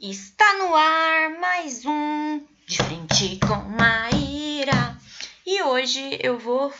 Está 0.00 0.54
no 0.58 0.76
ar 0.76 1.30
mais 1.40 1.84
um 1.84 2.40
De 2.64 2.76
Frente 2.76 3.36
com 3.40 3.56
Maíra. 3.56 4.96
E 5.44 5.60
hoje 5.64 6.16
eu 6.22 6.38
vou 6.38 6.72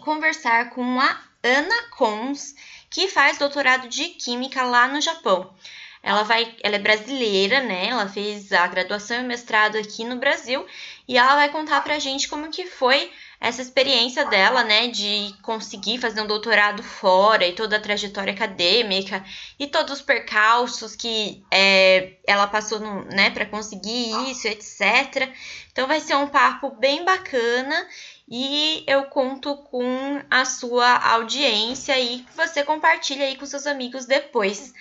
conversar 0.00 0.70
com 0.70 0.98
a 0.98 1.20
Ana 1.42 1.90
Cons, 1.90 2.54
que 2.88 3.06
faz 3.06 3.36
doutorado 3.36 3.86
de 3.86 4.08
Química 4.08 4.62
lá 4.62 4.88
no 4.88 4.98
Japão. 5.02 5.54
Ela 6.02 6.22
vai, 6.22 6.56
ela 6.62 6.76
é 6.76 6.78
brasileira, 6.78 7.60
né? 7.60 7.88
Ela 7.88 8.08
fez 8.08 8.50
a 8.50 8.66
graduação 8.66 9.20
e 9.20 9.24
mestrado 9.24 9.76
aqui 9.76 10.02
no 10.02 10.16
Brasil 10.16 10.66
e 11.06 11.18
ela 11.18 11.34
vai 11.34 11.50
contar 11.50 11.82
pra 11.84 11.98
gente 11.98 12.28
como 12.28 12.50
que 12.50 12.64
foi 12.64 13.12
essa 13.44 13.60
experiência 13.60 14.24
dela, 14.24 14.64
né, 14.64 14.88
de 14.88 15.34
conseguir 15.42 15.98
fazer 15.98 16.18
um 16.22 16.26
doutorado 16.26 16.82
fora 16.82 17.46
e 17.46 17.52
toda 17.52 17.76
a 17.76 17.80
trajetória 17.80 18.32
acadêmica 18.32 19.22
e 19.58 19.66
todos 19.66 19.98
os 19.98 20.00
percalços 20.00 20.96
que 20.96 21.44
é, 21.50 22.14
ela 22.26 22.46
passou, 22.46 22.80
no, 22.80 23.04
né, 23.04 23.28
para 23.28 23.44
conseguir 23.44 24.30
isso, 24.30 24.48
etc. 24.48 25.30
Então 25.70 25.86
vai 25.86 26.00
ser 26.00 26.16
um 26.16 26.26
papo 26.26 26.70
bem 26.70 27.04
bacana 27.04 27.86
e 28.26 28.82
eu 28.86 29.04
conto 29.04 29.54
com 29.58 30.22
a 30.30 30.46
sua 30.46 30.96
audiência 31.12 32.00
e 32.00 32.20
que 32.20 32.34
você 32.34 32.64
compartilha 32.64 33.26
aí 33.26 33.36
com 33.36 33.44
seus 33.44 33.66
amigos 33.66 34.06
depois. 34.06 34.72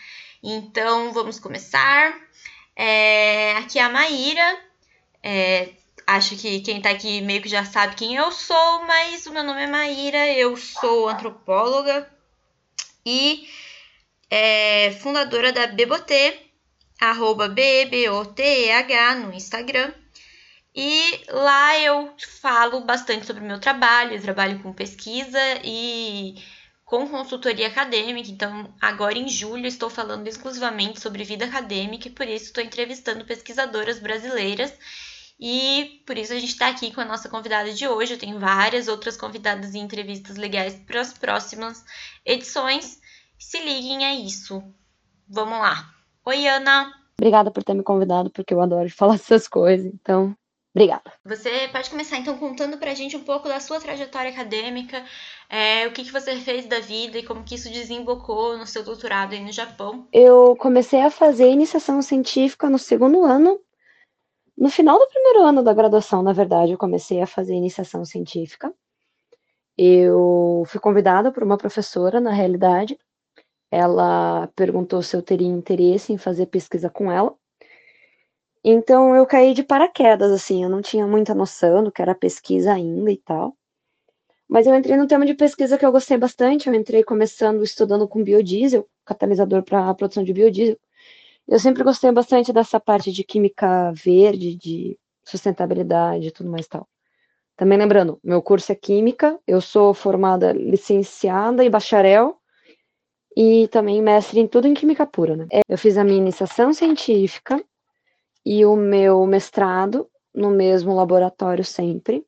Então 0.42 1.12
vamos 1.12 1.38
começar. 1.38 2.16
É, 2.78 3.58
aqui 3.58 3.78
é 3.78 3.84
a 3.84 3.90
Maíra. 3.90 4.58
É, 5.22 5.74
acho 6.08 6.36
que 6.38 6.62
quem 6.62 6.82
tá 6.82 6.90
aqui 6.90 7.22
meio 7.22 7.42
que 7.42 7.50
já 7.50 7.66
sabe 7.66 7.96
quem 7.96 8.16
eu 8.16 8.32
sou, 8.32 8.84
mas 8.86 9.26
o 9.26 9.32
meu 9.32 9.44
nome 9.44 9.64
é 9.64 9.68
Maíra, 9.68 10.28
eu 10.30 10.56
sou 10.58 11.10
antropóloga 11.10 12.10
e 13.06 13.48
é, 14.30 14.92
fundadora 15.02 15.52
da 15.52 15.68
Bebotê, 15.68 16.40
arroba 17.00 17.48
B-B-O-T-E-H 17.48 19.16
no 19.16 19.34
Instagram. 19.34 19.94
E 20.76 21.22
lá 21.30 21.78
eu 21.80 22.16
falo 22.42 22.82
bastante 22.82 23.28
sobre 23.28 23.44
o 23.44 23.46
meu 23.46 23.60
trabalho, 23.60 24.14
eu 24.14 24.22
trabalho 24.22 24.60
com 24.60 24.74
pesquisa 24.74 25.40
e 25.64 26.36
com 26.84 27.08
consultoria 27.08 27.68
acadêmica. 27.68 28.30
Então, 28.32 28.74
agora 28.82 29.18
em 29.18 29.28
julho, 29.28 29.68
estou 29.68 29.90
falando 29.90 30.28
exclusivamente 30.28 31.00
sobre 31.00 31.24
vida 31.24 31.46
acadêmica 31.46 32.08
e 32.08 32.12
por 32.12 32.28
isso 32.28 32.46
estou 32.46 32.64
entrevistando 32.64 33.26
pesquisadoras 33.26 34.00
brasileiras 34.00 34.74
e 35.46 36.02
por 36.06 36.18
isso 36.18 36.32
a 36.32 36.40
gente 36.40 36.54
está 36.54 36.70
aqui 36.70 36.90
com 36.94 37.02
a 37.02 37.06
nossa 37.06 37.28
convidada 37.28 37.74
de 37.74 37.86
hoje. 37.86 38.14
Eu 38.14 38.18
tenho 38.18 38.40
várias 38.40 38.88
outras 38.88 39.18
convidadas 39.18 39.74
e 39.74 39.78
entrevistas 39.78 40.38
legais 40.38 40.74
para 40.76 41.02
as 41.02 41.12
próximas 41.12 41.84
edições. 42.26 43.02
Se 43.38 43.60
liguem 43.60 44.06
a 44.06 44.16
isso. 44.16 44.64
Vamos 45.28 45.60
lá. 45.60 45.94
Oi, 46.24 46.48
Ana. 46.48 46.94
Obrigada 47.20 47.52
por 47.52 47.62
ter 47.62 47.74
me 47.74 47.84
convidado, 47.84 48.30
porque 48.30 48.54
eu 48.54 48.62
adoro 48.62 48.90
falar 48.90 49.16
essas 49.20 49.46
coisas. 49.46 49.86
Então, 49.86 50.34
obrigada. 50.74 51.12
Você 51.26 51.68
pode 51.74 51.90
começar 51.90 52.20
então 52.20 52.38
contando 52.38 52.78
para 52.78 52.92
a 52.92 52.96
gente 52.96 53.18
um 53.18 53.24
pouco 53.26 53.50
da 53.50 53.60
sua 53.60 53.82
trajetória 53.82 54.32
acadêmica, 54.32 55.04
é, 55.50 55.86
o 55.88 55.92
que, 55.92 56.06
que 56.06 56.12
você 56.14 56.38
fez 56.38 56.68
da 56.68 56.80
vida 56.80 57.18
e 57.18 57.24
como 57.24 57.44
que 57.44 57.56
isso 57.56 57.70
desembocou 57.70 58.58
no 58.58 58.66
seu 58.66 58.82
doutorado 58.82 59.34
aí 59.34 59.44
no 59.44 59.52
Japão. 59.52 60.08
Eu 60.14 60.56
comecei 60.56 61.02
a 61.02 61.12
fazer 61.12 61.52
iniciação 61.52 62.02
científica 62.02 62.70
no 62.70 62.80
segundo 62.80 63.26
ano 63.26 63.60
no 64.58 64.70
final 64.70 65.00
do 65.00 65.08
primeiro 65.08 65.44
ano 65.44 65.64
da 65.64 65.74
graduação, 65.74 66.22
na 66.24 66.34
verdade, 66.34 66.72
eu 66.72 66.78
comecei 66.78 67.22
a 67.22 67.28
fazer 67.28 67.54
iniciação 67.56 68.06
científica. 68.06 68.74
Eu 69.78 70.64
fui 70.68 70.80
convidada 70.80 71.32
por 71.32 71.44
uma 71.44 71.58
professora, 71.58 72.20
na 72.20 72.32
realidade. 72.32 72.98
Ela 73.72 74.48
perguntou 74.56 75.02
se 75.02 75.16
eu 75.16 75.22
teria 75.22 75.48
interesse 75.48 76.14
em 76.14 76.18
fazer 76.18 76.46
pesquisa 76.48 76.90
com 76.90 77.12
ela. 77.12 77.36
Então 78.64 79.16
eu 79.16 79.26
caí 79.26 79.54
de 79.54 79.64
paraquedas, 79.64 80.32
assim, 80.32 80.64
eu 80.64 80.70
não 80.70 80.82
tinha 80.82 81.06
muita 81.06 81.36
noção 81.36 81.84
do 81.84 81.92
que 81.92 82.02
era 82.02 82.16
pesquisa 82.16 82.74
ainda 82.74 83.12
e 83.12 83.18
tal. 83.18 83.58
Mas 84.48 84.68
eu 84.68 84.76
entrei 84.76 84.96
num 84.96 85.08
tema 85.08 85.26
de 85.26 85.34
pesquisa 85.34 85.78
que 85.78 85.86
eu 85.86 85.92
gostei 85.92 86.18
bastante. 86.18 86.68
Eu 86.68 86.76
entrei 86.76 87.04
começando 87.04 87.64
estudando 87.64 88.08
com 88.08 88.24
biodiesel, 88.24 88.88
catalisador 89.04 89.64
para 89.64 89.90
a 89.90 89.94
produção 89.96 90.24
de 90.24 90.34
biodiesel. 90.34 90.78
Eu 91.48 91.60
sempre 91.60 91.84
gostei 91.84 92.12
bastante 92.12 92.54
dessa 92.54 92.80
parte 92.80 93.12
de 93.12 93.24
química 93.24 93.92
verde, 93.94 94.56
de 94.56 94.98
sustentabilidade 95.26 96.28
e 96.28 96.32
tudo 96.32 96.50
mais 96.50 96.68
tal. 96.68 96.88
Também 97.56 97.78
lembrando, 97.78 98.20
meu 98.24 98.42
curso 98.42 98.72
é 98.72 98.76
química, 98.76 99.40
eu 99.46 99.62
sou 99.62 99.94
formada 99.94 100.54
licenciada 100.54 101.64
e 101.64 101.70
bacharel 101.70 102.38
e 103.36 103.68
também 103.68 104.02
mestre 104.02 104.40
em 104.40 104.48
tudo 104.48 104.68
em 104.68 104.74
química 104.74 105.06
pura, 105.06 105.36
né? 105.36 105.48
Eu 105.68 105.78
fiz 105.78 105.98
a 105.98 106.04
minha 106.04 106.18
iniciação 106.18 106.74
científica 106.74 107.64
e 108.46 108.66
o 108.66 108.76
meu 108.76 109.26
mestrado 109.26 110.10
no 110.34 110.50
mesmo 110.50 110.96
laboratório 110.96 111.64
sempre, 111.64 112.26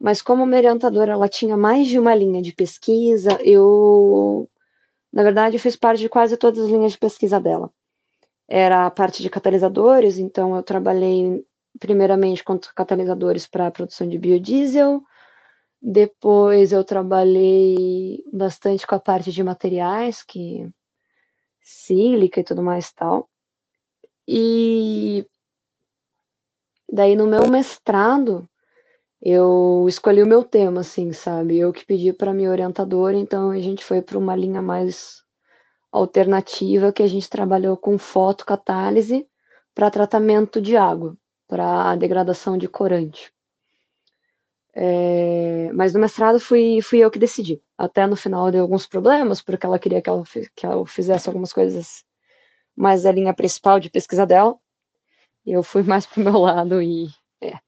mas 0.00 0.22
como 0.22 0.46
minha 0.46 0.58
orientadora 0.58 1.12
ela 1.12 1.28
tinha 1.28 1.56
mais 1.56 1.86
de 1.88 1.98
uma 1.98 2.14
linha 2.14 2.40
de 2.40 2.52
pesquisa, 2.54 3.38
eu 3.42 4.48
na 5.12 5.22
verdade 5.22 5.56
eu 5.56 5.60
fiz 5.60 5.76
parte 5.76 6.00
de 6.00 6.08
quase 6.08 6.36
todas 6.36 6.64
as 6.64 6.70
linhas 6.70 6.92
de 6.92 6.98
pesquisa 6.98 7.38
dela 7.40 7.70
era 8.54 8.84
a 8.84 8.90
parte 8.90 9.22
de 9.22 9.30
catalisadores, 9.30 10.18
então 10.18 10.54
eu 10.54 10.62
trabalhei 10.62 11.42
primeiramente 11.80 12.44
com 12.44 12.58
catalisadores 12.76 13.46
para 13.46 13.66
a 13.66 13.70
produção 13.70 14.06
de 14.06 14.18
biodiesel, 14.18 15.02
depois 15.80 16.70
eu 16.70 16.84
trabalhei 16.84 18.22
bastante 18.30 18.86
com 18.86 18.94
a 18.94 19.00
parte 19.00 19.32
de 19.32 19.42
materiais, 19.42 20.22
que 20.22 20.68
sílica 21.62 22.40
e 22.40 22.44
tudo 22.44 22.62
mais 22.62 22.92
tal. 22.92 23.26
E 24.28 25.26
daí 26.92 27.16
no 27.16 27.26
meu 27.26 27.48
mestrado 27.48 28.46
eu 29.22 29.86
escolhi 29.88 30.22
o 30.22 30.26
meu 30.26 30.44
tema, 30.44 30.82
assim, 30.82 31.10
sabe? 31.14 31.58
Eu 31.58 31.72
que 31.72 31.86
pedi 31.86 32.12
para 32.12 32.34
minha 32.34 32.50
orientadora, 32.50 33.16
então 33.16 33.50
a 33.50 33.58
gente 33.58 33.82
foi 33.82 34.02
para 34.02 34.18
uma 34.18 34.36
linha 34.36 34.60
mais 34.60 35.21
alternativa 35.92 36.92
que 36.92 37.02
a 37.02 37.06
gente 37.06 37.28
trabalhou 37.28 37.76
com 37.76 37.98
fotocatálise 37.98 39.28
para 39.74 39.90
tratamento 39.90 40.60
de 40.60 40.76
água, 40.76 41.16
para 41.46 41.94
degradação 41.96 42.56
de 42.56 42.66
corante. 42.66 43.32
É, 44.74 45.70
mas 45.74 45.92
no 45.92 46.00
mestrado 46.00 46.40
fui, 46.40 46.80
fui 46.80 47.00
eu 47.00 47.10
que 47.10 47.18
decidi. 47.18 47.62
Até 47.76 48.06
no 48.06 48.16
final 48.16 48.50
deu 48.50 48.62
alguns 48.62 48.86
problemas, 48.86 49.42
porque 49.42 49.66
ela 49.66 49.78
queria 49.78 50.00
que 50.00 50.08
eu, 50.08 50.24
que 50.56 50.66
eu 50.66 50.86
fizesse 50.86 51.28
algumas 51.28 51.52
coisas 51.52 52.04
mais 52.74 53.02
da 53.02 53.12
linha 53.12 53.34
principal 53.34 53.78
de 53.78 53.90
pesquisa 53.90 54.26
dela. 54.26 54.56
Eu 55.44 55.62
fui 55.62 55.82
mais 55.82 56.06
pro 56.06 56.22
meu 56.22 56.38
lado 56.38 56.80
e. 56.80 57.08
É. 57.40 57.58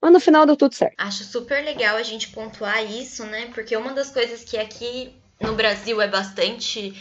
Mas 0.00 0.12
no 0.12 0.20
final 0.20 0.46
deu 0.46 0.56
tudo 0.56 0.74
certo. 0.74 0.94
Acho 0.98 1.24
super 1.24 1.64
legal 1.64 1.96
a 1.96 2.02
gente 2.02 2.28
pontuar 2.30 2.84
isso, 2.84 3.24
né? 3.24 3.50
Porque 3.52 3.76
uma 3.76 3.92
das 3.92 4.10
coisas 4.10 4.44
que 4.44 4.56
aqui 4.56 5.16
no 5.40 5.54
Brasil 5.54 6.00
é 6.00 6.06
bastante 6.06 6.94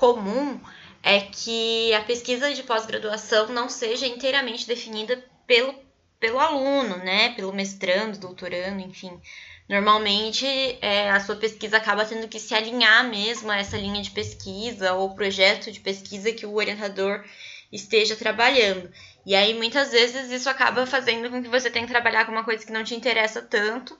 comum 0.00 0.58
é 1.02 1.20
que 1.20 1.92
a 1.92 2.00
pesquisa 2.00 2.52
de 2.54 2.62
pós-graduação 2.62 3.48
não 3.48 3.68
seja 3.68 4.06
inteiramente 4.06 4.66
definida 4.66 5.22
pelo, 5.46 5.74
pelo 6.18 6.40
aluno, 6.40 6.96
né? 6.96 7.34
Pelo 7.34 7.52
mestrando, 7.52 8.18
doutorando, 8.18 8.80
enfim. 8.80 9.20
Normalmente, 9.68 10.46
é, 10.80 11.10
a 11.10 11.20
sua 11.20 11.36
pesquisa 11.36 11.76
acaba 11.76 12.04
tendo 12.04 12.26
que 12.28 12.40
se 12.40 12.54
alinhar 12.54 13.08
mesmo 13.08 13.50
a 13.50 13.58
essa 13.58 13.76
linha 13.76 14.02
de 14.02 14.10
pesquisa 14.10 14.94
ou 14.94 15.14
projeto 15.14 15.70
de 15.70 15.80
pesquisa 15.80 16.32
que 16.32 16.46
o 16.46 16.54
orientador 16.54 17.22
esteja 17.70 18.16
trabalhando. 18.16 18.90
E 19.24 19.34
aí, 19.34 19.54
muitas 19.54 19.90
vezes, 19.92 20.30
isso 20.30 20.48
acaba 20.48 20.86
fazendo 20.86 21.30
com 21.30 21.42
que 21.42 21.48
você 21.48 21.70
tenha 21.70 21.86
que 21.86 21.92
trabalhar 21.92 22.24
com 22.24 22.32
uma 22.32 22.44
coisa 22.44 22.64
que 22.64 22.72
não 22.72 22.82
te 22.82 22.94
interessa 22.94 23.42
tanto, 23.42 23.96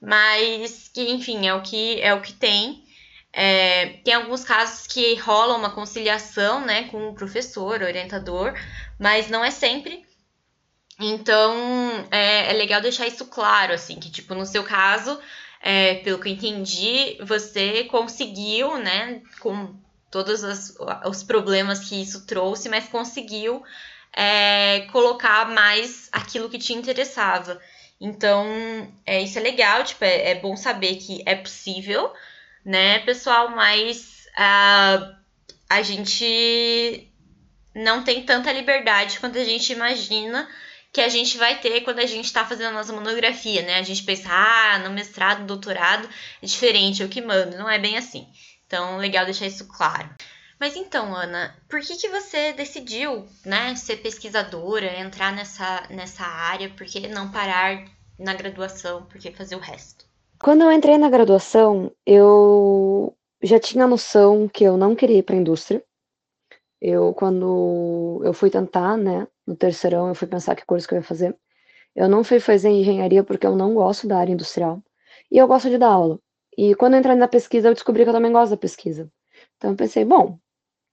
mas 0.00 0.88
que, 0.92 1.10
enfim, 1.10 1.48
é 1.48 1.54
o 1.54 1.62
que, 1.62 2.00
é 2.00 2.14
o 2.14 2.20
que 2.20 2.34
tem. 2.34 2.86
É, 3.32 4.00
tem 4.04 4.14
alguns 4.14 4.42
casos 4.42 4.86
que 4.86 5.14
rola 5.16 5.56
uma 5.56 5.70
conciliação 5.70 6.64
né, 6.64 6.84
com 6.84 7.08
o 7.08 7.14
professor, 7.14 7.82
orientador, 7.82 8.54
mas 8.98 9.28
não 9.28 9.44
é 9.44 9.50
sempre. 9.50 10.04
Então 10.98 12.08
é, 12.10 12.50
é 12.50 12.52
legal 12.54 12.80
deixar 12.80 13.06
isso 13.06 13.26
claro, 13.26 13.72
assim, 13.72 14.00
que 14.00 14.10
tipo, 14.10 14.34
no 14.34 14.44
seu 14.44 14.64
caso, 14.64 15.18
é, 15.60 15.96
pelo 15.96 16.18
que 16.18 16.28
eu 16.28 16.32
entendi, 16.32 17.18
você 17.22 17.84
conseguiu, 17.84 18.78
né, 18.78 19.22
com 19.40 19.76
todos 20.10 20.42
as, 20.42 20.74
os 21.06 21.22
problemas 21.22 21.88
que 21.88 22.00
isso 22.00 22.26
trouxe, 22.26 22.68
mas 22.68 22.88
conseguiu 22.88 23.62
é, 24.12 24.88
colocar 24.90 25.48
mais 25.50 26.08
aquilo 26.10 26.48
que 26.48 26.58
te 26.58 26.72
interessava. 26.72 27.60
Então, 28.00 28.46
é, 29.04 29.20
isso 29.22 29.38
é 29.38 29.42
legal, 29.42 29.84
tipo, 29.84 30.04
é, 30.04 30.30
é 30.30 30.34
bom 30.36 30.56
saber 30.56 30.96
que 30.96 31.22
é 31.26 31.34
possível, 31.34 32.12
né, 32.68 32.98
pessoal? 32.98 33.48
Mas 33.48 34.26
uh, 34.36 35.16
a 35.70 35.82
gente 35.82 37.10
não 37.74 38.04
tem 38.04 38.22
tanta 38.24 38.52
liberdade 38.52 39.18
quanto 39.18 39.38
a 39.38 39.44
gente 39.44 39.72
imagina 39.72 40.46
que 40.92 41.00
a 41.00 41.08
gente 41.08 41.38
vai 41.38 41.58
ter 41.58 41.80
quando 41.80 42.00
a 42.00 42.06
gente 42.06 42.26
está 42.26 42.44
fazendo 42.44 42.68
a 42.68 42.72
nossa 42.72 42.92
monografia, 42.92 43.62
né? 43.62 43.78
A 43.78 43.82
gente 43.82 44.02
pensa, 44.02 44.28
ah, 44.30 44.78
no 44.80 44.90
mestrado, 44.90 45.46
doutorado, 45.46 46.08
é 46.42 46.46
diferente, 46.46 47.02
eu 47.02 47.08
que 47.08 47.22
mando. 47.22 47.56
Não 47.56 47.70
é 47.70 47.78
bem 47.78 47.96
assim. 47.96 48.26
Então, 48.66 48.98
legal 48.98 49.24
deixar 49.24 49.46
isso 49.46 49.66
claro. 49.66 50.08
Mas 50.60 50.76
então, 50.76 51.14
Ana, 51.14 51.56
por 51.70 51.80
que, 51.80 51.96
que 51.96 52.08
você 52.08 52.52
decidiu, 52.52 53.26
né, 53.44 53.74
ser 53.76 53.98
pesquisadora, 53.98 54.98
entrar 54.98 55.32
nessa, 55.32 55.86
nessa 55.88 56.24
área? 56.24 56.68
Por 56.70 56.86
que 56.86 57.08
não 57.08 57.30
parar 57.30 57.84
na 58.18 58.34
graduação? 58.34 59.06
Por 59.06 59.18
que 59.18 59.30
fazer 59.30 59.56
o 59.56 59.60
resto? 59.60 59.97
Quando 60.40 60.62
eu 60.62 60.70
entrei 60.70 60.96
na 60.98 61.10
graduação, 61.10 61.90
eu 62.06 63.12
já 63.42 63.58
tinha 63.58 63.86
noção 63.88 64.48
que 64.48 64.62
eu 64.64 64.76
não 64.76 64.94
queria 64.94 65.18
ir 65.18 65.22
para 65.24 65.34
a 65.34 65.38
indústria. 65.38 65.82
Eu, 66.80 67.12
quando 67.12 68.20
eu 68.24 68.32
fui 68.32 68.48
tentar, 68.48 68.96
né, 68.96 69.26
no 69.46 69.56
terceirão, 69.56 70.08
eu 70.08 70.14
fui 70.14 70.28
pensar 70.28 70.54
que 70.54 70.64
curso 70.64 70.86
que 70.86 70.94
eu 70.94 70.98
ia 70.98 71.02
fazer. 71.02 71.36
Eu 71.94 72.08
não 72.08 72.22
fui 72.22 72.38
fazer 72.38 72.68
engenharia 72.70 73.24
porque 73.24 73.46
eu 73.46 73.56
não 73.56 73.74
gosto 73.74 74.06
da 74.06 74.18
área 74.18 74.32
industrial. 74.32 74.80
E 75.30 75.38
eu 75.38 75.48
gosto 75.48 75.68
de 75.70 75.78
dar 75.78 75.88
aula. 75.90 76.20
E 76.56 76.74
quando 76.76 76.94
eu 76.94 77.00
entrei 77.00 77.16
na 77.16 77.28
pesquisa, 77.28 77.68
eu 77.68 77.74
descobri 77.74 78.04
que 78.04 78.10
eu 78.10 78.14
também 78.14 78.32
gosto 78.32 78.52
da 78.52 78.56
pesquisa. 78.56 79.10
Então 79.56 79.70
eu 79.70 79.76
pensei, 79.76 80.04
bom, 80.04 80.38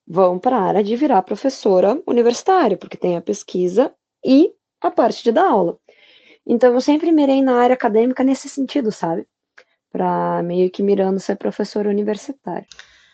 vão 0.08 0.40
para 0.40 0.58
a 0.58 0.62
área 0.64 0.84
de 0.84 0.96
virar 0.96 1.22
professora 1.22 2.02
universitária, 2.08 2.78
porque 2.78 2.98
tem 2.98 3.16
a 3.16 3.22
pesquisa 3.22 3.94
e 4.26 4.52
a 4.82 4.90
parte 4.90 5.24
de 5.24 5.32
dar 5.32 5.48
aula. 5.50 5.78
Então 6.46 6.74
eu 6.74 6.82
sempre 6.82 7.12
mirei 7.12 7.42
na 7.44 7.58
área 7.58 7.76
acadêmica 7.76 8.24
nesse 8.24 8.50
sentido, 8.50 8.92
sabe? 8.92 9.28
Para 9.96 10.44
meio 10.44 10.70
que 10.70 10.84
mirando 10.84 11.22
ser 11.22 11.38
professora 11.38 11.90
universitária. 11.90 12.68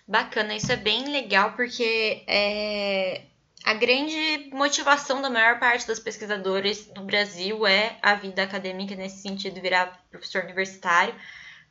Bacana, 0.07 0.55
isso 0.55 0.71
é 0.71 0.75
bem 0.75 1.09
legal 1.09 1.53
porque 1.53 2.23
é, 2.27 3.21
a 3.63 3.75
grande 3.75 4.49
motivação 4.51 5.21
da 5.21 5.29
maior 5.29 5.59
parte 5.59 5.85
dos 5.85 5.99
pesquisadores 5.99 6.91
no 6.95 7.03
Brasil 7.03 7.67
é 7.67 7.99
a 8.01 8.15
vida 8.15 8.41
acadêmica 8.41 8.95
nesse 8.95 9.21
sentido, 9.21 9.61
virar 9.61 10.03
professor 10.09 10.43
universitário, 10.43 11.13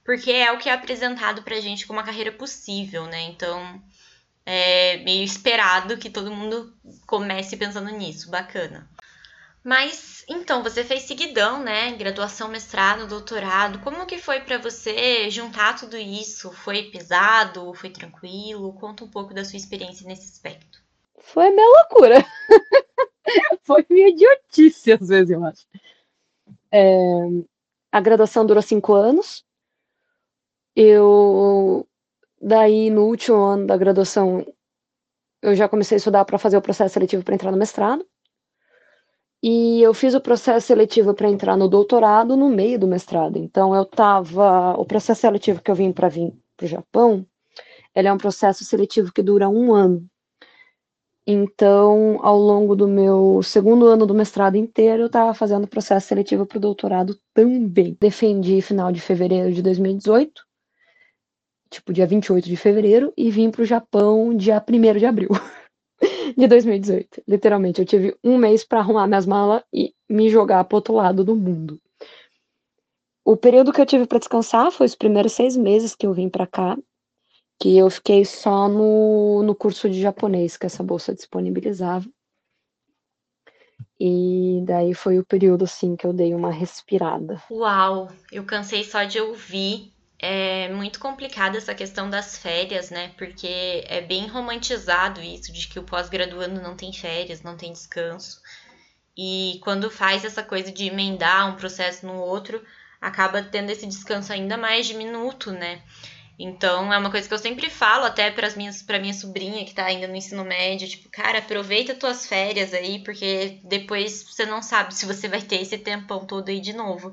porque 0.04 0.30
é 0.30 0.52
o 0.52 0.58
que 0.58 0.68
é 0.68 0.72
apresentado 0.72 1.42
para 1.42 1.56
a 1.56 1.60
gente 1.60 1.88
como 1.88 1.98
uma 1.98 2.06
carreira 2.06 2.30
possível, 2.30 3.06
né? 3.06 3.22
Então, 3.22 3.82
é 4.46 4.98
meio 4.98 5.24
esperado 5.24 5.98
que 5.98 6.08
todo 6.08 6.30
mundo 6.30 6.72
comece 7.04 7.56
pensando 7.56 7.90
nisso, 7.90 8.30
bacana. 8.30 8.88
Mas 9.62 10.24
então, 10.28 10.62
você 10.62 10.82
fez 10.82 11.02
seguidão, 11.02 11.62
né? 11.62 11.92
Graduação, 11.92 12.48
mestrado, 12.48 13.06
doutorado. 13.06 13.80
Como 13.80 14.06
que 14.06 14.18
foi 14.18 14.40
para 14.40 14.58
você 14.58 15.28
juntar 15.30 15.78
tudo 15.78 15.96
isso? 15.96 16.50
Foi 16.52 16.84
pesado? 16.84 17.74
Foi 17.74 17.90
tranquilo? 17.90 18.72
Conta 18.74 19.04
um 19.04 19.08
pouco 19.08 19.34
da 19.34 19.44
sua 19.44 19.56
experiência 19.56 20.06
nesse 20.06 20.30
aspecto. 20.30 20.82
Foi 21.18 21.50
minha 21.50 21.66
loucura. 21.66 22.24
foi 23.64 23.84
minha 23.90 24.08
idiotice, 24.08 24.92
às 24.92 25.08
vezes, 25.08 25.30
eu 25.30 25.44
acho. 25.44 25.66
É... 26.72 26.82
A 27.92 28.00
graduação 28.00 28.46
durou 28.46 28.62
cinco 28.62 28.94
anos. 28.94 29.44
Eu 30.74 31.86
Daí, 32.40 32.88
no 32.88 33.04
último 33.04 33.36
ano 33.36 33.66
da 33.66 33.76
graduação, 33.76 34.46
eu 35.42 35.54
já 35.54 35.68
comecei 35.68 35.96
a 35.96 35.98
estudar 35.98 36.24
para 36.24 36.38
fazer 36.38 36.56
o 36.56 36.62
processo 36.62 36.94
seletivo 36.94 37.22
para 37.22 37.34
entrar 37.34 37.52
no 37.52 37.58
mestrado. 37.58 38.06
E 39.42 39.80
eu 39.82 39.94
fiz 39.94 40.14
o 40.14 40.20
processo 40.20 40.66
seletivo 40.66 41.14
para 41.14 41.30
entrar 41.30 41.56
no 41.56 41.68
doutorado 41.68 42.36
no 42.36 42.50
meio 42.50 42.78
do 42.78 42.86
mestrado. 42.86 43.38
Então, 43.38 43.74
eu 43.74 43.82
estava. 43.82 44.74
O 44.78 44.84
processo 44.84 45.22
seletivo 45.22 45.62
que 45.62 45.70
eu 45.70 45.74
vim 45.74 45.92
para 45.92 46.08
vir 46.08 46.32
para 46.56 46.66
o 46.66 46.68
Japão, 46.68 47.26
ele 47.94 48.08
é 48.08 48.12
um 48.12 48.18
processo 48.18 48.64
seletivo 48.64 49.12
que 49.12 49.22
dura 49.22 49.48
um 49.48 49.72
ano. 49.74 50.06
Então, 51.26 52.18
ao 52.22 52.38
longo 52.38 52.74
do 52.74 52.88
meu 52.88 53.42
segundo 53.42 53.86
ano 53.86 54.06
do 54.06 54.14
mestrado 54.14 54.56
inteiro, 54.56 55.04
eu 55.04 55.06
estava 55.06 55.32
fazendo 55.32 55.64
o 55.64 55.68
processo 55.68 56.08
seletivo 56.08 56.44
para 56.46 56.58
o 56.58 56.60
doutorado 56.60 57.16
também. 57.32 57.96
Defendi 58.00 58.60
final 58.60 58.90
de 58.92 59.00
fevereiro 59.00 59.52
de 59.52 59.62
2018 59.62 60.42
tipo, 61.70 61.92
dia 61.92 62.06
28 62.06 62.46
de 62.46 62.56
fevereiro, 62.56 63.12
e 63.16 63.30
vim 63.30 63.50
para 63.50 63.62
o 63.62 63.64
Japão 63.64 64.36
dia 64.36 64.62
1 64.68 64.98
de 64.98 65.06
abril 65.06 65.30
de 66.36 66.46
2018. 66.46 67.22
Literalmente, 67.26 67.80
eu 67.80 67.86
tive 67.86 68.16
um 68.22 68.36
mês 68.36 68.64
para 68.64 68.80
arrumar 68.80 69.06
minhas 69.06 69.26
malas 69.26 69.62
e 69.72 69.94
me 70.08 70.28
jogar 70.28 70.64
pro 70.64 70.76
outro 70.76 70.94
lado 70.94 71.24
do 71.24 71.36
mundo. 71.36 71.80
O 73.24 73.36
período 73.36 73.72
que 73.72 73.80
eu 73.80 73.86
tive 73.86 74.06
para 74.06 74.18
descansar 74.18 74.72
foi 74.72 74.86
os 74.86 74.94
primeiros 74.94 75.32
seis 75.32 75.56
meses 75.56 75.94
que 75.94 76.06
eu 76.06 76.12
vim 76.12 76.28
para 76.28 76.46
cá, 76.46 76.76
que 77.60 77.76
eu 77.76 77.88
fiquei 77.90 78.24
só 78.24 78.68
no, 78.68 79.42
no 79.42 79.54
curso 79.54 79.88
de 79.88 80.00
japonês 80.00 80.56
que 80.56 80.66
essa 80.66 80.82
bolsa 80.82 81.14
disponibilizava. 81.14 82.08
E 83.98 84.62
daí 84.64 84.94
foi 84.94 85.18
o 85.18 85.24
período 85.24 85.64
assim 85.64 85.94
que 85.94 86.06
eu 86.06 86.12
dei 86.12 86.34
uma 86.34 86.50
respirada. 86.50 87.42
Uau, 87.50 88.08
eu 88.32 88.44
cansei 88.44 88.82
só 88.82 89.04
de 89.04 89.20
ouvir 89.20 89.92
é 90.22 90.68
muito 90.68 91.00
complicada 91.00 91.56
essa 91.56 91.74
questão 91.74 92.10
das 92.10 92.36
férias, 92.36 92.90
né? 92.90 93.12
Porque 93.16 93.84
é 93.86 94.02
bem 94.02 94.26
romantizado 94.26 95.20
isso 95.22 95.50
de 95.50 95.66
que 95.66 95.78
o 95.78 95.82
pós-graduando 95.82 96.60
não 96.60 96.76
tem 96.76 96.92
férias, 96.92 97.42
não 97.42 97.56
tem 97.56 97.72
descanso. 97.72 98.40
E 99.16 99.58
quando 99.62 99.90
faz 99.90 100.24
essa 100.24 100.42
coisa 100.42 100.70
de 100.70 100.86
emendar 100.86 101.48
um 101.48 101.56
processo 101.56 102.06
no 102.06 102.14
outro, 102.16 102.62
acaba 103.00 103.42
tendo 103.42 103.70
esse 103.70 103.86
descanso 103.86 104.32
ainda 104.32 104.58
mais 104.58 104.86
diminuto, 104.86 105.52
né? 105.52 105.82
Então 106.38 106.92
é 106.92 106.98
uma 106.98 107.10
coisa 107.10 107.26
que 107.28 107.34
eu 107.34 107.38
sempre 107.38 107.68
falo 107.68 108.04
até 108.04 108.30
para 108.30 108.48
minhas 108.56 108.82
para 108.82 108.98
minha 108.98 109.12
sobrinha 109.12 109.64
que 109.64 109.74
tá 109.74 109.84
ainda 109.84 110.06
no 110.06 110.16
ensino 110.16 110.44
médio, 110.44 110.88
tipo, 110.88 111.08
cara, 111.10 111.38
aproveita 111.38 111.94
tuas 111.94 112.26
férias 112.26 112.72
aí, 112.72 112.98
porque 113.04 113.60
depois 113.64 114.22
você 114.22 114.46
não 114.46 114.62
sabe 114.62 114.94
se 114.94 115.06
você 115.06 115.28
vai 115.28 115.42
ter 115.42 115.60
esse 115.60 115.76
tempão 115.78 116.26
todo 116.26 116.48
aí 116.48 116.60
de 116.60 116.72
novo 116.72 117.12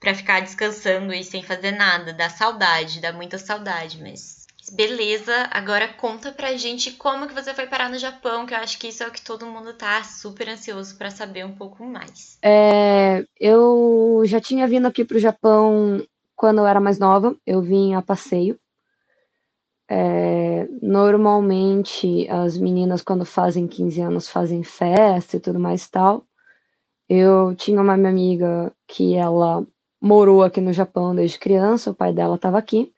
para 0.00 0.14
ficar 0.14 0.40
descansando 0.40 1.12
e 1.12 1.24
sem 1.24 1.42
fazer 1.42 1.72
nada. 1.72 2.12
Dá 2.12 2.28
saudade, 2.28 3.00
dá 3.00 3.12
muita 3.12 3.38
saudade, 3.38 4.00
mas 4.00 4.46
beleza. 4.72 5.48
Agora 5.50 5.88
conta 5.88 6.32
pra 6.32 6.56
gente 6.56 6.92
como 6.92 7.26
que 7.26 7.34
você 7.34 7.54
foi 7.54 7.66
parar 7.66 7.88
no 7.88 7.98
Japão, 7.98 8.46
que 8.46 8.54
eu 8.54 8.58
acho 8.58 8.78
que 8.78 8.88
isso 8.88 9.02
é 9.02 9.08
o 9.08 9.12
que 9.12 9.22
todo 9.22 9.46
mundo 9.46 9.72
tá 9.74 10.02
super 10.02 10.48
ansioso 10.48 10.96
para 10.96 11.10
saber 11.10 11.44
um 11.44 11.54
pouco 11.54 11.84
mais. 11.84 12.38
É, 12.42 13.24
eu 13.38 14.22
já 14.24 14.40
tinha 14.40 14.66
vindo 14.66 14.86
aqui 14.86 15.04
pro 15.04 15.18
Japão 15.18 16.04
quando 16.34 16.58
eu 16.58 16.66
era 16.66 16.80
mais 16.80 16.98
nova, 16.98 17.34
eu 17.46 17.62
vim 17.62 17.94
a 17.94 18.02
passeio. 18.02 18.58
É, 19.88 20.66
normalmente 20.82 22.28
as 22.28 22.58
meninas 22.58 23.02
quando 23.02 23.24
fazem 23.24 23.68
15 23.68 24.00
anos 24.00 24.28
fazem 24.28 24.64
festa 24.64 25.36
e 25.36 25.40
tudo 25.40 25.60
mais 25.60 25.88
tal. 25.88 26.24
Eu 27.08 27.54
tinha 27.54 27.80
uma 27.80 27.96
minha 27.96 28.10
amiga 28.10 28.72
que 28.88 29.14
ela 29.14 29.64
morou 30.06 30.42
aqui 30.42 30.60
no 30.60 30.72
Japão 30.72 31.14
desde 31.14 31.38
criança, 31.38 31.90
o 31.90 31.94
pai 31.94 32.12
dela 32.12 32.36
estava 32.36 32.56
aqui, 32.56 32.92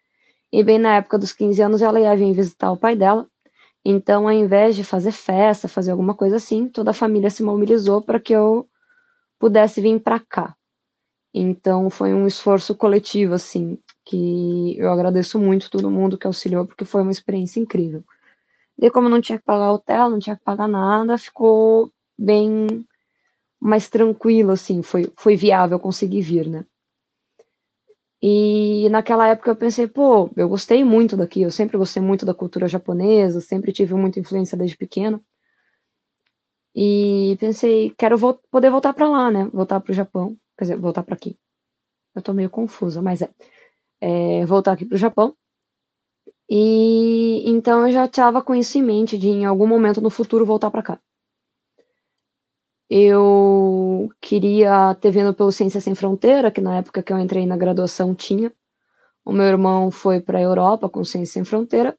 e 0.52 0.62
bem 0.62 0.78
na 0.78 0.96
época 0.96 1.18
dos 1.18 1.32
15 1.32 1.62
anos 1.62 1.82
ela 1.82 1.98
ia 1.98 2.14
vir 2.14 2.34
visitar 2.34 2.70
o 2.70 2.76
pai 2.76 2.94
dela. 2.94 3.26
Então, 3.84 4.28
ao 4.28 4.34
invés 4.34 4.76
de 4.76 4.84
fazer 4.84 5.12
festa, 5.12 5.68
fazer 5.68 5.90
alguma 5.92 6.14
coisa 6.14 6.36
assim, 6.36 6.68
toda 6.68 6.90
a 6.90 6.94
família 6.94 7.30
se 7.30 7.42
mobilizou 7.42 8.02
para 8.02 8.20
que 8.20 8.34
eu 8.34 8.68
pudesse 9.38 9.80
vir 9.80 9.98
para 10.00 10.20
cá. 10.20 10.54
Então, 11.32 11.88
foi 11.88 12.12
um 12.12 12.26
esforço 12.26 12.74
coletivo, 12.74 13.34
assim, 13.34 13.78
que 14.04 14.76
eu 14.78 14.90
agradeço 14.90 15.38
muito 15.38 15.70
todo 15.70 15.90
mundo 15.90 16.18
que 16.18 16.26
auxiliou, 16.26 16.66
porque 16.66 16.84
foi 16.84 17.02
uma 17.02 17.12
experiência 17.12 17.60
incrível. 17.60 18.04
E 18.78 18.90
como 18.90 19.08
não 19.08 19.20
tinha 19.20 19.38
que 19.38 19.44
pagar 19.44 19.72
hotel, 19.72 20.10
não 20.10 20.18
tinha 20.18 20.36
que 20.36 20.44
pagar 20.44 20.68
nada, 20.68 21.16
ficou 21.16 21.90
bem 22.18 22.86
mais 23.60 23.88
tranquilo, 23.88 24.52
assim, 24.52 24.82
foi, 24.82 25.10
foi 25.16 25.36
viável 25.36 25.78
conseguir 25.78 26.22
vir, 26.22 26.46
né? 26.48 26.64
E 28.22 28.88
naquela 28.90 29.28
época 29.28 29.50
eu 29.50 29.56
pensei, 29.56 29.86
pô, 29.86 30.30
eu 30.36 30.48
gostei 30.48 30.84
muito 30.84 31.16
daqui, 31.16 31.42
eu 31.42 31.50
sempre 31.50 31.78
gostei 31.78 32.02
muito 32.02 32.26
da 32.26 32.34
cultura 32.34 32.66
japonesa, 32.68 33.40
sempre 33.40 33.72
tive 33.72 33.94
muita 33.94 34.18
influência 34.20 34.58
desde 34.58 34.76
pequeno. 34.76 35.22
E 36.74 37.36
pensei, 37.40 37.90
quero 37.98 38.16
vo 38.16 38.34
poder 38.50 38.70
voltar 38.70 38.92
para 38.94 39.08
lá, 39.08 39.30
né? 39.30 39.44
Voltar 39.52 39.80
para 39.80 39.90
o 39.92 39.94
Japão, 39.94 40.36
quer 40.56 40.64
dizer, 40.64 40.78
voltar 40.78 41.02
para 41.02 41.14
aqui. 41.14 41.36
Eu 42.14 42.22
tô 42.22 42.32
meio 42.34 42.50
confusa, 42.50 43.02
mas 43.02 43.22
é, 43.22 43.30
é 44.00 44.46
voltar 44.46 44.72
aqui 44.72 44.86
para 44.86 44.96
o 44.96 44.98
Japão. 44.98 45.36
E 46.50 47.48
então 47.48 47.86
eu 47.86 47.92
já 47.92 48.04
estava 48.06 48.42
com 48.42 48.54
isso 48.54 48.76
em 48.78 48.82
mente 48.82 49.16
de 49.18 49.28
em 49.28 49.44
algum 49.46 49.66
momento 49.66 50.00
no 50.00 50.10
futuro 50.10 50.44
voltar 50.44 50.70
para 50.70 50.82
cá. 50.82 51.00
Eu 52.90 54.10
queria 54.20 54.94
ter 54.94 55.10
vindo 55.10 55.34
pelo 55.34 55.52
Ciência 55.52 55.80
Sem 55.80 55.94
Fronteira, 55.94 56.50
que 56.50 56.60
na 56.60 56.78
época 56.78 57.02
que 57.02 57.12
eu 57.12 57.18
entrei 57.18 57.46
na 57.46 57.56
graduação 57.56 58.14
tinha. 58.14 58.52
O 59.24 59.32
meu 59.32 59.46
irmão 59.46 59.90
foi 59.90 60.20
para 60.20 60.38
a 60.38 60.42
Europa 60.42 60.88
com 60.88 61.04
Ciência 61.04 61.34
Sem 61.34 61.44
Fronteira. 61.44 61.96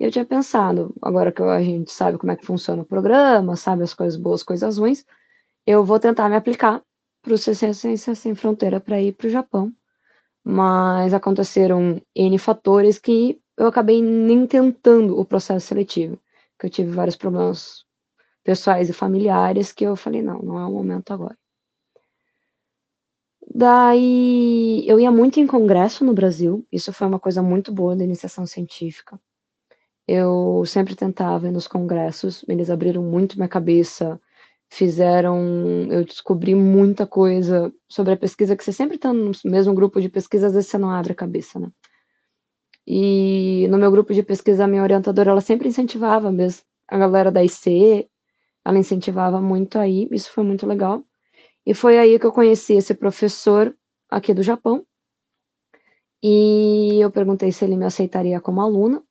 E 0.00 0.04
eu 0.04 0.10
tinha 0.10 0.24
pensado, 0.24 0.94
agora 1.02 1.30
que 1.30 1.42
a 1.42 1.62
gente 1.62 1.92
sabe 1.92 2.18
como 2.18 2.32
é 2.32 2.36
que 2.36 2.46
funciona 2.46 2.82
o 2.82 2.86
programa, 2.86 3.54
sabe 3.56 3.84
as 3.84 3.94
coisas 3.94 4.18
boas, 4.18 4.42
coisas 4.42 4.78
ruins, 4.78 5.04
eu 5.66 5.84
vou 5.84 6.00
tentar 6.00 6.28
me 6.28 6.36
aplicar 6.36 6.82
para 7.22 7.34
o 7.34 7.38
Ciência 7.38 8.14
Sem 8.14 8.34
Fronteira 8.34 8.80
para 8.80 9.00
ir 9.00 9.12
para 9.12 9.26
o 9.26 9.30
Japão. 9.30 9.72
Mas 10.42 11.14
aconteceram 11.14 12.00
N 12.14 12.38
fatores 12.38 12.98
que 12.98 13.40
eu 13.56 13.66
acabei 13.66 14.02
nem 14.02 14.46
tentando 14.46 15.18
o 15.18 15.24
processo 15.24 15.66
seletivo, 15.68 16.18
que 16.58 16.66
eu 16.66 16.70
tive 16.70 16.90
vários 16.90 17.16
problemas 17.16 17.83
pessoais 18.44 18.88
e 18.90 18.92
familiares 18.92 19.72
que 19.72 19.84
eu 19.84 19.96
falei, 19.96 20.22
não, 20.22 20.38
não 20.40 20.60
é 20.60 20.66
o 20.66 20.70
momento 20.70 21.12
agora. 21.12 21.36
Daí 23.52 24.84
eu 24.86 24.98
ia 25.00 25.10
muito 25.10 25.40
em 25.40 25.46
congresso 25.46 26.04
no 26.04 26.12
Brasil, 26.12 26.66
isso 26.72 26.92
foi 26.92 27.06
uma 27.06 27.20
coisa 27.20 27.42
muito 27.42 27.72
boa 27.72 27.96
da 27.96 28.04
iniciação 28.04 28.46
científica. 28.46 29.18
Eu 30.06 30.64
sempre 30.66 30.94
tentava 30.94 31.48
ir 31.48 31.50
nos 31.50 31.66
congressos, 31.66 32.44
eles 32.48 32.70
abriram 32.70 33.02
muito 33.02 33.36
minha 33.36 33.48
cabeça, 33.48 34.20
fizeram 34.68 35.38
eu 35.90 36.04
descobri 36.04 36.54
muita 36.54 37.06
coisa 37.06 37.72
sobre 37.88 38.12
a 38.14 38.16
pesquisa, 38.16 38.56
que 38.56 38.64
você 38.64 38.72
sempre 38.72 38.96
está 38.96 39.12
no 39.12 39.32
mesmo 39.44 39.74
grupo 39.74 40.00
de 40.00 40.08
pesquisa, 40.08 40.48
às 40.48 40.54
vezes 40.54 40.70
você 40.70 40.78
não 40.78 40.90
abre 40.90 41.12
a 41.12 41.16
cabeça, 41.16 41.58
né? 41.58 41.70
E 42.86 43.66
no 43.70 43.78
meu 43.78 43.90
grupo 43.90 44.12
de 44.12 44.22
pesquisa, 44.22 44.64
a 44.64 44.66
minha 44.66 44.82
orientadora, 44.82 45.30
ela 45.30 45.40
sempre 45.40 45.68
incentivava 45.68 46.30
mesmo 46.30 46.64
a 46.88 46.98
galera 46.98 47.30
da 47.32 47.42
IC, 47.42 48.08
ela 48.64 48.78
incentivava 48.78 49.40
muito 49.40 49.78
aí, 49.78 50.08
isso 50.10 50.30
foi 50.32 50.44
muito 50.44 50.66
legal. 50.66 51.04
E 51.66 51.74
foi 51.74 51.98
aí 51.98 52.18
que 52.18 52.26
eu 52.26 52.32
conheci 52.32 52.74
esse 52.74 52.94
professor 52.94 53.76
aqui 54.10 54.34
do 54.34 54.42
Japão. 54.42 54.86
E 56.22 56.98
eu 57.00 57.10
perguntei 57.10 57.52
se 57.52 57.64
ele 57.64 57.76
me 57.76 57.84
aceitaria 57.84 58.40
como 58.40 58.60
aluna. 58.60 59.02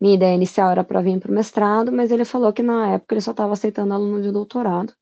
Minha 0.00 0.14
ideia 0.14 0.34
inicial 0.34 0.70
era 0.70 0.84
para 0.84 1.02
vir 1.02 1.20
para 1.20 1.30
o 1.30 1.34
mestrado, 1.34 1.92
mas 1.92 2.10
ele 2.10 2.24
falou 2.24 2.52
que 2.52 2.62
na 2.62 2.94
época 2.94 3.14
ele 3.14 3.20
só 3.20 3.32
estava 3.32 3.52
aceitando 3.52 3.92
aluno 3.92 4.22
de 4.22 4.30
doutorado. 4.30 4.94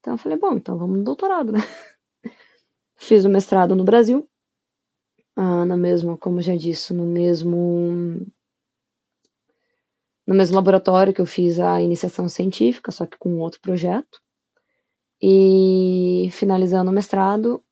Então 0.00 0.14
eu 0.14 0.18
falei, 0.18 0.38
bom, 0.38 0.54
então 0.54 0.78
vamos 0.78 0.98
no 0.98 1.04
doutorado, 1.04 1.52
né? 1.52 1.58
Fiz 2.96 3.24
o 3.24 3.28
mestrado 3.28 3.76
no 3.76 3.84
Brasil, 3.84 4.28
ah, 5.36 5.66
mesma, 5.76 6.16
como 6.16 6.40
já 6.40 6.56
disse, 6.56 6.94
no 6.94 7.04
mesmo 7.04 8.26
no 10.26 10.34
mesmo 10.34 10.56
laboratório 10.56 11.14
que 11.14 11.20
eu 11.20 11.26
fiz 11.26 11.60
a 11.60 11.80
iniciação 11.80 12.28
científica, 12.28 12.90
só 12.90 13.06
que 13.06 13.16
com 13.16 13.38
outro 13.38 13.60
projeto. 13.60 14.20
E 15.22 16.28
finalizando 16.32 16.90
o 16.90 16.94
mestrado, 16.94 17.62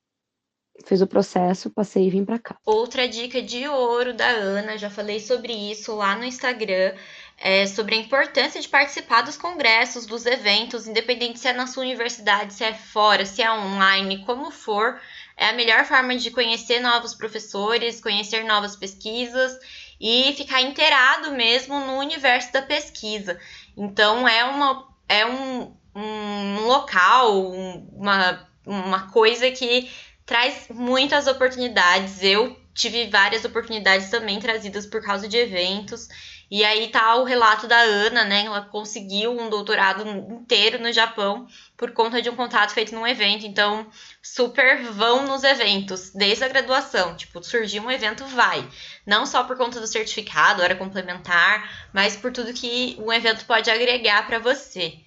fiz 0.85 1.01
o 1.03 1.07
processo, 1.07 1.71
passei 1.71 2.07
e 2.07 2.11
vim 2.11 2.25
para 2.25 2.39
cá. 2.39 2.57
Outra 2.65 3.09
dica 3.09 3.43
de 3.43 3.67
ouro 3.69 4.15
da 4.15 4.29
Ana, 4.29 4.79
já 4.79 4.89
falei 4.89 5.21
sobre 5.21 5.53
isso 5.53 5.95
lá 5.95 6.17
no 6.17 6.25
Instagram, 6.25 6.95
é 7.39 7.67
sobre 7.67 7.97
a 7.97 7.99
importância 7.99 8.61
de 8.61 8.69
participar 8.69 9.23
dos 9.23 9.37
congressos, 9.37 10.07
dos 10.07 10.25
eventos, 10.25 10.87
independente 10.87 11.39
se 11.39 11.49
é 11.49 11.53
na 11.53 11.67
sua 11.67 11.83
universidade, 11.83 12.55
se 12.55 12.65
é 12.65 12.73
fora, 12.73 13.27
se 13.27 13.43
é 13.43 13.53
online, 13.53 14.25
como 14.25 14.51
for, 14.51 14.99
é 15.37 15.49
a 15.49 15.53
melhor 15.53 15.85
forma 15.85 16.17
de 16.17 16.31
conhecer 16.31 16.81
novos 16.81 17.15
professores, 17.15 18.01
conhecer 18.01 18.45
novas 18.45 18.77
pesquisas 18.77 19.59
e 20.01 20.33
ficar 20.37 20.61
inteirado 20.63 21.33
mesmo 21.33 21.79
no 21.81 21.99
universo 21.99 22.53
da 22.53 22.63
pesquisa. 22.63 23.39
Então 23.77 24.27
é 24.29 24.45
uma 24.45 24.95
é 25.09 25.27
um, 25.27 25.75
um 25.95 26.67
local, 26.67 27.53
uma, 27.93 28.49
uma 28.67 29.11
coisa 29.11 29.51
que 29.51 29.91
traz 30.25 30.67
muitas 30.71 31.27
oportunidades. 31.27 32.23
Eu 32.23 32.59
tive 32.75 33.07
várias 33.09 33.45
oportunidades 33.45 34.11
também 34.11 34.41
trazidas 34.41 34.87
por 34.87 35.03
causa 35.03 35.29
de 35.29 35.37
eventos. 35.37 36.09
E 36.55 36.65
aí 36.65 36.87
tá 36.87 37.17
o 37.17 37.25
relato 37.25 37.67
da 37.67 37.81
Ana, 37.81 38.23
né? 38.25 38.45
Ela 38.45 38.61
conseguiu 38.63 39.33
um 39.33 39.51
doutorado 39.51 40.07
inteiro 40.07 40.81
no 40.81 40.93
Japão 40.93 41.49
por 41.77 41.91
conta 41.91 42.23
de 42.23 42.31
um 42.31 42.37
contato 42.37 42.73
feito 42.73 42.95
num 42.95 43.05
evento. 43.05 43.45
Então, 43.45 43.91
super 44.23 44.81
vão 44.85 45.27
nos 45.27 45.43
eventos, 45.43 46.13
desde 46.13 46.45
a 46.45 46.49
graduação. 46.49 47.17
Tipo, 47.17 47.43
surgiu 47.43 47.83
um 47.83 47.91
evento, 47.91 48.25
vai. 48.27 48.65
Não 49.05 49.27
só 49.27 49.43
por 49.43 49.57
conta 49.57 49.81
do 49.81 49.87
certificado, 49.89 50.63
hora 50.63 50.77
complementar, 50.77 51.89
mas 51.93 52.15
por 52.15 52.31
tudo 52.31 52.55
que 52.55 52.97
um 53.01 53.13
evento 53.13 53.45
pode 53.47 53.69
agregar 53.69 54.25
para 54.25 54.39
você. 54.39 55.01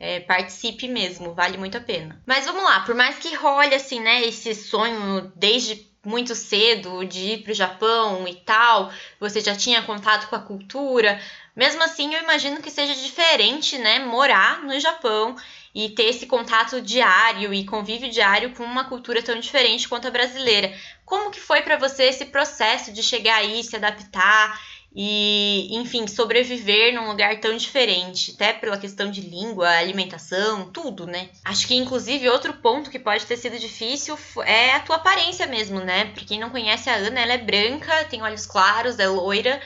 É, 0.00 0.20
participe 0.20 0.88
mesmo, 0.88 1.34
vale 1.34 1.58
muito 1.58 1.76
a 1.76 1.82
pena. 1.82 2.18
Mas 2.24 2.46
vamos 2.46 2.64
lá, 2.64 2.80
por 2.80 2.94
mais 2.94 3.18
que 3.18 3.34
role 3.34 3.74
assim, 3.74 4.00
né, 4.00 4.22
esse 4.22 4.54
sonho 4.54 5.30
desde 5.36 5.86
muito 6.04 6.34
cedo 6.34 7.04
de 7.04 7.20
ir 7.20 7.42
para 7.42 7.52
o 7.52 7.54
Japão 7.54 8.26
e 8.28 8.34
tal, 8.34 8.92
você 9.18 9.40
já 9.40 9.56
tinha 9.56 9.82
contato 9.82 10.28
com 10.28 10.36
a 10.36 10.40
cultura. 10.40 11.20
Mesmo 11.56 11.82
assim, 11.82 12.14
eu 12.14 12.22
imagino 12.22 12.60
que 12.60 12.70
seja 12.70 12.94
diferente, 12.94 13.78
né, 13.78 14.00
morar 14.00 14.62
no 14.62 14.78
Japão 14.80 15.36
e 15.74 15.90
ter 15.90 16.04
esse 16.04 16.26
contato 16.26 16.80
diário 16.80 17.52
e 17.52 17.64
convívio 17.64 18.10
diário 18.10 18.54
com 18.54 18.64
uma 18.64 18.84
cultura 18.84 19.22
tão 19.22 19.38
diferente 19.38 19.88
quanto 19.88 20.06
a 20.06 20.10
brasileira. 20.10 20.72
Como 21.04 21.30
que 21.30 21.40
foi 21.40 21.62
para 21.62 21.76
você 21.76 22.04
esse 22.04 22.26
processo 22.26 22.92
de 22.92 23.02
chegar 23.02 23.36
aí, 23.36 23.62
se 23.62 23.76
adaptar 23.76 24.60
e, 24.94 25.68
enfim, 25.72 26.06
sobreviver 26.06 26.94
num 26.94 27.08
lugar 27.08 27.40
tão 27.40 27.56
diferente, 27.56 28.32
até 28.36 28.52
pela 28.52 28.78
questão 28.78 29.10
de 29.10 29.22
língua, 29.22 29.68
alimentação, 29.68 30.70
tudo, 30.70 31.04
né? 31.04 31.30
Acho 31.44 31.66
que, 31.66 31.74
inclusive, 31.74 32.28
outro 32.28 32.52
ponto 32.54 32.90
que 32.90 32.98
pode 32.98 33.26
ter 33.26 33.36
sido 33.36 33.58
difícil 33.58 34.16
é 34.44 34.72
a 34.72 34.80
tua 34.80 34.96
aparência 34.96 35.46
mesmo, 35.48 35.80
né? 35.80 36.04
Pra 36.06 36.24
quem 36.24 36.38
não 36.38 36.50
conhece 36.50 36.88
a 36.88 36.94
Ana, 36.94 37.20
ela 37.20 37.32
é 37.32 37.38
branca, 37.38 38.04
tem 38.04 38.22
olhos 38.22 38.46
claros, 38.46 39.00
é 39.00 39.08
loira, 39.08 39.60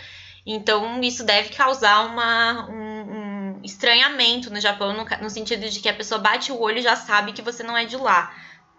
então 0.46 0.98
isso 1.02 1.22
deve 1.24 1.50
causar 1.50 2.06
uma, 2.06 2.66
um, 2.70 3.58
um 3.58 3.60
estranhamento 3.62 4.50
no 4.50 4.58
Japão, 4.58 4.94
no, 4.94 5.04
no 5.20 5.28
sentido 5.28 5.68
de 5.68 5.78
que 5.78 5.90
a 5.90 5.94
pessoa 5.94 6.18
bate 6.18 6.50
o 6.50 6.58
olho 6.58 6.78
e 6.78 6.82
já 6.82 6.96
sabe 6.96 7.32
que 7.32 7.42
você 7.42 7.62
não 7.62 7.76
é 7.76 7.84
de 7.84 7.98
lá. 7.98 8.34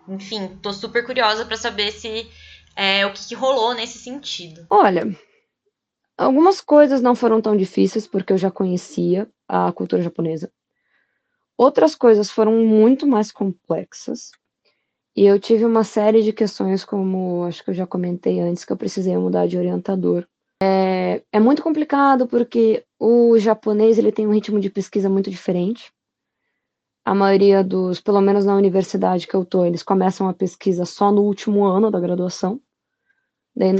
Enfim, 0.08 0.58
tô 0.63 0.74
super 0.74 1.06
curiosa 1.06 1.46
para 1.46 1.56
saber 1.56 1.91
se 1.91 2.27
é, 2.75 3.06
o 3.06 3.13
que, 3.13 3.27
que 3.27 3.36
rolou 3.36 3.75
nesse 3.75 4.00
sentido. 4.00 4.65
Olha, 4.68 5.15
Algumas 6.20 6.60
coisas 6.60 7.02
não 7.02 7.16
foram 7.16 7.40
tão 7.40 7.56
difíceis 7.56 8.06
porque 8.06 8.34
eu 8.34 8.38
já 8.38 8.52
conhecia 8.52 9.26
a 9.48 9.72
cultura 9.72 10.02
japonesa. 10.02 10.52
Outras 11.58 11.96
coisas 11.96 12.30
foram 12.30 12.52
muito 12.66 13.08
mais 13.08 13.32
complexas. 13.32 14.32
E 15.16 15.26
eu 15.26 15.40
tive 15.40 15.64
uma 15.64 15.86
série 15.86 16.22
de 16.22 16.34
questões, 16.34 16.84
como 16.84 17.46
acho 17.46 17.64
que 17.64 17.70
eu 17.70 17.74
já 17.74 17.88
comentei 17.88 18.42
antes, 18.42 18.66
que 18.66 18.74
eu 18.74 18.76
precisei 18.76 19.18
mudar 19.18 19.48
de 19.48 19.58
orientador. 19.58 20.28
É, 20.62 21.24
é 21.32 21.40
muito 21.40 21.64
complicado 21.64 22.28
porque 22.28 22.84
o 23.00 23.40
japonês 23.40 23.98
ele 23.98 24.12
tem 24.12 24.28
um 24.28 24.34
ritmo 24.34 24.60
de 24.60 24.70
pesquisa 24.70 25.08
muito 25.08 25.30
diferente. 25.30 25.90
A 27.06 27.16
maioria 27.16 27.64
dos, 27.64 28.02
pelo 28.02 28.20
menos 28.20 28.44
na 28.44 28.58
universidade 28.58 29.26
que 29.26 29.36
eu 29.36 29.46
tô, 29.46 29.64
eles 29.64 29.84
começam 29.84 30.28
a 30.28 30.34
pesquisa 30.34 30.84
só 30.84 31.14
no 31.14 31.22
último 31.22 31.64
ano 31.64 31.90
da 31.90 31.98
graduação. 31.98 32.60
Daí, 33.56 33.72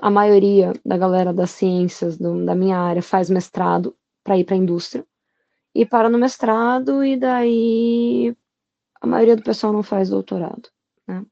a 0.00 0.10
maioria 0.10 0.72
da 0.84 0.96
galera 0.96 1.32
das 1.32 1.50
ciências 1.50 2.18
do, 2.18 2.44
da 2.44 2.54
minha 2.54 2.78
área 2.78 3.02
faz 3.02 3.30
mestrado 3.30 3.96
para 4.22 4.36
ir 4.36 4.44
para 4.44 4.54
a 4.54 4.58
indústria 4.58 5.06
e 5.74 5.86
para 5.86 6.10
no 6.10 6.18
mestrado 6.18 7.04
e 7.04 7.16
daí 7.16 8.36
a 9.00 9.06
maioria 9.06 9.36
do 9.36 9.42
pessoal 9.42 9.72
não 9.72 9.82
faz 9.82 10.10
doutorado, 10.10 10.68
né? 11.06 11.24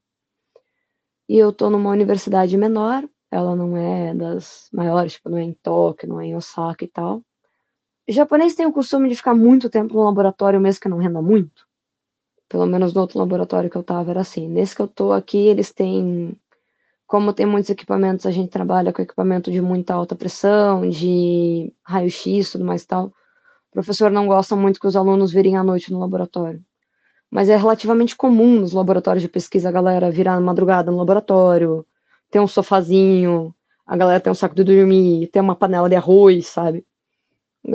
E 1.29 1.37
eu 1.37 1.53
tô 1.53 1.69
numa 1.69 1.91
universidade 1.91 2.57
menor, 2.57 3.07
ela 3.29 3.55
não 3.55 3.77
é 3.77 4.13
das 4.13 4.67
maiores, 4.73 5.13
tipo, 5.13 5.29
não 5.29 5.37
é 5.37 5.43
em 5.43 5.53
Tóquio, 5.53 6.09
não 6.09 6.19
é 6.19 6.25
em 6.25 6.35
Osaka 6.35 6.83
e 6.83 6.87
tal. 6.87 7.23
O 8.07 8.11
japonês 8.11 8.55
tem 8.55 8.65
o 8.65 8.73
costume 8.73 9.07
de 9.07 9.15
ficar 9.15 9.33
muito 9.33 9.69
tempo 9.69 9.93
no 9.93 10.03
laboratório, 10.03 10.59
mesmo 10.59 10.81
que 10.81 10.89
não 10.89 10.97
renda 10.97 11.21
muito. 11.21 11.65
Pelo 12.49 12.65
menos 12.65 12.93
no 12.93 12.99
outro 12.99 13.17
laboratório 13.19 13.69
que 13.69 13.77
eu 13.77 13.83
tava 13.83 14.11
era 14.11 14.19
assim. 14.19 14.49
Nesse 14.49 14.75
que 14.75 14.81
eu 14.81 14.87
tô 14.87 15.13
aqui, 15.13 15.37
eles 15.37 15.71
têm 15.71 16.37
como 17.11 17.33
tem 17.33 17.45
muitos 17.45 17.69
equipamentos, 17.69 18.25
a 18.25 18.31
gente 18.31 18.49
trabalha 18.49 18.93
com 18.93 19.01
equipamento 19.01 19.51
de 19.51 19.59
muita 19.59 19.93
alta 19.93 20.15
pressão, 20.15 20.89
de 20.89 21.73
raio-x, 21.83 22.53
tudo 22.53 22.63
mais 22.63 22.83
e 22.83 22.87
tal. 22.87 23.07
O 23.07 23.73
professor 23.73 24.09
não 24.09 24.27
gosta 24.27 24.55
muito 24.55 24.79
que 24.79 24.87
os 24.87 24.95
alunos 24.95 25.29
virem 25.29 25.57
à 25.57 25.63
noite 25.63 25.91
no 25.91 25.99
laboratório. 25.99 26.63
Mas 27.29 27.49
é 27.49 27.57
relativamente 27.57 28.15
comum 28.15 28.61
nos 28.61 28.71
laboratórios 28.71 29.21
de 29.21 29.27
pesquisa 29.27 29.67
a 29.67 29.73
galera 29.73 30.09
virar 30.09 30.39
madrugada 30.39 30.89
no 30.89 30.95
laboratório, 30.99 31.85
ter 32.29 32.39
um 32.39 32.47
sofazinho, 32.47 33.53
a 33.85 33.97
galera 33.97 34.21
tem 34.21 34.31
um 34.31 34.33
saco 34.33 34.55
de 34.55 34.63
dormir, 34.63 35.27
tem 35.33 35.41
uma 35.41 35.55
panela 35.55 35.89
de 35.89 35.97
arroz, 35.97 36.47
sabe? 36.47 36.85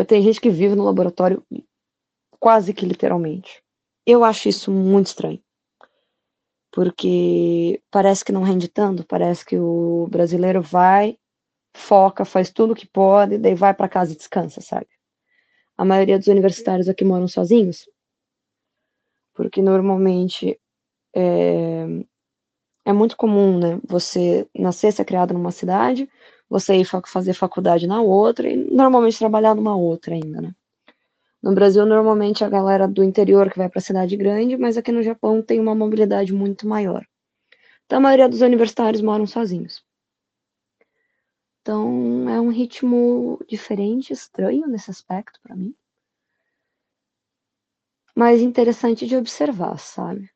Tem 0.08 0.22
gente 0.22 0.40
que 0.40 0.48
vive 0.48 0.74
no 0.74 0.84
laboratório 0.84 1.42
quase 2.40 2.72
que 2.72 2.86
literalmente. 2.86 3.62
Eu 4.06 4.24
acho 4.24 4.48
isso 4.48 4.70
muito 4.72 5.08
estranho 5.08 5.40
porque 6.76 7.82
parece 7.90 8.22
que 8.22 8.30
não 8.32 8.42
rende 8.42 8.68
tanto, 8.68 9.02
parece 9.06 9.46
que 9.46 9.56
o 9.56 10.06
brasileiro 10.10 10.60
vai, 10.60 11.16
foca, 11.74 12.22
faz 12.22 12.50
tudo 12.50 12.74
o 12.74 12.76
que 12.76 12.86
pode, 12.86 13.38
daí 13.38 13.54
vai 13.54 13.72
para 13.72 13.88
casa 13.88 14.12
e 14.12 14.16
descansa, 14.16 14.60
sabe? 14.60 14.86
A 15.74 15.86
maioria 15.86 16.18
dos 16.18 16.26
universitários 16.28 16.86
aqui 16.86 17.02
moram 17.02 17.26
sozinhos, 17.28 17.88
porque 19.32 19.62
normalmente 19.62 20.60
é, 21.14 21.86
é 22.84 22.92
muito 22.92 23.16
comum, 23.16 23.58
né? 23.58 23.80
Você 23.88 24.46
nascer, 24.54 24.92
ser 24.92 25.06
criado 25.06 25.32
numa 25.32 25.52
cidade, 25.52 26.06
você 26.46 26.76
ir 26.76 26.86
fazer 27.06 27.32
faculdade 27.32 27.86
na 27.86 28.02
outra 28.02 28.50
e 28.50 28.54
normalmente 28.54 29.18
trabalhar 29.18 29.54
numa 29.54 29.74
outra 29.74 30.14
ainda, 30.14 30.42
né? 30.42 30.54
No 31.46 31.54
Brasil, 31.54 31.86
normalmente 31.86 32.44
a 32.44 32.48
galera 32.48 32.88
do 32.88 33.04
interior 33.04 33.50
que 33.50 33.56
vai 33.56 33.68
para 33.70 33.78
a 33.78 33.82
cidade 33.82 34.16
grande, 34.16 34.56
mas 34.56 34.76
aqui 34.76 34.90
no 34.92 35.02
Japão 35.02 35.40
tem 35.40 35.60
uma 35.60 35.74
mobilidade 35.76 36.32
muito 36.32 36.66
maior. 36.66 37.06
Então, 37.84 37.98
a 37.98 38.02
maioria 38.02 38.28
dos 38.28 38.40
universitários 38.42 39.00
moram 39.00 39.26
sozinhos. 39.26 39.82
Então, 41.60 42.28
é 42.28 42.40
um 42.40 42.48
ritmo 42.50 43.38
diferente, 43.48 44.12
estranho 44.12 44.66
nesse 44.66 44.90
aspecto 44.90 45.38
para 45.42 45.54
mim. 45.54 45.74
Mas 48.16 48.40
interessante 48.42 49.06
de 49.06 49.16
observar, 49.16 49.78
sabe? 49.78 50.28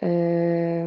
É... 0.00 0.86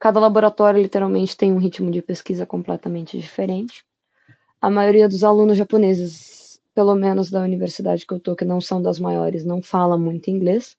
Cada 0.00 0.18
laboratório 0.18 0.82
literalmente 0.82 1.36
tem 1.36 1.52
um 1.52 1.58
ritmo 1.58 1.92
de 1.92 2.02
pesquisa 2.02 2.44
completamente 2.44 3.16
diferente. 3.18 3.84
a 4.60 4.70
maioria 4.70 5.08
dos 5.08 5.24
alunos 5.24 5.58
japoneses, 5.58 6.39
pelo 6.80 6.94
menos 6.94 7.30
da 7.30 7.42
universidade 7.42 8.06
que 8.06 8.14
eu 8.14 8.18
tô, 8.18 8.34
que 8.34 8.42
não 8.42 8.58
são 8.58 8.80
das 8.80 8.98
maiores, 8.98 9.44
não 9.44 9.60
fala 9.60 9.98
muito 9.98 10.30
inglês. 10.30 10.78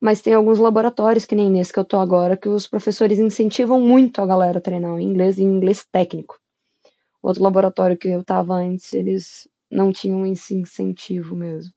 Mas 0.00 0.20
tem 0.20 0.34
alguns 0.34 0.58
laboratórios, 0.58 1.24
que 1.24 1.36
nem 1.36 1.48
nesse 1.48 1.72
que 1.72 1.78
eu 1.78 1.84
tô 1.84 2.00
agora, 2.00 2.36
que 2.36 2.48
os 2.48 2.66
professores 2.66 3.20
incentivam 3.20 3.80
muito 3.80 4.20
a 4.20 4.26
galera 4.26 4.58
a 4.58 4.60
treinar 4.60 4.92
o 4.92 4.98
inglês 4.98 5.38
e 5.38 5.44
inglês 5.44 5.86
técnico. 5.92 6.36
Outro 7.22 7.44
laboratório 7.44 7.96
que 7.96 8.08
eu 8.08 8.24
tava 8.24 8.54
antes, 8.54 8.92
eles 8.92 9.48
não 9.70 9.92
tinham 9.92 10.26
esse 10.26 10.52
incentivo 10.52 11.36
mesmo. 11.36 11.72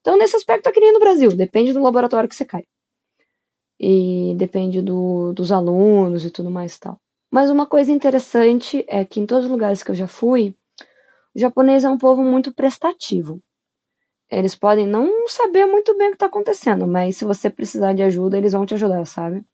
Então, 0.00 0.18
nesse 0.18 0.34
aspecto, 0.34 0.68
é 0.68 0.72
que 0.72 0.80
nem 0.80 0.92
no 0.92 0.98
Brasil, 0.98 1.30
depende 1.36 1.72
do 1.72 1.80
laboratório 1.80 2.28
que 2.28 2.34
você 2.34 2.44
cai. 2.44 2.64
E 3.78 4.34
depende 4.36 4.82
do, 4.82 5.32
dos 5.32 5.52
alunos 5.52 6.24
e 6.24 6.30
tudo 6.32 6.50
mais 6.50 6.74
e 6.74 6.80
tal. 6.80 7.00
Mas 7.30 7.48
uma 7.48 7.64
coisa 7.64 7.92
interessante 7.92 8.84
é 8.88 9.04
que 9.04 9.20
em 9.20 9.26
todos 9.26 9.44
os 9.44 9.50
lugares 9.52 9.84
que 9.84 9.92
eu 9.92 9.94
já 9.94 10.08
fui, 10.08 10.56
o 11.34 11.38
japonês 11.38 11.84
é 11.84 11.90
um 11.90 11.98
povo 11.98 12.22
muito 12.22 12.52
prestativo. 12.52 13.40
Eles 14.30 14.54
podem 14.54 14.86
não 14.86 15.28
saber 15.28 15.66
muito 15.66 15.96
bem 15.96 16.08
o 16.08 16.10
que 16.10 16.16
está 16.16 16.26
acontecendo, 16.26 16.86
mas 16.86 17.16
se 17.16 17.24
você 17.24 17.50
precisar 17.50 17.92
de 17.92 18.02
ajuda, 18.02 18.38
eles 18.38 18.52
vão 18.52 18.64
te 18.64 18.74
ajudar, 18.74 19.04
sabe? 19.06 19.44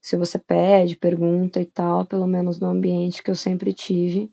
Se 0.00 0.16
você 0.16 0.38
pede, 0.38 0.96
pergunta 0.96 1.60
e 1.60 1.66
tal, 1.66 2.06
pelo 2.06 2.26
menos 2.26 2.58
no 2.60 2.68
ambiente 2.68 3.22
que 3.22 3.30
eu 3.30 3.36
sempre 3.36 3.72
tive, 3.74 4.30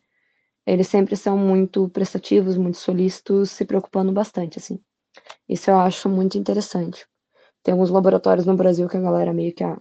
eles 0.65 0.87
sempre 0.87 1.15
são 1.15 1.37
muito 1.37 1.89
prestativos, 1.89 2.57
muito 2.57 2.77
solícitos, 2.77 3.51
se 3.51 3.65
preocupando 3.65 4.11
bastante, 4.11 4.59
assim. 4.59 4.79
Isso 5.49 5.71
eu 5.71 5.77
acho 5.79 6.09
muito 6.09 6.37
interessante. 6.37 7.07
Tem 7.63 7.73
alguns 7.73 7.89
laboratórios 7.89 8.45
no 8.45 8.55
Brasil 8.55 8.87
que 8.87 8.97
a 8.97 9.01
galera 9.01 9.33
meio 9.33 9.53
que 9.53 9.63
ah, 9.63 9.79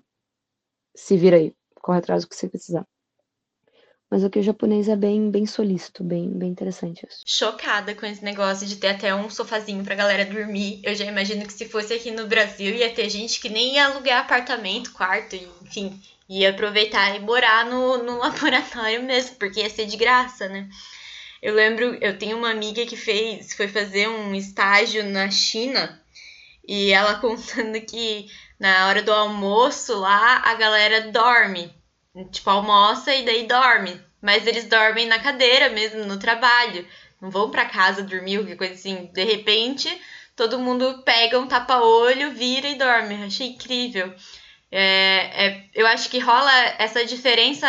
se 0.94 1.16
vira 1.16 1.36
aí, 1.36 1.54
corre 1.82 1.98
atrás 1.98 2.24
do 2.24 2.28
que 2.28 2.36
você 2.36 2.48
precisar. 2.48 2.86
Mas 4.08 4.22
aqui 4.22 4.38
o 4.38 4.42
japonês 4.42 4.88
é 4.88 4.94
bem, 4.94 5.30
bem 5.30 5.46
solícito, 5.46 6.04
bem, 6.04 6.30
bem 6.30 6.50
interessante 6.50 7.04
isso. 7.08 7.22
Chocada 7.26 7.92
com 7.92 8.06
esse 8.06 8.24
negócio 8.24 8.66
de 8.66 8.76
ter 8.76 8.88
até 8.88 9.12
um 9.12 9.28
sofazinho 9.28 9.84
pra 9.84 9.96
galera 9.96 10.24
dormir. 10.24 10.80
Eu 10.84 10.94
já 10.94 11.04
imagino 11.04 11.44
que 11.44 11.52
se 11.52 11.68
fosse 11.68 11.92
aqui 11.92 12.12
no 12.12 12.28
Brasil 12.28 12.72
ia 12.72 12.94
ter 12.94 13.10
gente 13.10 13.40
que 13.40 13.48
nem 13.48 13.74
ia 13.74 13.86
alugar 13.86 14.20
apartamento, 14.20 14.92
quarto, 14.92 15.34
enfim, 15.60 16.00
ia 16.28 16.50
aproveitar 16.50 17.16
e 17.16 17.20
morar 17.20 17.66
no, 17.66 17.98
no 18.04 18.18
laboratório 18.22 19.02
mesmo, 19.02 19.36
porque 19.36 19.60
ia 19.60 19.70
ser 19.70 19.86
de 19.86 19.96
graça, 19.96 20.48
né? 20.48 20.68
Eu 21.42 21.54
lembro, 21.54 21.96
eu 22.00 22.16
tenho 22.16 22.38
uma 22.38 22.50
amiga 22.50 22.86
que 22.86 22.96
fez, 22.96 23.54
foi 23.54 23.66
fazer 23.66 24.08
um 24.08 24.34
estágio 24.34 25.04
na 25.04 25.30
China 25.30 26.00
e 26.66 26.92
ela 26.92 27.16
contando 27.20 27.80
que 27.80 28.30
na 28.58 28.86
hora 28.86 29.02
do 29.02 29.12
almoço 29.12 29.98
lá 29.98 30.42
a 30.44 30.54
galera 30.54 31.10
dorme 31.10 31.74
Tipo, 32.24 32.50
almoça 32.50 33.14
e 33.14 33.24
daí 33.24 33.46
dorme. 33.46 34.00
Mas 34.20 34.46
eles 34.46 34.64
dormem 34.64 35.06
na 35.06 35.18
cadeira 35.18 35.68
mesmo, 35.68 36.04
no 36.04 36.18
trabalho. 36.18 36.86
Não 37.20 37.30
vão 37.30 37.50
para 37.50 37.66
casa 37.66 38.02
dormir, 38.02 38.38
qualquer 38.38 38.56
coisa 38.56 38.74
assim. 38.74 39.10
De 39.12 39.24
repente, 39.24 39.88
todo 40.34 40.58
mundo 40.58 41.02
pega 41.04 41.38
um 41.38 41.46
tapa-olho, 41.46 42.32
vira 42.32 42.68
e 42.68 42.74
dorme. 42.76 43.24
Achei 43.24 43.48
incrível. 43.48 44.14
É, 44.70 45.46
é, 45.46 45.64
eu 45.74 45.86
acho 45.86 46.10
que 46.10 46.18
rola 46.18 46.52
essa 46.78 47.04
diferença 47.04 47.66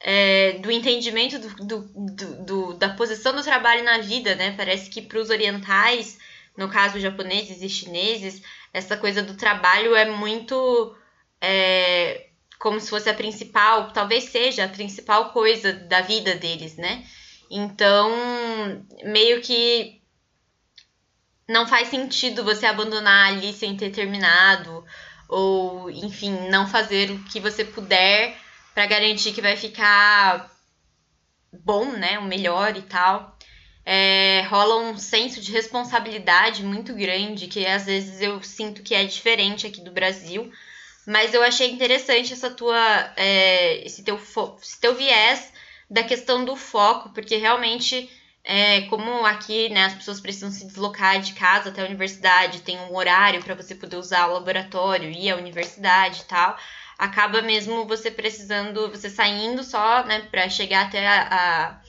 é, 0.00 0.52
do 0.54 0.70
entendimento 0.70 1.38
do, 1.38 1.48
do, 1.64 1.80
do, 1.94 2.44
do, 2.44 2.74
da 2.74 2.90
posição 2.90 3.34
do 3.34 3.42
trabalho 3.42 3.82
na 3.82 3.98
vida, 3.98 4.34
né? 4.34 4.54
Parece 4.56 4.90
que 4.90 5.02
para 5.02 5.18
os 5.18 5.30
orientais, 5.30 6.18
no 6.56 6.68
caso 6.68 7.00
japoneses 7.00 7.62
e 7.62 7.68
chineses, 7.68 8.42
essa 8.72 8.96
coisa 8.96 9.22
do 9.22 9.34
trabalho 9.34 9.94
é 9.94 10.04
muito. 10.04 10.96
É, 11.40 12.27
como 12.58 12.80
se 12.80 12.90
fosse 12.90 13.08
a 13.08 13.14
principal, 13.14 13.92
talvez 13.92 14.24
seja 14.24 14.64
a 14.64 14.68
principal 14.68 15.30
coisa 15.30 15.72
da 15.72 16.00
vida 16.00 16.34
deles, 16.34 16.76
né? 16.76 17.04
Então, 17.50 18.10
meio 19.04 19.40
que 19.40 20.00
não 21.48 21.66
faz 21.66 21.88
sentido 21.88 22.44
você 22.44 22.66
abandonar 22.66 23.28
ali 23.28 23.52
sem 23.52 23.76
ter 23.76 23.90
terminado, 23.90 24.84
ou 25.28 25.90
enfim, 25.90 26.48
não 26.50 26.66
fazer 26.66 27.10
o 27.10 27.24
que 27.24 27.40
você 27.40 27.64
puder 27.64 28.36
para 28.74 28.86
garantir 28.86 29.32
que 29.32 29.40
vai 29.40 29.56
ficar 29.56 30.50
bom, 31.52 31.92
né? 31.92 32.18
O 32.18 32.24
melhor 32.24 32.76
e 32.76 32.82
tal. 32.82 33.36
É, 33.84 34.42
rola 34.50 34.76
um 34.76 34.98
senso 34.98 35.40
de 35.40 35.50
responsabilidade 35.50 36.62
muito 36.62 36.94
grande 36.94 37.46
que 37.46 37.64
às 37.64 37.86
vezes 37.86 38.20
eu 38.20 38.42
sinto 38.42 38.82
que 38.82 38.94
é 38.94 39.04
diferente 39.04 39.66
aqui 39.66 39.80
do 39.80 39.90
Brasil 39.90 40.52
mas 41.08 41.32
eu 41.32 41.42
achei 41.42 41.70
interessante 41.70 42.34
essa 42.34 42.50
tua, 42.50 42.78
é, 43.16 43.82
esse, 43.82 44.02
teu 44.04 44.20
esse 44.60 44.78
teu 44.78 44.94
viés 44.94 45.50
da 45.90 46.02
questão 46.02 46.44
do 46.44 46.54
foco, 46.54 47.08
porque 47.14 47.36
realmente, 47.36 48.10
é, 48.44 48.82
como 48.82 49.24
aqui 49.24 49.70
né, 49.70 49.86
as 49.86 49.94
pessoas 49.94 50.20
precisam 50.20 50.50
se 50.50 50.66
deslocar 50.66 51.18
de 51.18 51.32
casa 51.32 51.70
até 51.70 51.80
a 51.80 51.86
universidade, 51.86 52.60
tem 52.60 52.78
um 52.78 52.94
horário 52.94 53.42
para 53.42 53.54
você 53.54 53.74
poder 53.74 53.96
usar 53.96 54.26
o 54.26 54.34
laboratório 54.34 55.10
e 55.10 55.30
a 55.30 55.36
universidade 55.36 56.20
e 56.20 56.24
tal, 56.24 56.58
acaba 56.98 57.40
mesmo 57.40 57.86
você 57.86 58.10
precisando, 58.10 58.90
você 58.90 59.08
saindo 59.08 59.64
só 59.64 60.04
né, 60.04 60.28
para 60.30 60.46
chegar 60.50 60.88
até 60.88 61.08
a, 61.08 61.22
a 61.30 61.80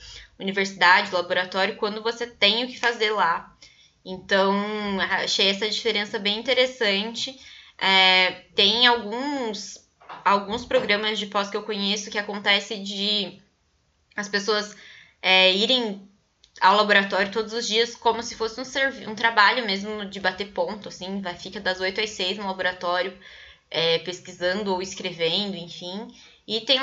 universidade, 0.42 1.10
o 1.12 1.18
laboratório, 1.18 1.76
quando 1.76 2.02
você 2.02 2.26
tem 2.26 2.64
o 2.64 2.68
que 2.68 2.80
fazer 2.80 3.10
lá. 3.10 3.54
Então, 4.02 4.98
achei 4.98 5.50
essa 5.50 5.68
diferença 5.68 6.18
bem 6.18 6.38
interessante. 6.38 7.38
É, 7.80 8.32
tem 8.54 8.86
alguns, 8.86 9.78
alguns 10.24 10.64
programas 10.64 11.18
de 11.18 11.26
pós 11.26 11.48
que 11.48 11.56
eu 11.56 11.62
conheço 11.62 12.10
que 12.10 12.18
acontece 12.18 12.76
de 12.76 13.40
as 14.14 14.28
pessoas 14.28 14.76
é, 15.22 15.52
irem 15.54 16.06
ao 16.60 16.76
laboratório 16.76 17.32
todos 17.32 17.52
os 17.54 17.66
dias 17.66 17.94
como 17.94 18.22
se 18.22 18.34
fosse 18.34 18.60
um, 18.60 19.10
um 19.10 19.14
trabalho 19.14 19.64
mesmo 19.64 20.04
de 20.04 20.20
bater 20.20 20.52
ponto, 20.52 20.88
assim, 20.88 21.22
vai, 21.22 21.34
fica 21.34 21.58
das 21.58 21.80
8 21.80 22.00
às 22.02 22.10
6 22.10 22.36
no 22.36 22.46
laboratório 22.46 23.18
é, 23.70 23.98
pesquisando 24.00 24.72
ou 24.72 24.82
escrevendo, 24.82 25.56
enfim. 25.56 26.08
E 26.46 26.60
tem, 26.62 26.80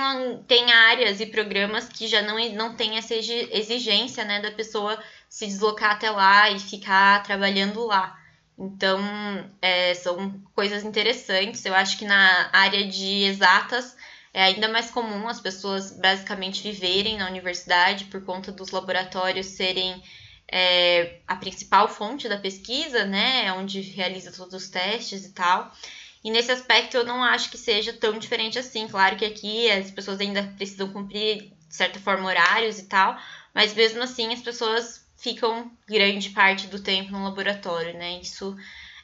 tem 0.47 0.71
áreas 0.71 1.19
e 1.19 1.25
programas 1.25 1.89
que 1.89 2.07
já 2.07 2.21
não, 2.21 2.37
não 2.53 2.75
tem 2.75 2.97
essa 2.97 3.13
exigência 3.13 4.23
né, 4.23 4.39
da 4.39 4.51
pessoa 4.51 4.97
se 5.29 5.45
deslocar 5.45 5.91
até 5.91 6.09
lá 6.09 6.49
e 6.49 6.59
ficar 6.59 7.21
trabalhando 7.23 7.85
lá. 7.85 8.17
Então, 8.57 8.99
é, 9.61 9.93
são 9.93 10.41
coisas 10.55 10.83
interessantes. 10.83 11.63
Eu 11.63 11.75
acho 11.75 11.97
que 11.97 12.05
na 12.05 12.49
área 12.51 12.87
de 12.87 13.23
exatas 13.23 13.95
é 14.33 14.43
ainda 14.43 14.67
mais 14.67 14.89
comum 14.89 15.27
as 15.27 15.39
pessoas 15.39 15.91
basicamente 15.91 16.63
viverem 16.63 17.17
na 17.17 17.27
universidade 17.27 18.05
por 18.05 18.23
conta 18.23 18.51
dos 18.51 18.71
laboratórios 18.71 19.47
serem 19.47 20.01
é, 20.51 21.19
a 21.27 21.35
principal 21.35 21.87
fonte 21.87 22.27
da 22.27 22.37
pesquisa, 22.37 23.05
né? 23.05 23.45
É 23.45 23.53
onde 23.53 23.81
realiza 23.81 24.31
todos 24.31 24.53
os 24.53 24.69
testes 24.69 25.25
e 25.25 25.33
tal. 25.33 25.71
E 26.23 26.31
nesse 26.31 26.51
aspecto 26.51 26.97
eu 26.97 27.05
não 27.05 27.23
acho 27.23 27.49
que 27.49 27.57
seja 27.57 27.93
tão 27.93 28.17
diferente 28.17 28.57
assim. 28.57 28.87
Claro 28.87 29.17
que 29.17 29.25
aqui 29.25 29.69
as 29.69 29.91
pessoas 29.91 30.19
ainda 30.19 30.43
precisam 30.57 30.91
cumprir, 30.91 31.53
de 31.67 31.75
certa 31.75 31.99
forma, 31.99 32.27
horários 32.27 32.79
e 32.79 32.85
tal, 32.85 33.17
mas 33.53 33.73
mesmo 33.73 34.01
assim 34.01 34.33
as 34.33 34.41
pessoas 34.41 35.06
ficam 35.17 35.71
grande 35.87 36.29
parte 36.29 36.67
do 36.67 36.79
tempo 36.79 37.11
no 37.11 37.23
laboratório, 37.23 37.93
né? 37.97 38.19
Isso 38.21 38.55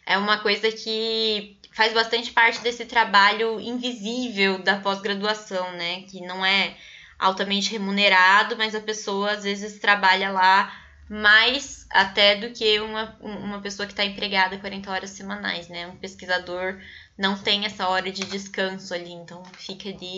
é 0.06 0.18
uma 0.18 0.38
coisa 0.38 0.72
que 0.72 1.58
faz 1.72 1.94
bastante 1.94 2.32
parte 2.32 2.62
desse 2.62 2.86
trabalho 2.86 3.60
invisível 3.60 4.62
da 4.62 4.80
pós-graduação, 4.80 5.72
né? 5.74 6.04
Que 6.04 6.22
não 6.22 6.46
é 6.46 6.78
altamente 7.18 7.72
remunerado, 7.72 8.56
mas 8.58 8.76
a 8.76 8.82
pessoa 8.82 9.32
às 9.32 9.44
vezes 9.44 9.80
trabalha 9.80 10.32
lá 10.32 10.80
mais 11.10 11.86
até 11.90 12.36
do 12.36 12.52
que 12.52 12.80
uma, 12.80 13.18
uma 13.20 13.62
pessoa 13.62 13.86
que 13.86 13.94
está 13.94 14.06
empregada 14.06 14.58
40 14.58 14.92
horas 14.92 15.10
semanais, 15.12 15.68
né? 15.68 15.88
Um 15.88 15.98
pesquisador 15.98 16.80
não 17.18 17.38
tem 17.38 17.66
essa 17.66 17.88
hora 17.88 18.12
de 18.12 18.26
descanso 18.26 18.94
ali, 18.94 19.12
então 19.12 19.44
fica 19.58 19.90
ali 19.90 20.18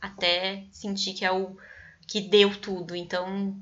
até 0.00 0.64
sentir 0.70 1.14
que 1.14 1.24
é 1.24 1.32
o 1.32 1.56
que 2.06 2.20
deu 2.20 2.54
tudo. 2.56 2.94
Então 2.96 3.54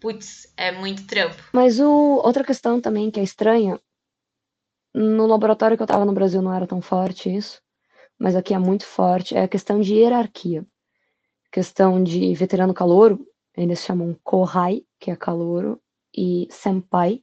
putz, 0.00 0.52
é 0.56 0.72
muito 0.72 1.06
trampo. 1.06 1.42
Mas 1.52 1.78
o, 1.80 2.20
outra 2.24 2.44
questão 2.44 2.80
também 2.80 3.10
que 3.10 3.20
é 3.20 3.22
estranha, 3.22 3.80
no 4.94 5.26
laboratório 5.26 5.76
que 5.76 5.82
eu 5.82 5.86
tava 5.86 6.04
no 6.04 6.12
Brasil 6.12 6.42
não 6.42 6.52
era 6.52 6.66
tão 6.66 6.80
forte 6.80 7.34
isso, 7.34 7.60
mas 8.18 8.34
aqui 8.34 8.54
é 8.54 8.58
muito 8.58 8.84
forte, 8.84 9.36
é 9.36 9.42
a 9.42 9.48
questão 9.48 9.80
de 9.80 9.94
hierarquia. 9.94 10.66
Questão 11.52 12.02
de 12.02 12.34
veterano 12.34 12.74
calouro, 12.74 13.26
eles 13.56 13.80
chamam 13.80 14.18
Kohai, 14.22 14.82
que 14.98 15.10
é 15.10 15.16
calouro, 15.16 15.80
e 16.16 16.48
Senpai, 16.50 17.22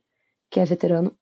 que 0.49 0.59
é 0.59 0.65
veterano. 0.65 1.15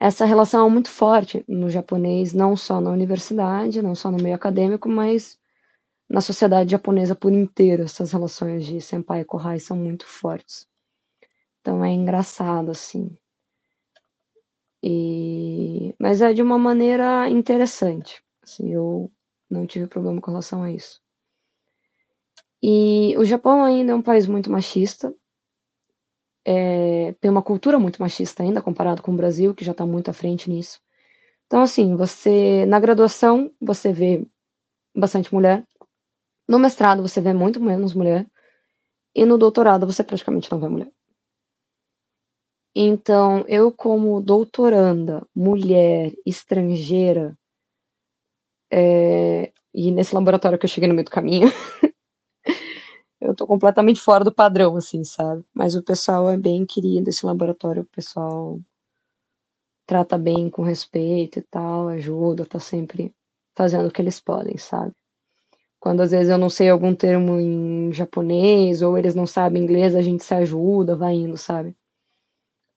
Essa 0.00 0.24
relação 0.24 0.66
é 0.66 0.70
muito 0.70 0.90
forte 0.90 1.44
no 1.48 1.68
japonês, 1.68 2.32
não 2.32 2.56
só 2.56 2.80
na 2.80 2.90
universidade, 2.90 3.82
não 3.82 3.94
só 3.94 4.10
no 4.10 4.22
meio 4.22 4.36
acadêmico, 4.36 4.88
mas 4.88 5.38
na 6.08 6.20
sociedade 6.20 6.70
japonesa 6.70 7.14
por 7.14 7.32
inteiro. 7.32 7.82
Essas 7.82 8.12
relações 8.12 8.64
de 8.64 8.80
Senpai 8.80 9.20
e 9.20 9.24
Kohai 9.24 9.58
são 9.58 9.76
muito 9.76 10.06
fortes. 10.06 10.66
Então 11.68 11.84
é 11.84 11.92
engraçado, 11.92 12.70
assim. 12.70 13.14
E... 14.82 15.94
Mas 15.98 16.22
é 16.22 16.32
de 16.32 16.40
uma 16.40 16.56
maneira 16.56 17.28
interessante. 17.28 18.22
Assim, 18.42 18.72
eu 18.72 19.12
não 19.50 19.66
tive 19.66 19.86
problema 19.86 20.18
com 20.18 20.30
relação 20.30 20.62
a 20.62 20.72
isso. 20.72 21.02
E 22.62 23.14
o 23.18 23.24
Japão 23.26 23.62
ainda 23.62 23.92
é 23.92 23.94
um 23.94 24.00
país 24.00 24.26
muito 24.26 24.50
machista. 24.50 25.14
é, 26.46 27.12
tem 27.20 27.30
uma 27.30 27.42
cultura 27.42 27.78
muito 27.78 28.00
machista 28.00 28.42
ainda 28.42 28.62
comparado 28.62 29.02
com 29.02 29.12
o 29.12 29.16
Brasil, 29.16 29.54
que 29.54 29.62
já 29.62 29.72
está 29.72 29.84
muito 29.84 30.10
à 30.10 30.14
frente 30.14 30.48
nisso. 30.48 30.80
Então, 31.46 31.60
assim, 31.60 31.96
você 31.96 32.64
na 32.66 32.80
graduação 32.80 33.52
você 33.60 33.92
vê 33.92 34.26
bastante 34.96 35.34
mulher, 35.34 35.64
no 36.48 36.58
mestrado 36.58 37.02
você 37.02 37.20
vê 37.20 37.34
muito 37.34 37.60
menos 37.60 37.94
mulher, 37.94 38.26
e 39.14 39.26
no 39.26 39.38
doutorado 39.38 39.86
você 39.86 40.04
praticamente 40.04 40.50
não 40.50 40.60
vê 40.60 40.68
mulher. 40.68 40.97
Então, 42.80 43.44
eu 43.48 43.72
como 43.72 44.20
doutoranda, 44.20 45.26
mulher, 45.34 46.12
estrangeira, 46.24 47.36
é, 48.70 49.52
e 49.74 49.90
nesse 49.90 50.14
laboratório 50.14 50.56
que 50.56 50.64
eu 50.64 50.70
cheguei 50.70 50.88
no 50.88 50.94
meio 50.94 51.04
do 51.04 51.10
caminho, 51.10 51.48
eu 53.20 53.34
tô 53.34 53.46
completamente 53.46 54.00
fora 54.00 54.24
do 54.24 54.32
padrão, 54.32 54.76
assim, 54.76 55.02
sabe? 55.02 55.44
Mas 55.52 55.74
o 55.74 55.82
pessoal 55.82 56.30
é 56.30 56.36
bem 56.36 56.64
querido, 56.64 57.10
esse 57.10 57.26
laboratório, 57.26 57.82
o 57.82 57.86
pessoal 57.86 58.60
trata 59.84 60.16
bem, 60.16 60.48
com 60.48 60.62
respeito 60.62 61.40
e 61.40 61.42
tal, 61.42 61.88
ajuda, 61.88 62.46
tá 62.46 62.60
sempre 62.60 63.12
fazendo 63.56 63.88
o 63.88 63.90
que 63.90 64.00
eles 64.00 64.20
podem, 64.20 64.56
sabe? 64.56 64.92
Quando 65.80 66.02
às 66.02 66.12
vezes 66.12 66.30
eu 66.30 66.38
não 66.38 66.50
sei 66.50 66.70
algum 66.70 66.94
termo 66.94 67.40
em 67.40 67.92
japonês 67.92 68.82
ou 68.82 68.96
eles 68.96 69.16
não 69.16 69.26
sabem 69.26 69.64
inglês, 69.64 69.96
a 69.96 70.02
gente 70.02 70.22
se 70.24 70.34
ajuda, 70.34 70.94
vai 70.96 71.14
indo, 71.14 71.36
sabe? 71.36 71.76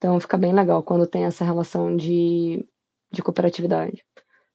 Então 0.02 0.20
fica 0.20 0.36
bem 0.36 0.52
legal 0.52 0.82
quando 0.82 1.06
tem 1.06 1.26
essa 1.26 1.46
relação 1.46 1.96
de, 1.96 2.68
de 3.12 3.22
cooperatividade. 3.22 4.04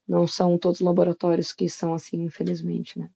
Não 0.06 0.26
são 0.26 0.58
todos 0.58 0.80
os 0.80 0.84
laboratórios 0.84 1.52
que 1.52 1.68
são 1.68 1.94
assim, 1.94 2.20
infelizmente, 2.24 2.98
né? 2.98 3.08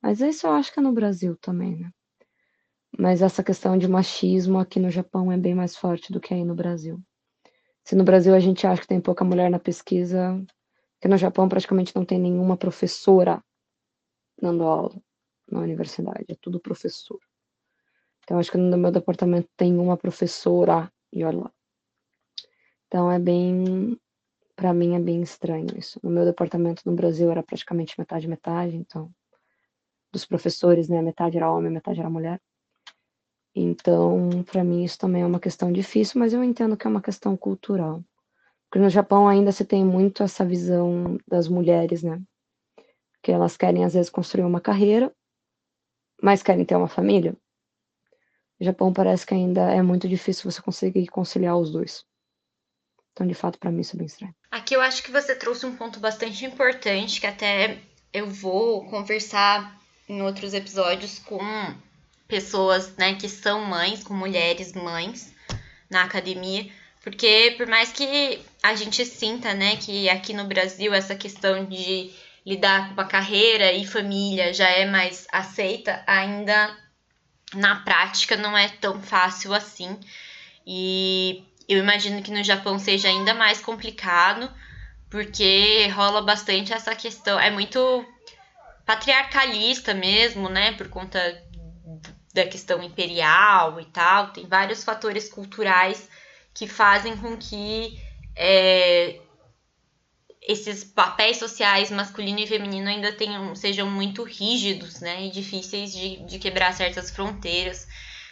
Mas 0.00 0.22
isso 0.22 0.46
eu 0.46 0.52
acho 0.52 0.72
que 0.72 0.80
é 0.80 0.82
no 0.82 0.92
Brasil 0.92 1.36
também, 1.36 1.76
né? 1.76 1.90
Mas 2.98 3.20
essa 3.20 3.44
questão 3.44 3.76
de 3.76 3.86
machismo 3.86 4.58
aqui 4.58 4.80
no 4.80 4.88
Japão 4.90 5.30
é 5.30 5.36
bem 5.36 5.54
mais 5.54 5.76
forte 5.76 6.10
do 6.10 6.18
que 6.18 6.32
aí 6.32 6.42
no 6.42 6.54
Brasil. 6.54 6.98
Se 7.84 7.94
no 7.94 8.02
Brasil 8.02 8.34
a 8.34 8.40
gente 8.40 8.66
acha 8.66 8.80
que 8.80 8.88
tem 8.88 8.98
pouca 8.98 9.22
mulher 9.22 9.50
na 9.50 9.58
pesquisa, 9.58 10.42
que 11.02 11.06
no 11.06 11.18
Japão 11.18 11.50
praticamente 11.50 11.94
não 11.94 12.02
tem 12.02 12.18
nenhuma 12.18 12.56
professora 12.56 13.44
dando 14.40 14.64
aula 14.64 14.98
na 15.52 15.60
universidade, 15.60 16.24
é 16.30 16.34
tudo 16.40 16.58
professor. 16.58 17.20
Então 18.24 18.38
acho 18.38 18.50
que 18.50 18.56
no 18.56 18.78
meu 18.78 18.90
departamento 18.90 19.50
tem 19.54 19.76
uma 19.78 19.98
professora 19.98 20.90
e 21.12 21.22
olha 21.22 21.40
lá. 21.40 21.57
Então 22.88 23.12
é 23.12 23.18
bem, 23.18 23.98
para 24.56 24.72
mim 24.72 24.94
é 24.94 24.98
bem 24.98 25.22
estranho 25.22 25.68
isso. 25.76 26.00
No 26.02 26.10
meu 26.10 26.24
departamento 26.24 26.82
no 26.86 26.96
Brasil 26.96 27.30
era 27.30 27.42
praticamente 27.42 27.94
metade 27.98 28.26
metade, 28.26 28.76
então 28.76 29.10
dos 30.10 30.24
professores, 30.24 30.88
né, 30.88 31.02
metade 31.02 31.36
era 31.36 31.52
homem, 31.52 31.70
metade 31.70 32.00
era 32.00 32.08
mulher. 32.08 32.40
Então, 33.54 34.42
para 34.44 34.64
mim 34.64 34.84
isso 34.84 34.98
também 34.98 35.22
é 35.22 35.26
uma 35.26 35.40
questão 35.40 35.70
difícil, 35.70 36.18
mas 36.18 36.32
eu 36.32 36.42
entendo 36.42 36.76
que 36.76 36.86
é 36.86 36.90
uma 36.90 37.02
questão 37.02 37.36
cultural. 37.36 38.02
Porque 38.70 38.82
no 38.82 38.88
Japão 38.88 39.28
ainda 39.28 39.52
se 39.52 39.64
tem 39.64 39.84
muito 39.84 40.22
essa 40.22 40.44
visão 40.44 41.18
das 41.26 41.48
mulheres, 41.48 42.02
né? 42.02 42.22
Que 43.22 43.32
elas 43.32 43.56
querem 43.56 43.84
às 43.84 43.94
vezes 43.94 44.10
construir 44.10 44.44
uma 44.44 44.60
carreira, 44.60 45.14
mas 46.22 46.42
querem 46.42 46.64
ter 46.64 46.76
uma 46.76 46.88
família. 46.88 47.36
No 48.58 48.64
Japão 48.64 48.92
parece 48.92 49.26
que 49.26 49.34
ainda 49.34 49.70
é 49.70 49.82
muito 49.82 50.08
difícil 50.08 50.50
você 50.50 50.62
conseguir 50.62 51.06
conciliar 51.08 51.56
os 51.56 51.70
dois. 51.70 52.07
Então, 53.18 53.26
de 53.26 53.34
fato, 53.34 53.58
para 53.58 53.72
mim 53.72 53.80
isso 53.80 53.96
é 53.96 53.98
bem 53.98 54.06
estranho. 54.06 54.32
Aqui 54.48 54.76
eu 54.76 54.80
acho 54.80 55.02
que 55.02 55.10
você 55.10 55.34
trouxe 55.34 55.66
um 55.66 55.74
ponto 55.74 55.98
bastante 55.98 56.44
importante 56.44 57.20
que 57.20 57.26
até 57.26 57.78
eu 58.12 58.28
vou 58.28 58.84
conversar 58.84 59.76
em 60.08 60.22
outros 60.22 60.54
episódios 60.54 61.18
com 61.18 61.42
pessoas, 62.28 62.94
né, 62.96 63.16
que 63.16 63.28
são 63.28 63.64
mães, 63.64 64.04
com 64.04 64.14
mulheres 64.14 64.72
mães 64.72 65.34
na 65.90 66.04
academia, 66.04 66.70
porque 67.02 67.56
por 67.56 67.66
mais 67.66 67.90
que 67.90 68.40
a 68.62 68.76
gente 68.76 69.04
sinta, 69.04 69.52
né, 69.52 69.74
que 69.74 70.08
aqui 70.08 70.32
no 70.32 70.44
Brasil 70.44 70.94
essa 70.94 71.16
questão 71.16 71.64
de 71.64 72.12
lidar 72.46 72.94
com 72.94 73.00
a 73.00 73.04
carreira 73.04 73.72
e 73.72 73.84
família 73.84 74.54
já 74.54 74.68
é 74.68 74.86
mais 74.86 75.26
aceita, 75.32 76.04
ainda 76.06 76.72
na 77.52 77.80
prática 77.80 78.36
não 78.36 78.56
é 78.56 78.68
tão 78.68 79.02
fácil 79.02 79.52
assim. 79.52 79.98
E 80.64 81.47
eu 81.68 81.78
imagino 81.78 82.22
que 82.22 82.30
no 82.30 82.42
Japão 82.42 82.78
seja 82.78 83.08
ainda 83.08 83.34
mais 83.34 83.60
complicado, 83.60 84.50
porque 85.10 85.86
rola 85.88 86.22
bastante 86.22 86.72
essa 86.72 86.94
questão, 86.94 87.38
é 87.38 87.50
muito 87.50 88.04
patriarcalista 88.86 89.92
mesmo, 89.92 90.48
né, 90.48 90.72
por 90.72 90.88
conta 90.88 91.20
da 92.32 92.46
questão 92.46 92.82
imperial 92.82 93.78
e 93.80 93.84
tal, 93.86 94.32
tem 94.32 94.46
vários 94.46 94.82
fatores 94.82 95.28
culturais 95.28 96.08
que 96.54 96.66
fazem 96.66 97.16
com 97.16 97.36
que 97.36 98.00
é, 98.34 99.20
esses 100.40 100.84
papéis 100.84 101.36
sociais 101.36 101.90
masculino 101.90 102.40
e 102.40 102.46
feminino 102.46 102.88
ainda 102.88 103.12
tenham, 103.12 103.54
sejam 103.54 103.90
muito 103.90 104.22
rígidos, 104.22 105.00
né, 105.00 105.26
e 105.26 105.30
difíceis 105.30 105.92
de, 105.92 106.24
de 106.24 106.38
quebrar 106.38 106.72
certas 106.72 107.10
fronteiras. 107.10 107.86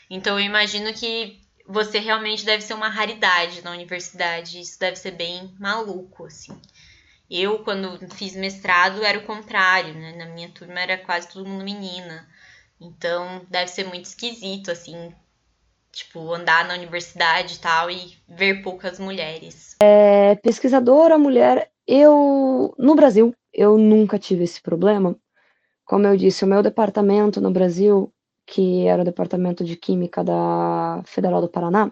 Então 0.08 0.38
eu 0.38 0.46
imagino 0.46 0.92
que 0.94 1.45
você 1.68 1.98
realmente 1.98 2.44
deve 2.44 2.62
ser 2.62 2.74
uma 2.74 2.88
raridade 2.88 3.62
na 3.62 3.72
universidade, 3.72 4.60
isso 4.60 4.78
deve 4.78 4.96
ser 4.96 5.12
bem 5.12 5.54
maluco, 5.58 6.26
assim. 6.26 6.58
Eu, 7.30 7.58
quando 7.60 7.98
fiz 8.14 8.36
mestrado, 8.36 9.04
era 9.04 9.18
o 9.18 9.26
contrário, 9.26 9.92
né? 9.94 10.14
Na 10.16 10.26
minha 10.26 10.48
turma 10.48 10.78
era 10.80 10.96
quase 10.96 11.28
todo 11.28 11.48
mundo 11.48 11.64
menina. 11.64 12.26
Então, 12.80 13.42
deve 13.50 13.68
ser 13.68 13.84
muito 13.84 14.04
esquisito, 14.04 14.70
assim, 14.70 15.12
tipo, 15.90 16.32
andar 16.32 16.64
na 16.66 16.74
universidade 16.74 17.54
e 17.54 17.58
tal 17.58 17.90
e 17.90 18.16
ver 18.28 18.62
poucas 18.62 18.98
mulheres. 18.98 19.76
É, 19.82 20.36
pesquisadora 20.36 21.18
mulher, 21.18 21.70
eu 21.86 22.74
no 22.78 22.94
Brasil 22.94 23.34
eu 23.52 23.78
nunca 23.78 24.18
tive 24.18 24.44
esse 24.44 24.60
problema. 24.60 25.16
Como 25.84 26.06
eu 26.06 26.16
disse, 26.16 26.44
o 26.44 26.48
meu 26.48 26.62
departamento 26.62 27.40
no 27.40 27.50
Brasil, 27.50 28.12
que 28.46 28.86
era 28.86 29.02
o 29.02 29.04
departamento 29.04 29.64
de 29.64 29.76
química 29.76 30.22
da 30.22 31.02
Federal 31.04 31.40
do 31.40 31.48
Paraná, 31.48 31.90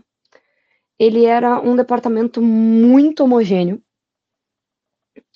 ele 0.99 1.25
era 1.25 1.61
um 1.61 1.75
departamento 1.75 2.40
muito 2.40 3.25
homogêneo. 3.25 3.83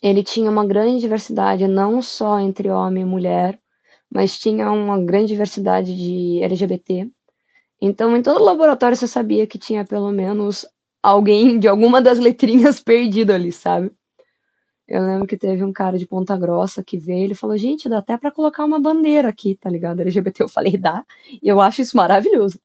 Ele 0.03 0.23
tinha 0.23 0.51
uma 0.51 0.65
grande 0.65 1.01
diversidade, 1.01 1.67
não 1.67 2.01
só 2.01 2.39
entre 2.39 2.71
homem 2.71 3.03
e 3.03 3.07
mulher, 3.07 3.61
mas 4.11 4.39
tinha 4.39 4.71
uma 4.71 4.99
grande 5.01 5.29
diversidade 5.29 5.97
de 5.97 6.43
LGBT. 6.43 7.11
Então, 7.81 8.17
em 8.17 8.23
todo 8.23 8.43
laboratório 8.45 8.97
você 8.97 9.07
sabia 9.07 9.47
que 9.47 9.59
tinha 9.59 9.85
pelo 9.85 10.11
menos 10.11 10.67
alguém 11.03 11.59
de 11.59 11.69
alguma 11.69 12.01
das 12.01 12.19
letrinhas 12.19 12.81
perdido 12.83 13.33
ali, 13.33 13.53
sabe? 13.53 13.93
Eu 14.89 15.03
lembro 15.05 15.27
que 15.27 15.37
teve 15.37 15.63
um 15.63 15.73
cara 15.73 15.99
de 15.99 16.07
Ponta 16.07 16.37
Grossa 16.37 16.83
que 16.83 16.99
veio 16.99 17.31
e 17.33 17.35
falou: 17.35 17.57
gente, 17.59 17.89
dá 17.89 17.99
até 17.99 18.17
para 18.17 18.31
colocar 18.33 18.65
uma 18.65 18.81
bandeira 18.81 19.29
aqui, 19.29 19.55
tá 19.57 19.69
ligado? 19.71 20.01
LGBT. 20.01 20.43
Eu 20.45 20.49
falei: 20.49 20.77
dá, 20.79 21.05
e 21.43 21.49
eu 21.49 21.61
acho 21.61 21.83
isso 21.83 21.97
maravilhoso. 21.97 22.59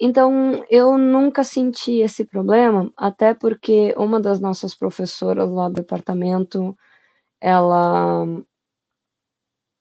Então, 0.00 0.64
eu 0.70 0.98
nunca 0.98 1.44
senti 1.44 2.00
esse 2.00 2.24
problema, 2.24 2.92
até 2.96 3.34
porque 3.34 3.94
uma 3.96 4.20
das 4.20 4.40
nossas 4.40 4.74
professoras 4.74 5.48
lá 5.50 5.68
do 5.68 5.74
departamento, 5.74 6.76
ela 7.40 8.26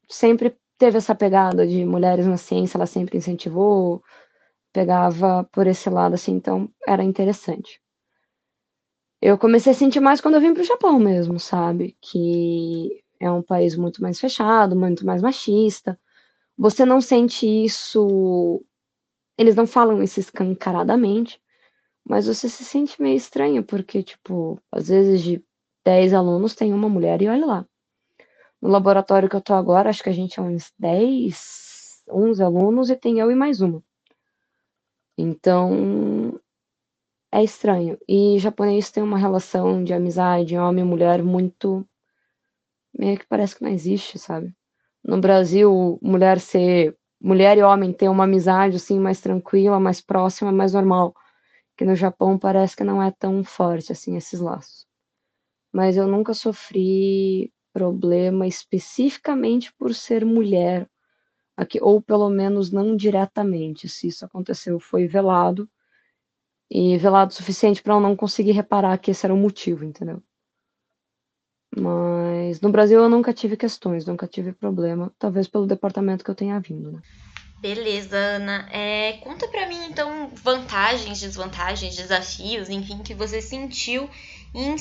sempre 0.09 0.55
teve 0.77 0.97
essa 0.97 1.15
pegada 1.15 1.65
de 1.65 1.85
mulheres 1.85 2.27
na 2.27 2.37
ciência, 2.37 2.77
ela 2.77 2.85
sempre 2.85 3.17
incentivou, 3.17 4.03
pegava 4.73 5.43
por 5.51 5.67
esse 5.67 5.89
lado, 5.89 6.15
assim, 6.15 6.33
então 6.33 6.69
era 6.87 7.03
interessante. 7.03 7.81
Eu 9.21 9.37
comecei 9.37 9.71
a 9.71 9.75
sentir 9.75 9.99
mais 9.99 10.19
quando 10.19 10.35
eu 10.35 10.41
vim 10.41 10.53
para 10.53 10.61
o 10.61 10.65
Japão 10.65 10.97
mesmo, 10.99 11.39
sabe? 11.39 11.95
Que 12.01 13.03
é 13.19 13.29
um 13.31 13.43
país 13.43 13.75
muito 13.75 14.01
mais 14.01 14.19
fechado, 14.19 14.75
muito 14.75 15.05
mais 15.05 15.21
machista. 15.21 15.99
Você 16.57 16.85
não 16.85 17.01
sente 17.01 17.45
isso. 17.47 18.63
Eles 19.37 19.55
não 19.55 19.67
falam 19.67 20.03
isso 20.03 20.19
escancaradamente, 20.19 21.41
mas 22.05 22.27
você 22.27 22.49
se 22.49 22.65
sente 22.65 23.01
meio 23.01 23.17
estranha, 23.17 23.63
porque, 23.63 24.03
tipo, 24.03 24.61
às 24.71 24.89
vezes 24.89 25.21
de 25.21 25.43
10 25.85 26.13
alunos 26.13 26.55
tem 26.55 26.73
uma 26.73 26.89
mulher 26.89 27.21
e 27.21 27.27
olha 27.29 27.45
lá. 27.45 27.67
No 28.61 28.69
laboratório 28.69 29.29
que 29.29 29.35
eu 29.35 29.41
tô 29.41 29.53
agora, 29.53 29.89
acho 29.89 30.03
que 30.03 30.09
a 30.09 30.13
gente 30.13 30.39
é 30.39 30.43
uns 30.43 30.73
10, 30.79 32.03
11 32.09 32.43
alunos 32.43 32.89
e 32.89 32.95
tem 32.95 33.19
eu 33.19 33.31
e 33.31 33.35
mais 33.35 33.61
uma. 33.61 33.83
Então, 35.17 36.39
é 37.31 37.43
estranho. 37.43 37.97
E 38.07 38.37
japonês 38.39 38.91
tem 38.91 39.01
uma 39.01 39.17
relação 39.17 39.83
de 39.83 39.93
amizade 39.93 40.57
homem 40.57 40.83
e 40.83 40.87
mulher 40.87 41.23
muito. 41.23 41.87
meio 42.97 43.17
que 43.17 43.25
parece 43.27 43.55
que 43.55 43.63
não 43.63 43.71
existe, 43.71 44.19
sabe? 44.19 44.53
No 45.03 45.19
Brasil, 45.19 45.99
mulher 46.01 46.39
ser. 46.39 46.97
mulher 47.21 47.57
e 47.57 47.63
homem 47.63 47.93
ter 47.93 48.09
uma 48.09 48.25
amizade 48.25 48.75
assim 48.77 48.99
mais 48.99 49.21
tranquila, 49.21 49.79
mais 49.79 50.01
próxima, 50.01 50.51
mais 50.51 50.73
normal. 50.73 51.15
Que 51.77 51.85
no 51.85 51.95
Japão 51.95 52.37
parece 52.37 52.75
que 52.75 52.83
não 52.83 53.01
é 53.01 53.11
tão 53.11 53.43
forte 53.43 53.91
assim 53.91 54.17
esses 54.17 54.39
laços. 54.39 54.85
Mas 55.73 55.97
eu 55.97 56.07
nunca 56.07 56.33
sofri 56.33 57.53
problema 57.73 58.47
especificamente 58.47 59.73
por 59.73 59.95
ser 59.95 60.25
mulher, 60.25 60.89
aqui, 61.57 61.79
ou 61.81 62.01
pelo 62.01 62.29
menos 62.29 62.71
não 62.71 62.95
diretamente. 62.97 63.87
Se 63.89 64.07
isso 64.07 64.25
aconteceu, 64.25 64.79
foi 64.79 65.07
velado 65.07 65.69
e 66.73 66.97
velado 66.97 67.31
o 67.31 67.35
suficiente 67.35 67.83
para 67.83 67.95
eu 67.95 67.99
não 67.99 68.15
conseguir 68.15 68.53
reparar 68.53 68.97
que 68.97 69.11
esse 69.11 69.25
era 69.25 69.33
o 69.33 69.37
motivo, 69.37 69.83
entendeu? 69.83 70.23
Mas 71.77 72.61
no 72.61 72.71
Brasil 72.71 72.99
eu 73.01 73.09
nunca 73.09 73.33
tive 73.33 73.57
questões, 73.57 74.05
nunca 74.05 74.25
tive 74.25 74.53
problema, 74.53 75.13
talvez 75.19 75.49
pelo 75.49 75.67
departamento 75.67 76.23
que 76.23 76.31
eu 76.31 76.35
tenha 76.35 76.59
vindo, 76.61 76.93
né? 76.93 77.01
Beleza, 77.59 78.17
Ana. 78.17 78.67
É, 78.71 79.13
conta 79.23 79.47
pra 79.49 79.67
mim, 79.67 79.85
então, 79.85 80.31
vantagens, 80.43 81.19
desvantagens, 81.19 81.95
desafios, 81.95 82.69
enfim, 82.69 83.03
que 83.03 83.13
você 83.13 83.41
sentiu 83.41 84.09
em, 84.53 84.75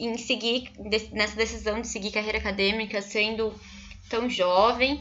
em 0.00 0.18
seguir 0.18 0.72
nessa 1.12 1.36
decisão 1.36 1.80
de 1.80 1.86
seguir 1.86 2.10
carreira 2.10 2.38
acadêmica 2.38 3.00
sendo 3.00 3.54
tão 4.10 4.28
jovem 4.28 5.00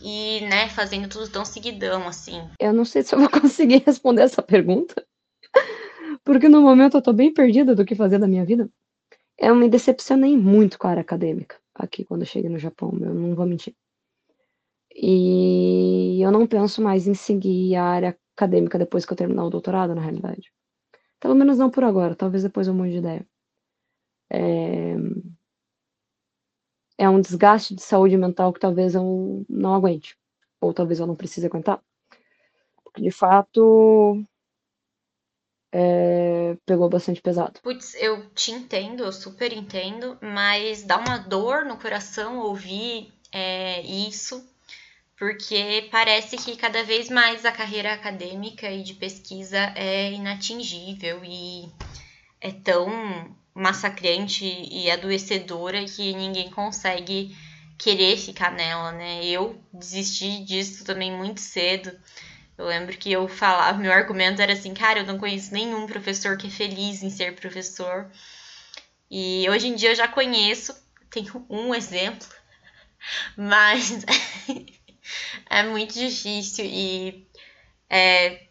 e, 0.00 0.40
né, 0.42 0.68
fazendo 0.68 1.08
tudo 1.08 1.28
tão 1.28 1.44
seguidão, 1.44 2.08
assim. 2.08 2.40
Eu 2.58 2.72
não 2.72 2.84
sei 2.84 3.02
se 3.02 3.14
eu 3.14 3.18
vou 3.18 3.28
conseguir 3.28 3.82
responder 3.84 4.22
essa 4.22 4.42
pergunta, 4.42 5.04
porque 6.24 6.48
no 6.48 6.62
momento 6.62 6.96
eu 6.96 7.02
tô 7.02 7.12
bem 7.12 7.32
perdida 7.32 7.74
do 7.74 7.84
que 7.84 7.94
fazer 7.94 8.18
da 8.18 8.28
minha 8.28 8.44
vida. 8.44 8.70
Eu 9.38 9.54
me 9.56 9.68
decepcionei 9.68 10.36
muito 10.36 10.78
com 10.78 10.86
a 10.86 10.90
área 10.90 11.02
acadêmica 11.02 11.58
aqui 11.74 12.04
quando 12.04 12.22
eu 12.22 12.26
cheguei 12.26 12.50
no 12.50 12.58
Japão, 12.58 12.92
eu 13.00 13.14
não 13.14 13.34
vou 13.34 13.46
mentir. 13.46 13.74
E 14.94 16.20
eu 16.22 16.30
não 16.30 16.46
penso 16.46 16.82
mais 16.82 17.06
em 17.06 17.14
seguir 17.14 17.76
a 17.76 17.84
área 17.84 18.18
acadêmica 18.36 18.78
depois 18.78 19.04
que 19.06 19.12
eu 19.12 19.16
terminar 19.16 19.44
o 19.44 19.50
doutorado, 19.50 19.94
na 19.94 20.00
realidade. 20.02 20.52
Pelo 21.20 21.34
menos 21.34 21.58
não 21.58 21.70
por 21.70 21.84
agora, 21.84 22.14
talvez 22.16 22.42
depois 22.42 22.68
eu 22.68 22.74
mude 22.74 22.92
de 22.92 22.98
ideia. 22.98 23.26
É... 24.30 24.96
é 26.98 27.08
um 27.08 27.20
desgaste 27.20 27.74
de 27.74 27.82
saúde 27.82 28.16
mental 28.16 28.52
que 28.52 28.60
talvez 28.60 28.94
eu 28.94 29.44
não 29.48 29.74
aguente. 29.74 30.16
Ou 30.60 30.72
talvez 30.74 31.00
eu 31.00 31.06
não 31.06 31.16
precise 31.16 31.46
aguentar. 31.46 31.82
Porque, 32.84 33.02
de 33.02 33.10
fato, 33.10 34.22
é, 35.72 36.56
pegou 36.66 36.88
bastante 36.88 37.20
pesado. 37.20 37.60
Putz, 37.62 37.94
eu 37.94 38.28
te 38.30 38.50
entendo, 38.50 39.04
eu 39.04 39.12
super 39.12 39.52
entendo, 39.52 40.18
mas 40.20 40.82
dá 40.82 40.96
uma 40.98 41.18
dor 41.18 41.64
no 41.64 41.76
coração 41.76 42.38
ouvir 42.38 43.12
é, 43.32 43.82
isso, 43.82 44.44
porque 45.16 45.88
parece 45.90 46.36
que 46.36 46.56
cada 46.56 46.82
vez 46.82 47.08
mais 47.08 47.44
a 47.44 47.52
carreira 47.52 47.92
acadêmica 47.92 48.70
e 48.70 48.82
de 48.82 48.94
pesquisa 48.94 49.58
é 49.76 50.12
inatingível 50.12 51.20
e 51.24 51.70
é 52.40 52.50
tão 52.50 53.36
massacrante 53.54 54.44
e 54.44 54.90
adoecedora 54.90 55.84
que 55.84 56.14
ninguém 56.14 56.50
consegue 56.50 57.36
querer 57.76 58.16
ficar 58.16 58.52
nela, 58.52 58.92
né? 58.92 59.24
Eu 59.24 59.60
desisti 59.72 60.42
disso 60.44 60.84
também 60.84 61.12
muito 61.12 61.40
cedo. 61.40 61.90
Eu 62.60 62.66
lembro 62.66 62.94
que 62.94 63.10
eu 63.10 63.26
falava, 63.26 63.78
meu 63.78 63.90
argumento 63.90 64.42
era 64.42 64.52
assim, 64.52 64.74
cara, 64.74 64.98
eu 64.98 65.06
não 65.06 65.16
conheço 65.16 65.50
nenhum 65.50 65.86
professor 65.86 66.36
que 66.36 66.48
é 66.48 66.50
feliz 66.50 67.02
em 67.02 67.08
ser 67.08 67.34
professor. 67.34 68.10
E 69.10 69.48
hoje 69.48 69.68
em 69.68 69.74
dia 69.74 69.92
eu 69.92 69.94
já 69.94 70.06
conheço, 70.06 70.76
tenho 71.08 71.46
um 71.48 71.74
exemplo, 71.74 72.28
mas 73.34 74.04
é 75.48 75.62
muito 75.62 75.94
difícil 75.94 76.66
e 76.66 77.26
é 77.88 78.42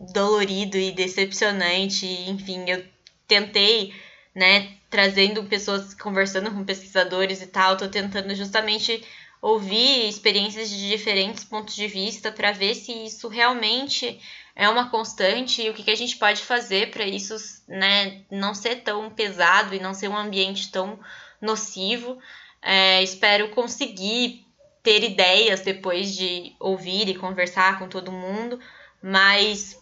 dolorido 0.00 0.78
e 0.78 0.90
decepcionante. 0.90 2.06
Enfim, 2.06 2.64
eu 2.70 2.82
tentei, 3.26 3.94
né, 4.34 4.78
trazendo 4.88 5.44
pessoas, 5.44 5.92
conversando 5.92 6.50
com 6.50 6.64
pesquisadores 6.64 7.42
e 7.42 7.46
tal, 7.46 7.76
tô 7.76 7.86
tentando 7.86 8.34
justamente 8.34 9.04
ouvir 9.40 10.08
experiências 10.08 10.68
de 10.68 10.88
diferentes 10.88 11.44
pontos 11.44 11.74
de 11.74 11.86
vista 11.86 12.32
para 12.32 12.52
ver 12.52 12.74
se 12.74 12.92
isso 12.92 13.28
realmente 13.28 14.20
é 14.54 14.68
uma 14.68 14.90
constante 14.90 15.62
e 15.62 15.70
o 15.70 15.74
que, 15.74 15.84
que 15.84 15.90
a 15.90 15.96
gente 15.96 16.16
pode 16.16 16.42
fazer 16.42 16.90
para 16.90 17.04
isso 17.04 17.36
né, 17.68 18.22
não 18.30 18.52
ser 18.54 18.82
tão 18.82 19.08
pesado 19.10 19.74
e 19.74 19.80
não 19.80 19.94
ser 19.94 20.08
um 20.08 20.16
ambiente 20.16 20.70
tão 20.72 20.98
nocivo. 21.40 22.18
É, 22.60 23.00
espero 23.02 23.50
conseguir 23.50 24.44
ter 24.82 25.04
ideias 25.04 25.60
depois 25.60 26.16
de 26.16 26.56
ouvir 26.58 27.08
e 27.08 27.14
conversar 27.14 27.78
com 27.78 27.88
todo 27.88 28.10
mundo, 28.10 28.58
mas 29.00 29.78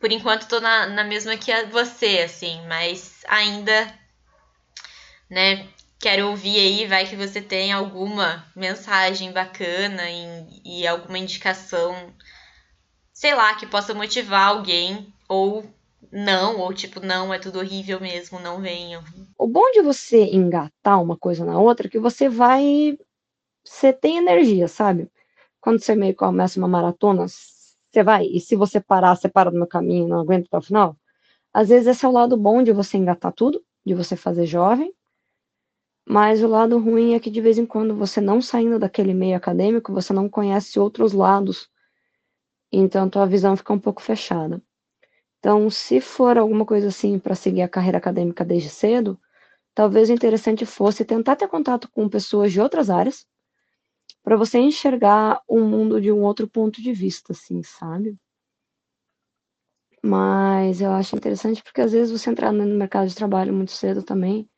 por 0.00 0.10
enquanto 0.10 0.42
estou 0.42 0.60
na, 0.60 0.86
na 0.86 1.04
mesma 1.04 1.36
que 1.36 1.52
você, 1.66 2.20
assim, 2.24 2.60
mas 2.66 3.24
ainda 3.28 3.94
né, 5.28 5.68
Quero 5.98 6.28
ouvir 6.28 6.58
aí, 6.58 6.86
vai 6.86 7.06
que 7.06 7.16
você 7.16 7.40
tem 7.40 7.72
alguma 7.72 8.44
mensagem 8.54 9.32
bacana 9.32 10.02
e, 10.10 10.82
e 10.82 10.86
alguma 10.86 11.18
indicação, 11.18 11.94
sei 13.12 13.34
lá, 13.34 13.54
que 13.54 13.66
possa 13.66 13.94
motivar 13.94 14.48
alguém, 14.48 15.12
ou 15.28 15.64
não, 16.12 16.60
ou 16.60 16.72
tipo, 16.72 17.00
não, 17.00 17.32
é 17.32 17.38
tudo 17.38 17.58
horrível 17.58 17.98
mesmo, 18.00 18.38
não 18.38 18.60
venham. 18.60 19.02
O 19.38 19.46
bom 19.46 19.70
de 19.72 19.82
você 19.82 20.24
engatar 20.24 21.02
uma 21.02 21.16
coisa 21.16 21.44
na 21.44 21.58
outra 21.58 21.86
é 21.86 21.90
que 21.90 21.98
você 21.98 22.28
vai. 22.28 22.98
Você 23.64 23.92
tem 23.92 24.18
energia, 24.18 24.68
sabe? 24.68 25.10
Quando 25.60 25.80
você 25.80 25.96
meio 25.96 26.12
que 26.12 26.18
começa 26.18 26.58
uma 26.58 26.68
maratona, 26.68 27.26
você 27.26 28.02
vai, 28.04 28.26
e 28.26 28.38
se 28.38 28.54
você 28.54 28.80
parar, 28.80 29.16
você 29.16 29.28
para 29.28 29.50
no 29.50 29.58
meu 29.58 29.66
caminho, 29.66 30.06
não 30.06 30.20
aguenta 30.20 30.46
até 30.46 30.58
o 30.58 30.62
final. 30.62 30.96
Às 31.52 31.70
vezes 31.70 31.88
esse 31.88 32.04
é 32.04 32.08
o 32.08 32.12
lado 32.12 32.36
bom 32.36 32.62
de 32.62 32.72
você 32.72 32.96
engatar 32.96 33.32
tudo, 33.32 33.64
de 33.84 33.94
você 33.94 34.14
fazer 34.14 34.46
jovem, 34.46 34.92
mas 36.08 36.42
o 36.42 36.46
lado 36.46 36.78
ruim 36.78 37.14
é 37.14 37.20
que 37.20 37.30
de 37.30 37.40
vez 37.40 37.58
em 37.58 37.66
quando 37.66 37.96
você 37.96 38.20
não 38.20 38.40
saindo 38.40 38.78
daquele 38.78 39.12
meio 39.12 39.36
acadêmico, 39.36 39.92
você 39.92 40.12
não 40.12 40.28
conhece 40.28 40.78
outros 40.78 41.12
lados. 41.12 41.68
Então 42.72 43.10
tua 43.10 43.26
visão 43.26 43.56
fica 43.56 43.72
um 43.72 43.78
pouco 43.78 44.00
fechada. 44.00 44.62
Então, 45.38 45.68
se 45.70 46.00
for 46.00 46.38
alguma 46.38 46.64
coisa 46.64 46.88
assim 46.88 47.18
para 47.18 47.34
seguir 47.34 47.62
a 47.62 47.68
carreira 47.68 47.98
acadêmica 47.98 48.44
desde 48.44 48.68
cedo, 48.68 49.18
talvez 49.74 50.08
o 50.10 50.12
interessante 50.12 50.66
fosse 50.66 51.04
tentar 51.04 51.36
ter 51.36 51.48
contato 51.48 51.88
com 51.90 52.08
pessoas 52.08 52.52
de 52.52 52.60
outras 52.60 52.90
áreas, 52.90 53.26
para 54.22 54.36
você 54.36 54.58
enxergar 54.58 55.40
o 55.46 55.60
mundo 55.60 56.00
de 56.00 56.10
um 56.10 56.22
outro 56.22 56.48
ponto 56.48 56.82
de 56.82 56.92
vista, 56.92 57.32
assim, 57.32 57.62
sabe? 57.62 58.16
Mas 60.02 60.80
eu 60.80 60.90
acho 60.92 61.16
interessante 61.16 61.62
porque 61.62 61.80
às 61.80 61.92
vezes 61.92 62.10
você 62.10 62.30
entrar 62.30 62.52
no 62.52 62.64
mercado 62.76 63.08
de 63.08 63.14
trabalho 63.14 63.52
muito 63.52 63.72
cedo 63.72 64.02
também 64.02 64.48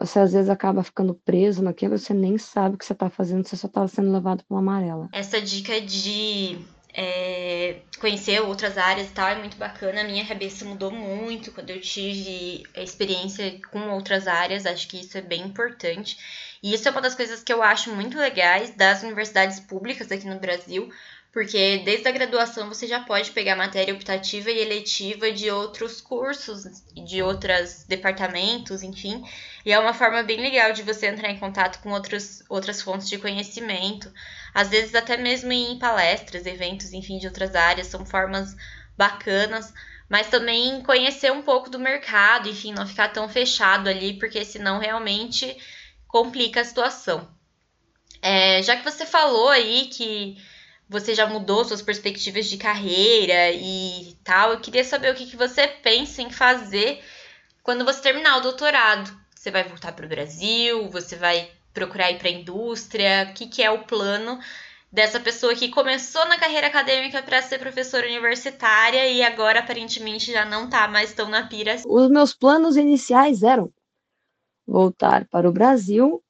você 0.00 0.18
às 0.18 0.32
vezes 0.32 0.48
acaba 0.48 0.82
ficando 0.82 1.14
preso 1.14 1.62
naquilo, 1.62 1.98
você 1.98 2.14
nem 2.14 2.38
sabe 2.38 2.74
o 2.74 2.78
que 2.78 2.84
você 2.84 2.94
está 2.94 3.10
fazendo, 3.10 3.46
você 3.46 3.56
só 3.56 3.66
está 3.66 3.86
sendo 3.86 4.10
levado 4.10 4.42
pela 4.44 4.60
amarela. 4.60 5.08
Essa 5.12 5.40
dica 5.40 5.80
de 5.80 6.58
é, 6.94 7.76
conhecer 8.00 8.40
outras 8.40 8.78
áreas 8.78 9.08
e 9.08 9.12
tal 9.12 9.28
é 9.28 9.38
muito 9.38 9.56
bacana. 9.56 10.00
A 10.00 10.04
minha 10.04 10.26
cabeça 10.26 10.64
mudou 10.64 10.90
muito 10.90 11.52
quando 11.52 11.70
eu 11.70 11.80
tive 11.80 12.64
experiência 12.74 13.60
com 13.70 13.90
outras 13.90 14.26
áreas, 14.26 14.66
acho 14.66 14.88
que 14.88 15.00
isso 15.00 15.16
é 15.18 15.22
bem 15.22 15.42
importante. 15.42 16.16
E 16.62 16.74
isso 16.74 16.88
é 16.88 16.90
uma 16.90 17.00
das 17.00 17.14
coisas 17.14 17.42
que 17.42 17.52
eu 17.52 17.62
acho 17.62 17.94
muito 17.94 18.18
legais 18.18 18.74
das 18.74 19.02
universidades 19.02 19.60
públicas 19.60 20.10
aqui 20.10 20.26
no 20.26 20.38
Brasil, 20.38 20.90
porque 21.32 21.78
desde 21.84 22.08
a 22.08 22.12
graduação 22.12 22.68
você 22.68 22.88
já 22.88 23.00
pode 23.00 23.30
pegar 23.30 23.54
matéria 23.54 23.94
optativa 23.94 24.50
e 24.50 24.58
eletiva 24.58 25.30
de 25.30 25.48
outros 25.48 26.00
cursos, 26.00 26.64
de 26.92 27.22
outros 27.22 27.84
departamentos, 27.86 28.82
enfim. 28.82 29.24
E 29.64 29.72
é 29.72 29.78
uma 29.78 29.94
forma 29.94 30.22
bem 30.24 30.40
legal 30.40 30.72
de 30.72 30.82
você 30.82 31.06
entrar 31.06 31.30
em 31.30 31.38
contato 31.38 31.80
com 31.82 31.90
outros, 31.90 32.42
outras 32.48 32.82
fontes 32.82 33.08
de 33.08 33.18
conhecimento. 33.18 34.12
Às 34.52 34.70
vezes 34.70 34.94
até 34.94 35.16
mesmo 35.16 35.52
em 35.52 35.78
palestras, 35.78 36.46
eventos, 36.46 36.92
enfim, 36.92 37.18
de 37.18 37.28
outras 37.28 37.54
áreas, 37.54 37.86
são 37.86 38.04
formas 38.04 38.56
bacanas. 38.96 39.72
Mas 40.08 40.28
também 40.28 40.82
conhecer 40.82 41.30
um 41.30 41.42
pouco 41.42 41.70
do 41.70 41.78
mercado, 41.78 42.48
enfim, 42.48 42.72
não 42.72 42.84
ficar 42.84 43.10
tão 43.10 43.28
fechado 43.28 43.88
ali, 43.88 44.18
porque 44.18 44.44
senão 44.44 44.80
realmente 44.80 45.56
complica 46.08 46.62
a 46.62 46.64
situação. 46.64 47.30
É, 48.20 48.60
já 48.62 48.74
que 48.76 48.84
você 48.84 49.06
falou 49.06 49.48
aí 49.48 49.86
que 49.86 50.36
você 50.90 51.14
já 51.14 51.24
mudou 51.24 51.64
suas 51.64 51.80
perspectivas 51.80 52.46
de 52.46 52.56
carreira 52.56 53.52
e 53.52 54.16
tal. 54.24 54.50
Eu 54.50 54.60
queria 54.60 54.82
saber 54.82 55.12
o 55.12 55.14
que, 55.14 55.24
que 55.24 55.36
você 55.36 55.68
pensa 55.68 56.20
em 56.20 56.30
fazer 56.30 57.00
quando 57.62 57.84
você 57.84 58.02
terminar 58.02 58.38
o 58.38 58.42
doutorado. 58.42 59.08
Você 59.32 59.52
vai 59.52 59.62
voltar 59.62 59.92
para 59.92 60.04
o 60.04 60.08
Brasil? 60.08 60.88
Você 60.90 61.14
vai 61.14 61.48
procurar 61.72 62.10
ir 62.10 62.18
para 62.18 62.28
a 62.28 62.32
indústria? 62.32 63.28
O 63.30 63.34
que, 63.34 63.46
que 63.46 63.62
é 63.62 63.70
o 63.70 63.84
plano 63.84 64.40
dessa 64.90 65.20
pessoa 65.20 65.54
que 65.54 65.68
começou 65.68 66.26
na 66.26 66.36
carreira 66.36 66.66
acadêmica 66.66 67.22
para 67.22 67.40
ser 67.40 67.60
professora 67.60 68.08
universitária 68.08 69.06
e 69.06 69.22
agora 69.22 69.60
aparentemente 69.60 70.32
já 70.32 70.44
não 70.44 70.64
está 70.64 70.88
mais 70.88 71.14
tão 71.14 71.28
na 71.28 71.46
pira? 71.46 71.76
Os 71.86 72.10
meus 72.10 72.34
planos 72.34 72.76
iniciais 72.76 73.44
eram 73.44 73.72
voltar 74.66 75.24
para 75.26 75.48
o 75.48 75.52
Brasil 75.52 76.20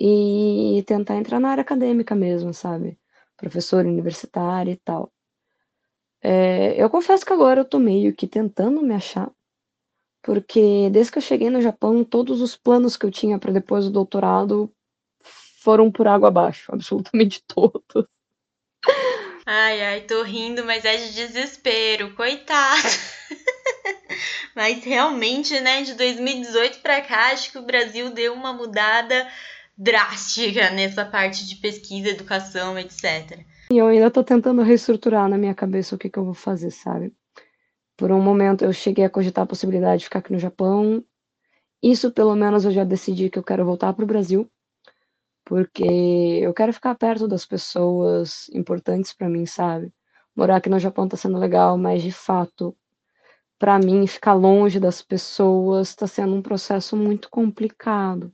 e 0.00 0.82
tentar 0.86 1.16
entrar 1.16 1.38
na 1.38 1.50
área 1.50 1.60
acadêmica 1.60 2.14
mesmo, 2.14 2.54
sabe? 2.54 2.98
Professora 3.38 3.88
universitária 3.88 4.72
e 4.72 4.76
tal. 4.76 5.10
É, 6.20 6.74
eu 6.82 6.90
confesso 6.90 7.24
que 7.24 7.32
agora 7.32 7.60
eu 7.60 7.64
tô 7.64 7.78
meio 7.78 8.14
que 8.14 8.26
tentando 8.26 8.82
me 8.82 8.92
achar, 8.92 9.30
porque 10.22 10.90
desde 10.90 11.12
que 11.12 11.18
eu 11.18 11.22
cheguei 11.22 11.48
no 11.48 11.62
Japão, 11.62 12.04
todos 12.04 12.42
os 12.42 12.56
planos 12.56 12.96
que 12.96 13.06
eu 13.06 13.10
tinha 13.10 13.38
para 13.38 13.52
depois 13.52 13.84
do 13.84 13.92
doutorado 13.92 14.70
foram 15.62 15.90
por 15.90 16.08
água 16.08 16.28
abaixo, 16.28 16.70
absolutamente 16.74 17.42
todos. 17.46 18.06
Ai, 19.46 19.80
ai, 19.80 20.00
tô 20.02 20.22
rindo, 20.22 20.64
mas 20.64 20.84
é 20.84 20.96
de 20.96 21.14
desespero, 21.14 22.14
coitado. 22.14 22.82
Mas 24.54 24.82
realmente, 24.84 25.58
né, 25.60 25.82
de 25.82 25.94
2018 25.94 26.80
para 26.80 27.00
cá, 27.00 27.30
acho 27.30 27.52
que 27.52 27.58
o 27.58 27.62
Brasil 27.62 28.10
deu 28.10 28.34
uma 28.34 28.52
mudada 28.52 29.30
drástica 29.78 30.70
nessa 30.70 31.04
parte 31.04 31.46
de 31.46 31.54
pesquisa, 31.54 32.08
educação, 32.08 32.76
etc. 32.76 33.46
E 33.70 33.78
eu 33.78 33.86
ainda 33.86 34.10
tô 34.10 34.24
tentando 34.24 34.62
reestruturar 34.62 35.28
na 35.28 35.38
minha 35.38 35.54
cabeça 35.54 35.94
o 35.94 35.98
que, 35.98 36.10
que 36.10 36.18
eu 36.18 36.24
vou 36.24 36.34
fazer, 36.34 36.72
sabe? 36.72 37.14
Por 37.96 38.10
um 38.10 38.20
momento 38.20 38.64
eu 38.64 38.72
cheguei 38.72 39.04
a 39.04 39.10
cogitar 39.10 39.44
a 39.44 39.46
possibilidade 39.46 40.00
de 40.00 40.04
ficar 40.06 40.18
aqui 40.18 40.32
no 40.32 40.38
Japão. 40.38 41.04
Isso, 41.80 42.10
pelo 42.10 42.34
menos, 42.34 42.64
eu 42.64 42.72
já 42.72 42.82
decidi 42.82 43.30
que 43.30 43.38
eu 43.38 43.42
quero 43.42 43.64
voltar 43.64 43.92
para 43.92 44.02
o 44.02 44.06
Brasil, 44.06 44.50
porque 45.44 45.84
eu 45.84 46.52
quero 46.52 46.72
ficar 46.72 46.96
perto 46.96 47.28
das 47.28 47.46
pessoas 47.46 48.48
importantes 48.52 49.12
para 49.12 49.28
mim, 49.28 49.46
sabe? 49.46 49.92
Morar 50.34 50.56
aqui 50.56 50.68
no 50.68 50.78
Japão 50.78 51.06
tá 51.06 51.16
sendo 51.16 51.38
legal, 51.38 51.78
mas 51.78 52.02
de 52.02 52.10
fato, 52.10 52.76
para 53.58 53.78
mim, 53.78 54.06
ficar 54.08 54.34
longe 54.34 54.80
das 54.80 55.02
pessoas 55.02 55.90
está 55.90 56.06
sendo 56.06 56.34
um 56.34 56.42
processo 56.42 56.96
muito 56.96 57.30
complicado. 57.30 58.32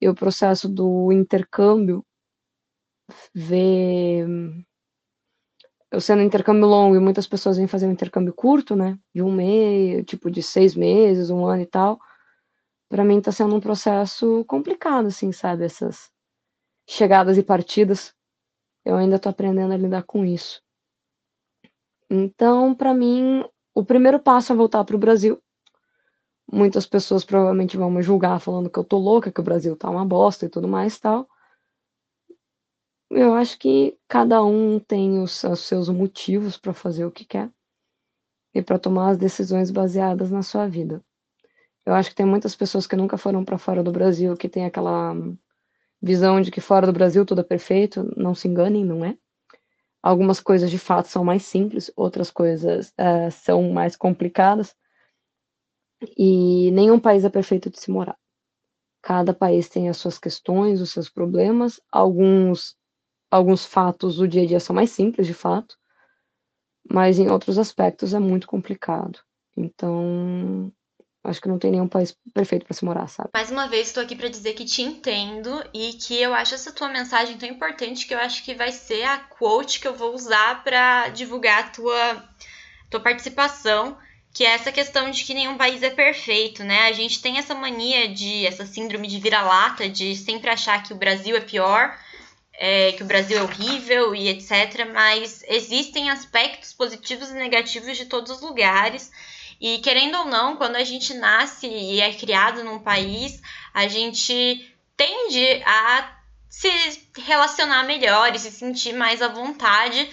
E 0.00 0.08
o 0.08 0.14
processo 0.14 0.68
do 0.68 1.12
intercâmbio 1.12 2.04
ver 3.34 4.26
eu 5.90 6.00
sendo 6.00 6.22
intercâmbio 6.22 6.66
longo 6.66 6.96
e 6.96 7.00
muitas 7.00 7.26
pessoas 7.26 7.56
vêm 7.56 7.66
fazer 7.66 7.86
um 7.86 7.92
intercâmbio 7.92 8.34
curto, 8.34 8.76
né? 8.76 8.98
De 9.14 9.22
um 9.22 9.32
mês, 9.32 10.04
tipo 10.04 10.30
de 10.30 10.42
seis 10.42 10.74
meses, 10.74 11.30
um 11.30 11.46
ano 11.46 11.62
e 11.62 11.66
tal. 11.66 11.98
Para 12.90 13.04
mim 13.04 13.20
tá 13.20 13.32
sendo 13.32 13.54
um 13.56 13.60
processo 13.60 14.44
complicado, 14.44 15.06
assim, 15.06 15.32
sabe? 15.32 15.64
Essas 15.64 16.10
chegadas 16.88 17.38
e 17.38 17.42
partidas. 17.42 18.14
Eu 18.84 18.96
ainda 18.96 19.18
tô 19.18 19.28
aprendendo 19.28 19.72
a 19.72 19.76
lidar 19.76 20.02
com 20.02 20.24
isso. 20.24 20.62
Então, 22.10 22.74
para 22.74 22.94
mim, 22.94 23.44
o 23.74 23.84
primeiro 23.84 24.18
passo 24.18 24.52
é 24.52 24.56
voltar 24.56 24.84
para 24.84 24.96
o 24.96 24.98
Brasil. 24.98 25.40
Muitas 26.50 26.86
pessoas 26.86 27.24
provavelmente 27.24 27.76
vão 27.76 27.90
me 27.90 28.02
julgar 28.02 28.40
falando 28.40 28.70
que 28.70 28.78
eu 28.78 28.84
tô 28.84 28.98
louca, 28.98 29.30
que 29.30 29.40
o 29.40 29.44
Brasil 29.44 29.76
tá 29.76 29.90
uma 29.90 30.04
bosta 30.04 30.46
e 30.46 30.48
tudo 30.48 30.66
mais 30.66 30.98
tal. 30.98 31.28
Eu 33.10 33.34
acho 33.34 33.58
que 33.58 33.98
cada 34.08 34.42
um 34.44 34.78
tem 34.78 35.20
os, 35.20 35.44
os 35.44 35.60
seus 35.60 35.88
motivos 35.88 36.56
para 36.56 36.74
fazer 36.74 37.04
o 37.04 37.10
que 37.10 37.24
quer 37.24 37.50
e 38.54 38.62
para 38.62 38.78
tomar 38.78 39.10
as 39.10 39.18
decisões 39.18 39.70
baseadas 39.70 40.30
na 40.30 40.42
sua 40.42 40.66
vida. 40.66 41.02
Eu 41.84 41.94
acho 41.94 42.10
que 42.10 42.16
tem 42.16 42.26
muitas 42.26 42.54
pessoas 42.54 42.86
que 42.86 42.96
nunca 42.96 43.16
foram 43.16 43.44
para 43.44 43.58
fora 43.58 43.82
do 43.82 43.92
Brasil 43.92 44.36
que 44.36 44.48
tem 44.48 44.64
aquela 44.64 45.14
visão 46.00 46.40
de 46.40 46.50
que 46.50 46.60
fora 46.60 46.86
do 46.86 46.92
Brasil 46.92 47.24
tudo 47.24 47.40
é 47.40 47.44
perfeito. 47.44 48.12
Não 48.16 48.34
se 48.34 48.48
enganem, 48.48 48.84
não 48.84 49.04
é? 49.04 49.16
Algumas 50.02 50.40
coisas 50.40 50.70
de 50.70 50.78
fato 50.78 51.08
são 51.08 51.24
mais 51.24 51.44
simples, 51.44 51.90
outras 51.96 52.30
coisas 52.30 52.88
uh, 52.90 53.30
são 53.30 53.70
mais 53.72 53.96
complicadas. 53.96 54.74
E 56.16 56.70
nenhum 56.70 56.98
país 56.98 57.24
é 57.24 57.30
perfeito 57.30 57.70
de 57.70 57.80
se 57.80 57.90
morar. 57.90 58.16
Cada 59.02 59.32
país 59.32 59.68
tem 59.68 59.88
as 59.88 59.96
suas 59.96 60.18
questões, 60.18 60.80
os 60.80 60.90
seus 60.90 61.08
problemas. 61.08 61.80
Alguns 61.90 62.76
alguns 63.30 63.64
fatos 63.64 64.16
do 64.16 64.26
dia 64.26 64.42
a 64.42 64.46
dia 64.46 64.60
são 64.60 64.74
mais 64.74 64.90
simples, 64.90 65.26
de 65.26 65.34
fato, 65.34 65.76
mas 66.90 67.18
em 67.18 67.28
outros 67.30 67.58
aspectos 67.58 68.14
é 68.14 68.18
muito 68.18 68.46
complicado. 68.46 69.20
Então, 69.56 70.72
acho 71.22 71.40
que 71.40 71.48
não 71.48 71.58
tem 71.58 71.70
nenhum 71.70 71.88
país 71.88 72.16
perfeito 72.32 72.64
para 72.64 72.74
se 72.74 72.84
morar, 72.84 73.06
sabe? 73.08 73.30
Mais 73.34 73.50
uma 73.50 73.68
vez, 73.68 73.88
estou 73.88 74.02
aqui 74.02 74.16
para 74.16 74.28
dizer 74.28 74.54
que 74.54 74.64
te 74.64 74.82
entendo 74.82 75.62
e 75.74 75.92
que 75.94 76.20
eu 76.20 76.32
acho 76.32 76.54
essa 76.54 76.72
tua 76.72 76.88
mensagem 76.88 77.36
tão 77.36 77.48
importante 77.48 78.06
que 78.06 78.14
eu 78.14 78.18
acho 78.18 78.44
que 78.44 78.54
vai 78.54 78.72
ser 78.72 79.02
a 79.04 79.18
quote 79.18 79.80
que 79.80 79.88
eu 79.88 79.94
vou 79.94 80.14
usar 80.14 80.62
para 80.64 81.08
divulgar 81.08 81.64
a 81.64 81.68
tua, 81.68 82.24
tua 82.90 83.00
participação, 83.00 83.98
que 84.38 84.46
é 84.46 84.50
essa 84.50 84.70
questão 84.70 85.10
de 85.10 85.24
que 85.24 85.34
nenhum 85.34 85.56
país 85.56 85.82
é 85.82 85.90
perfeito, 85.90 86.62
né? 86.62 86.86
A 86.86 86.92
gente 86.92 87.20
tem 87.20 87.38
essa 87.38 87.56
mania 87.56 88.06
de, 88.06 88.46
essa 88.46 88.64
síndrome 88.64 89.08
de 89.08 89.18
vira-lata, 89.18 89.88
de 89.88 90.14
sempre 90.14 90.48
achar 90.48 90.80
que 90.80 90.92
o 90.92 90.96
Brasil 90.96 91.34
é 91.34 91.40
pior 91.40 91.98
é, 92.52 92.92
que 92.92 93.02
o 93.02 93.06
Brasil 93.06 93.36
é 93.36 93.42
horrível 93.42 94.14
e 94.14 94.28
etc. 94.28 94.88
Mas 94.94 95.42
existem 95.48 96.08
aspectos 96.08 96.72
positivos 96.72 97.30
e 97.30 97.34
negativos 97.34 97.96
de 97.96 98.04
todos 98.04 98.30
os 98.30 98.40
lugares. 98.40 99.10
E 99.60 99.78
querendo 99.78 100.18
ou 100.18 100.26
não, 100.26 100.54
quando 100.54 100.76
a 100.76 100.84
gente 100.84 101.14
nasce 101.14 101.66
e 101.66 102.00
é 102.00 102.14
criado 102.14 102.62
num 102.62 102.78
país, 102.78 103.42
a 103.74 103.88
gente 103.88 104.72
tende 104.96 105.64
a 105.66 106.16
se 106.48 106.70
relacionar 107.16 107.82
melhor 107.82 108.32
e 108.32 108.38
se 108.38 108.52
sentir 108.52 108.92
mais 108.92 109.20
à 109.20 109.26
vontade 109.26 110.08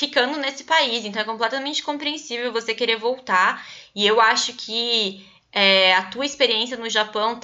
ficando 0.00 0.38
nesse 0.38 0.64
país. 0.64 1.04
Então 1.04 1.20
é 1.20 1.24
completamente 1.26 1.82
compreensível 1.82 2.50
você 2.50 2.74
querer 2.74 2.96
voltar. 2.96 3.66
E 3.94 4.06
eu 4.06 4.18
acho 4.18 4.54
que 4.54 5.26
é, 5.52 5.94
a 5.94 6.04
tua 6.04 6.24
experiência 6.24 6.78
no 6.78 6.88
Japão 6.88 7.38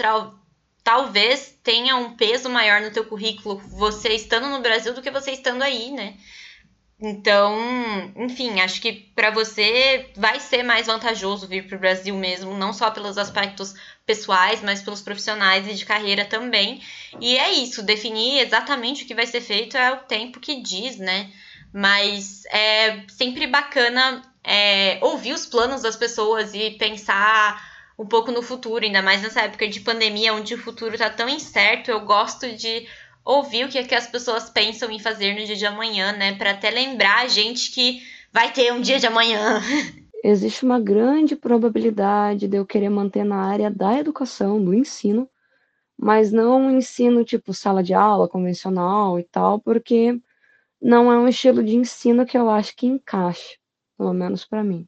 talvez 0.82 1.58
tenha 1.62 1.96
um 1.96 2.16
peso 2.16 2.48
maior 2.48 2.80
no 2.80 2.90
teu 2.90 3.04
currículo 3.04 3.58
você 3.58 4.14
estando 4.14 4.48
no 4.48 4.60
Brasil 4.60 4.94
do 4.94 5.02
que 5.02 5.10
você 5.10 5.32
estando 5.32 5.60
aí, 5.60 5.90
né? 5.90 6.16
Então, 6.98 7.58
enfim, 8.16 8.58
acho 8.60 8.80
que 8.80 8.90
para 9.14 9.30
você 9.30 10.10
vai 10.16 10.40
ser 10.40 10.62
mais 10.62 10.86
vantajoso 10.86 11.46
vir 11.46 11.66
para 11.66 11.76
o 11.76 11.80
Brasil 11.80 12.14
mesmo, 12.14 12.56
não 12.56 12.72
só 12.72 12.90
pelos 12.90 13.18
aspectos 13.18 13.74
pessoais, 14.06 14.62
mas 14.62 14.80
pelos 14.80 15.02
profissionais 15.02 15.68
e 15.68 15.74
de 15.74 15.84
carreira 15.84 16.24
também. 16.24 16.80
E 17.20 17.36
é 17.36 17.52
isso, 17.52 17.82
definir 17.82 18.38
exatamente 18.38 19.04
o 19.04 19.06
que 19.06 19.14
vai 19.14 19.26
ser 19.26 19.42
feito 19.42 19.76
é 19.76 19.92
o 19.92 20.04
tempo 20.04 20.40
que 20.40 20.62
diz, 20.62 20.96
né? 20.96 21.30
Mas 21.72 22.44
é 22.46 23.04
sempre 23.08 23.46
bacana 23.46 24.22
é, 24.42 24.98
ouvir 25.02 25.32
os 25.32 25.46
planos 25.46 25.82
das 25.82 25.96
pessoas 25.96 26.54
e 26.54 26.70
pensar 26.72 27.60
um 27.98 28.06
pouco 28.06 28.30
no 28.30 28.42
futuro, 28.42 28.84
ainda 28.84 29.02
mais 29.02 29.22
nessa 29.22 29.42
época 29.42 29.68
de 29.68 29.80
pandemia, 29.80 30.34
onde 30.34 30.54
o 30.54 30.58
futuro 30.58 30.94
está 30.94 31.10
tão 31.10 31.28
incerto. 31.28 31.90
Eu 31.90 32.00
gosto 32.00 32.48
de 32.54 32.86
ouvir 33.24 33.64
o 33.64 33.68
que, 33.68 33.78
é 33.78 33.84
que 33.84 33.94
as 33.94 34.06
pessoas 34.06 34.48
pensam 34.48 34.90
em 34.90 34.98
fazer 34.98 35.34
no 35.34 35.44
dia 35.44 35.56
de 35.56 35.66
amanhã, 35.66 36.12
né? 36.12 36.34
Para 36.36 36.52
até 36.52 36.70
lembrar 36.70 37.24
a 37.24 37.28
gente 37.28 37.72
que 37.72 38.02
vai 38.32 38.52
ter 38.52 38.72
um 38.72 38.80
dia 38.80 38.98
de 38.98 39.06
amanhã. 39.06 39.60
Existe 40.22 40.64
uma 40.64 40.80
grande 40.80 41.36
probabilidade 41.36 42.48
de 42.48 42.56
eu 42.56 42.66
querer 42.66 42.88
manter 42.88 43.24
na 43.24 43.36
área 43.36 43.70
da 43.70 43.98
educação, 43.98 44.62
do 44.62 44.74
ensino, 44.74 45.28
mas 45.96 46.32
não 46.32 46.62
um 46.62 46.78
ensino 46.78 47.24
tipo 47.24 47.54
sala 47.54 47.82
de 47.82 47.94
aula 47.94 48.28
convencional 48.28 49.18
e 49.18 49.22
tal, 49.22 49.60
porque 49.60 50.20
não 50.80 51.10
é 51.12 51.18
um 51.18 51.28
estilo 51.28 51.62
de 51.62 51.76
ensino 51.76 52.26
que 52.26 52.36
eu 52.36 52.48
acho 52.50 52.76
que 52.76 52.86
encaixa, 52.86 53.56
pelo 53.96 54.12
menos 54.12 54.44
para 54.44 54.64
mim. 54.64 54.86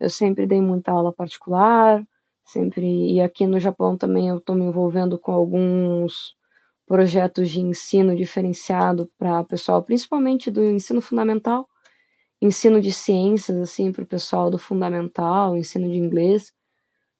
Eu 0.00 0.10
sempre 0.10 0.46
dei 0.46 0.60
muita 0.60 0.92
aula 0.92 1.12
particular, 1.12 2.04
Sempre, 2.44 3.14
e 3.14 3.20
aqui 3.20 3.46
no 3.46 3.58
Japão 3.58 3.96
também 3.96 4.28
eu 4.28 4.38
estou 4.38 4.54
me 4.54 4.64
envolvendo 4.64 5.18
com 5.18 5.32
alguns 5.32 6.34
projetos 6.86 7.50
de 7.50 7.60
ensino 7.60 8.16
diferenciado 8.16 9.10
para 9.16 9.40
o 9.40 9.44
pessoal, 9.44 9.82
principalmente 9.82 10.50
do 10.50 10.62
ensino 10.62 11.00
fundamental, 11.00 11.66
ensino 12.42 12.80
de 12.80 12.92
ciências, 12.92 13.56
assim, 13.56 13.92
para 13.92 14.02
o 14.02 14.06
pessoal 14.06 14.50
do 14.50 14.58
fundamental, 14.58 15.56
ensino 15.56 15.88
de 15.88 15.96
inglês, 15.96 16.52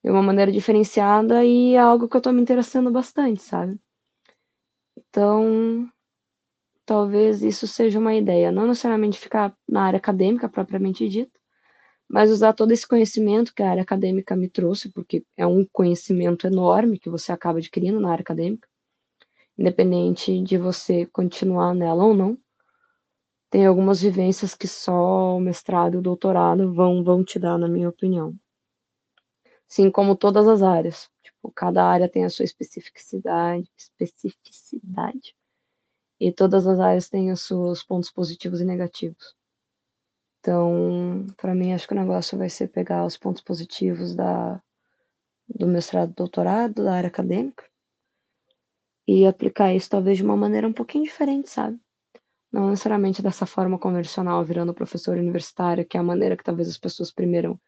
de 0.04 0.10
uma 0.10 0.22
maneira 0.22 0.52
diferenciada 0.52 1.44
e 1.44 1.74
é 1.74 1.78
algo 1.78 2.08
que 2.08 2.16
eu 2.16 2.18
estou 2.18 2.32
me 2.32 2.42
interessando 2.42 2.90
bastante, 2.90 3.42
sabe? 3.42 3.80
Então, 4.96 5.88
talvez 6.92 7.42
isso 7.42 7.66
seja 7.66 7.98
uma 7.98 8.14
ideia, 8.14 8.52
não 8.52 8.66
necessariamente 8.66 9.18
ficar 9.18 9.56
na 9.66 9.84
área 9.84 9.96
acadêmica 9.96 10.46
propriamente 10.46 11.08
dita, 11.08 11.40
mas 12.06 12.30
usar 12.30 12.52
todo 12.52 12.70
esse 12.70 12.86
conhecimento 12.86 13.54
que 13.54 13.62
a 13.62 13.70
área 13.70 13.82
acadêmica 13.82 14.36
me 14.36 14.46
trouxe, 14.46 14.90
porque 14.90 15.24
é 15.34 15.46
um 15.46 15.66
conhecimento 15.72 16.46
enorme 16.46 16.98
que 16.98 17.08
você 17.08 17.32
acaba 17.32 17.60
adquirindo 17.60 17.98
na 17.98 18.12
área 18.12 18.20
acadêmica, 18.20 18.68
independente 19.56 20.38
de 20.42 20.58
você 20.58 21.06
continuar 21.06 21.74
nela 21.74 22.04
ou 22.04 22.12
não. 22.12 22.36
Tem 23.48 23.64
algumas 23.64 24.02
vivências 24.02 24.54
que 24.54 24.68
só 24.68 25.38
o 25.38 25.40
mestrado 25.40 25.94
e 25.94 25.96
o 25.96 26.02
doutorado 26.02 26.74
vão, 26.74 27.02
vão 27.02 27.24
te 27.24 27.38
dar, 27.38 27.56
na 27.56 27.68
minha 27.68 27.88
opinião. 27.88 28.34
Assim 29.66 29.90
como 29.90 30.14
todas 30.14 30.46
as 30.46 30.62
áreas. 30.62 31.08
Tipo, 31.22 31.50
cada 31.52 31.86
área 31.86 32.06
tem 32.06 32.26
a 32.26 32.28
sua 32.28 32.44
especificidade, 32.44 33.66
especificidade. 33.78 35.34
E 36.24 36.30
todas 36.30 36.68
as 36.68 36.78
áreas 36.78 37.08
têm 37.08 37.32
os 37.32 37.40
seus 37.40 37.82
pontos 37.82 38.08
positivos 38.08 38.60
e 38.60 38.64
negativos. 38.64 39.34
Então, 40.38 41.26
para 41.36 41.52
mim, 41.52 41.72
acho 41.72 41.84
que 41.88 41.94
o 41.94 41.96
negócio 41.96 42.38
vai 42.38 42.48
ser 42.48 42.68
pegar 42.68 43.04
os 43.04 43.16
pontos 43.16 43.42
positivos 43.42 44.14
da, 44.14 44.62
do 45.48 45.66
mestrado, 45.66 46.14
doutorado, 46.14 46.84
da 46.84 46.94
área 46.94 47.08
acadêmica, 47.08 47.68
e 49.04 49.26
aplicar 49.26 49.74
isso 49.74 49.90
talvez 49.90 50.16
de 50.18 50.22
uma 50.22 50.36
maneira 50.36 50.68
um 50.68 50.72
pouquinho 50.72 51.02
diferente, 51.02 51.50
sabe? 51.50 51.76
Não 52.52 52.70
necessariamente 52.70 53.20
dessa 53.20 53.44
forma 53.44 53.76
convencional, 53.76 54.44
virando 54.44 54.72
professor 54.72 55.18
universitário, 55.18 55.84
que 55.84 55.96
é 55.96 56.00
a 56.00 56.04
maneira 56.04 56.36
que 56.36 56.44
talvez 56.44 56.68
as 56.68 56.78
pessoas 56.78 57.10
primeiro 57.10 57.60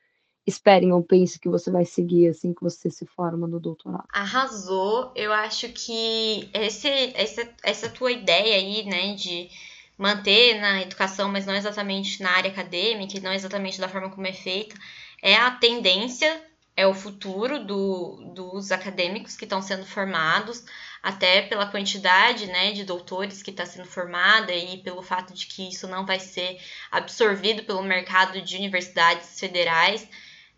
esperem 0.47 0.93
ou 0.93 1.03
pensem 1.03 1.41
que 1.41 1.49
você 1.49 1.71
vai 1.71 1.85
seguir 1.85 2.29
assim 2.29 2.53
que 2.53 2.63
você 2.63 2.91
se 2.91 3.07
forma 3.07 3.47
no 3.47 3.59
doutorado. 3.59 4.05
Arrasou. 4.13 5.13
Eu 5.15 5.33
acho 5.33 5.69
que 5.71 6.49
esse, 6.53 6.89
essa, 7.15 7.49
essa 7.63 7.89
tua 7.89 8.13
ideia 8.13 8.57
aí, 8.57 8.85
né, 8.85 9.15
de 9.15 9.49
manter 9.97 10.61
na 10.61 10.83
educação, 10.83 11.31
mas 11.31 11.47
não 11.47 11.55
exatamente 11.55 12.23
na 12.23 12.31
área 12.31 12.51
acadêmica, 12.51 13.17
e 13.17 13.21
não 13.21 13.33
exatamente 13.33 13.81
da 13.81 13.89
forma 13.89 14.11
como 14.11 14.27
é 14.27 14.33
feita, 14.33 14.77
é 15.23 15.37
a 15.37 15.53
tendência, 15.53 16.43
é 16.77 16.87
o 16.87 16.93
futuro 16.93 17.65
do, 17.65 18.33
dos 18.35 18.73
acadêmicos 18.73 19.37
que 19.37 19.45
estão 19.45 19.63
sendo 19.63 19.87
formados, 19.87 20.65
até 21.03 21.43
pela 21.43 21.67
quantidade 21.67 22.47
né, 22.47 22.73
de 22.73 22.85
doutores 22.85 23.43
que 23.43 23.51
está 23.51 23.65
sendo 23.65 23.87
formada 23.87 24.53
e 24.53 24.79
pelo 24.79 25.03
fato 25.03 25.33
de 25.33 25.47
que 25.47 25.69
isso 25.69 25.87
não 25.87 26.05
vai 26.05 26.19
ser 26.19 26.59
absorvido 26.91 27.63
pelo 27.63 27.83
mercado 27.83 28.41
de 28.43 28.57
universidades 28.57 29.39
federais 29.39 30.09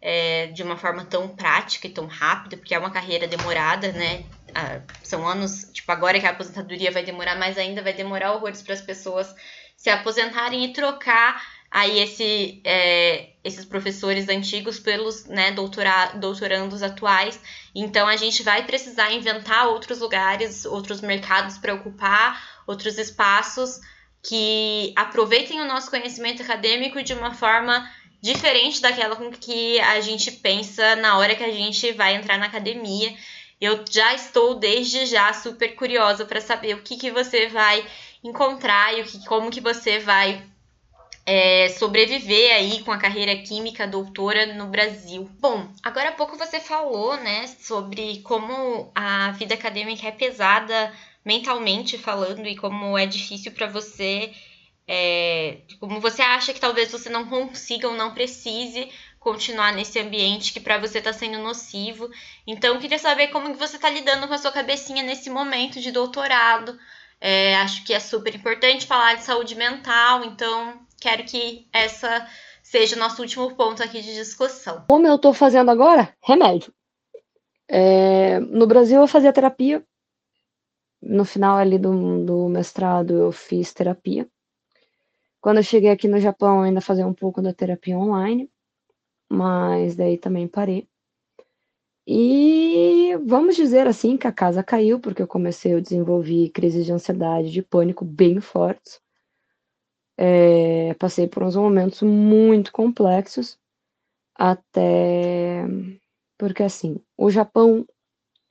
é, 0.00 0.46
de 0.48 0.62
uma 0.62 0.76
forma 0.76 1.04
tão 1.04 1.28
prática 1.28 1.86
e 1.86 1.90
tão 1.90 2.06
rápida, 2.06 2.56
porque 2.56 2.74
é 2.74 2.78
uma 2.78 2.90
carreira 2.90 3.26
demorada, 3.26 3.92
né? 3.92 4.24
Ah, 4.54 4.80
são 5.02 5.26
anos, 5.26 5.70
tipo, 5.72 5.90
agora 5.90 6.18
que 6.20 6.26
a 6.26 6.30
aposentadoria 6.30 6.90
vai 6.90 7.02
demorar 7.04 7.36
mais 7.36 7.58
ainda, 7.58 7.82
vai 7.82 7.92
demorar 7.92 8.32
horrores 8.32 8.62
para 8.62 8.74
as 8.74 8.80
pessoas 8.80 9.34
se 9.76 9.90
aposentarem 9.90 10.64
e 10.64 10.72
trocar 10.72 11.42
aí 11.70 11.98
esse, 11.98 12.62
é, 12.64 13.30
esses 13.44 13.64
professores 13.64 14.28
antigos 14.28 14.78
pelos 14.78 15.26
né, 15.26 15.52
doutora, 15.52 16.12
doutorandos 16.14 16.82
atuais. 16.82 17.38
Então 17.74 18.08
a 18.08 18.16
gente 18.16 18.42
vai 18.42 18.64
precisar 18.64 19.12
inventar 19.12 19.68
outros 19.68 19.98
lugares, 19.98 20.64
outros 20.64 21.00
mercados 21.00 21.58
para 21.58 21.74
ocupar, 21.74 22.62
outros 22.66 22.96
espaços 22.96 23.80
que 24.22 24.92
aproveitem 24.96 25.60
o 25.60 25.66
nosso 25.66 25.90
conhecimento 25.90 26.42
acadêmico 26.42 27.02
de 27.02 27.12
uma 27.12 27.32
forma 27.32 27.88
diferente 28.26 28.80
daquela 28.80 29.14
com 29.14 29.30
que 29.30 29.78
a 29.80 30.00
gente 30.00 30.32
pensa 30.32 30.96
na 30.96 31.16
hora 31.16 31.36
que 31.36 31.44
a 31.44 31.52
gente 31.52 31.92
vai 31.92 32.16
entrar 32.16 32.36
na 32.38 32.46
academia. 32.46 33.14
Eu 33.60 33.84
já 33.88 34.14
estou 34.14 34.56
desde 34.56 35.06
já 35.06 35.32
super 35.32 35.76
curiosa 35.76 36.24
para 36.24 36.40
saber 36.40 36.74
o 36.74 36.82
que, 36.82 36.96
que 36.96 37.10
você 37.10 37.46
vai 37.46 37.86
encontrar 38.24 38.98
e 38.98 39.02
o 39.02 39.04
que, 39.04 39.24
como 39.26 39.50
que 39.50 39.60
você 39.60 40.00
vai 40.00 40.42
é, 41.24 41.68
sobreviver 41.68 42.54
aí 42.54 42.82
com 42.82 42.90
a 42.90 42.98
carreira 42.98 43.36
química 43.36 43.86
doutora 43.86 44.54
no 44.54 44.66
Brasil. 44.66 45.30
Bom, 45.38 45.68
agora 45.82 46.08
há 46.08 46.12
pouco 46.12 46.36
você 46.36 46.58
falou, 46.58 47.16
né, 47.16 47.46
sobre 47.60 48.20
como 48.22 48.90
a 48.94 49.30
vida 49.32 49.54
acadêmica 49.54 50.08
é 50.08 50.12
pesada 50.12 50.92
mentalmente 51.24 51.96
falando 51.96 52.46
e 52.46 52.56
como 52.56 52.98
é 52.98 53.06
difícil 53.06 53.52
para 53.52 53.68
você 53.68 54.32
é, 54.88 55.62
como 55.80 56.00
você 56.00 56.22
acha 56.22 56.52
que 56.52 56.60
talvez 56.60 56.90
você 56.92 57.08
não 57.08 57.26
consiga 57.26 57.88
ou 57.88 57.94
não 57.94 58.14
precise 58.14 58.88
continuar 59.18 59.72
nesse 59.72 59.98
ambiente 59.98 60.52
que 60.52 60.60
para 60.60 60.78
você 60.78 60.98
está 60.98 61.12
sendo 61.12 61.38
nocivo. 61.38 62.08
Então, 62.46 62.78
queria 62.78 62.98
saber 62.98 63.28
como 63.28 63.50
que 63.50 63.58
você 63.58 63.74
está 63.74 63.90
lidando 63.90 64.28
com 64.28 64.34
a 64.34 64.38
sua 64.38 64.52
cabecinha 64.52 65.02
nesse 65.02 65.28
momento 65.28 65.80
de 65.80 65.90
doutorado. 65.90 66.78
É, 67.20 67.56
acho 67.56 67.84
que 67.84 67.92
é 67.92 67.98
super 67.98 68.34
importante 68.34 68.86
falar 68.86 69.14
de 69.14 69.24
saúde 69.24 69.56
mental, 69.56 70.24
então 70.24 70.80
quero 71.00 71.24
que 71.24 71.66
essa 71.72 72.24
seja 72.62 72.94
o 72.94 72.98
nosso 72.98 73.22
último 73.22 73.54
ponto 73.56 73.82
aqui 73.82 74.00
de 74.00 74.14
discussão. 74.14 74.84
Como 74.88 75.06
eu 75.06 75.16
estou 75.16 75.34
fazendo 75.34 75.70
agora? 75.70 76.14
Remédio. 76.22 76.72
É, 77.68 78.38
no 78.38 78.66
Brasil 78.66 79.00
eu 79.00 79.08
fazia 79.08 79.32
terapia. 79.32 79.84
No 81.02 81.24
final 81.24 81.56
ali 81.56 81.78
do, 81.78 82.24
do 82.24 82.48
mestrado 82.48 83.14
eu 83.14 83.32
fiz 83.32 83.72
terapia. 83.72 84.28
Quando 85.46 85.58
eu 85.58 85.62
cheguei 85.62 85.90
aqui 85.90 86.08
no 86.08 86.18
Japão, 86.18 86.62
ainda 86.62 86.80
fazia 86.80 87.06
um 87.06 87.14
pouco 87.14 87.40
da 87.40 87.54
terapia 87.54 87.96
online, 87.96 88.50
mas 89.30 89.94
daí 89.94 90.18
também 90.18 90.48
parei. 90.48 90.88
E 92.04 93.16
vamos 93.24 93.54
dizer 93.54 93.86
assim 93.86 94.16
que 94.16 94.26
a 94.26 94.32
casa 94.32 94.64
caiu, 94.64 94.98
porque 94.98 95.22
eu 95.22 95.26
comecei 95.28 95.72
a 95.72 95.78
desenvolver 95.78 96.50
crises 96.50 96.84
de 96.84 96.92
ansiedade, 96.92 97.52
de 97.52 97.62
pânico 97.62 98.04
bem 98.04 98.40
fortes. 98.40 99.00
É, 100.18 100.94
passei 100.94 101.28
por 101.28 101.44
uns 101.44 101.54
momentos 101.54 102.02
muito 102.02 102.72
complexos, 102.72 103.56
até 104.34 105.64
porque 106.36 106.64
assim, 106.64 107.00
o 107.16 107.30
Japão 107.30 107.86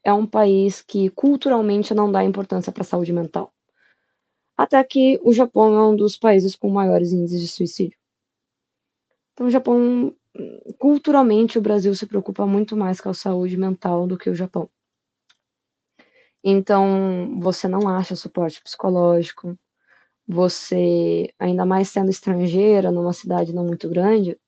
é 0.02 0.14
um 0.14 0.26
país 0.26 0.82
que 0.82 1.10
culturalmente 1.10 1.94
não 1.94 2.10
dá 2.10 2.24
importância 2.24 2.72
para 2.72 2.84
a 2.84 2.86
saúde 2.86 3.12
mental 3.12 3.54
até 4.58 4.84
que 4.84 5.20
o 5.24 5.34
Japão 5.34 5.76
é 5.76 5.88
um 5.88 5.96
dos 5.96 6.18
países 6.18 6.56
com 6.56 6.70
maiores 6.70 7.12
índices 7.12 7.42
de 7.42 7.48
suicídio. 7.48 7.98
Então, 9.34 9.48
o 9.48 9.52
Japão, 9.52 10.16
culturalmente, 10.80 11.58
o 11.58 11.62
Brasil 11.62 11.94
se 11.96 12.06
preocupa 12.06 12.46
muito 12.46 12.76
mais 12.78 13.02
com 13.02 13.10
a 13.10 13.14
saúde 13.14 13.58
mental 13.58 14.08
do 14.08 14.18
que 14.18 14.30
o 14.30 14.36
Japão. 14.36 14.70
Então, 16.44 17.40
você 17.40 17.68
não 17.68 17.88
acha 17.88 18.16
suporte 18.16 18.62
psicológico, 18.62 19.58
você, 20.28 21.34
ainda 21.40 21.66
mais 21.66 21.90
sendo 21.90 22.10
estrangeira, 22.10 22.92
numa 22.92 23.14
cidade 23.14 23.54
não 23.54 23.66
muito 23.66 23.90
grande, 23.90 24.40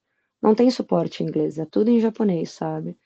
não 0.42 0.56
tem 0.56 0.70
suporte 0.72 1.24
em 1.24 1.28
inglês, 1.28 1.58
é 1.60 1.66
tudo 1.66 1.90
em 1.90 2.00
japonês, 2.00 2.52
sabe? 2.52 2.98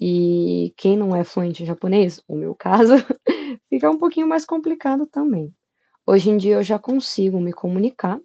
E 0.00 0.74
quem 0.76 0.96
não 0.96 1.14
é 1.16 1.24
fluente 1.24 1.62
em 1.62 1.66
japonês, 1.66 2.22
o 2.28 2.36
meu 2.36 2.54
caso, 2.54 2.94
fica 3.70 3.90
um 3.90 3.98
pouquinho 3.98 4.28
mais 4.28 4.46
complicado 4.46 5.06
também. 5.06 5.54
Hoje 6.10 6.28
em 6.28 6.36
dia 6.36 6.56
eu 6.56 6.62
já 6.64 6.76
consigo 6.76 7.40
me 7.40 7.52
comunicar. 7.52 8.20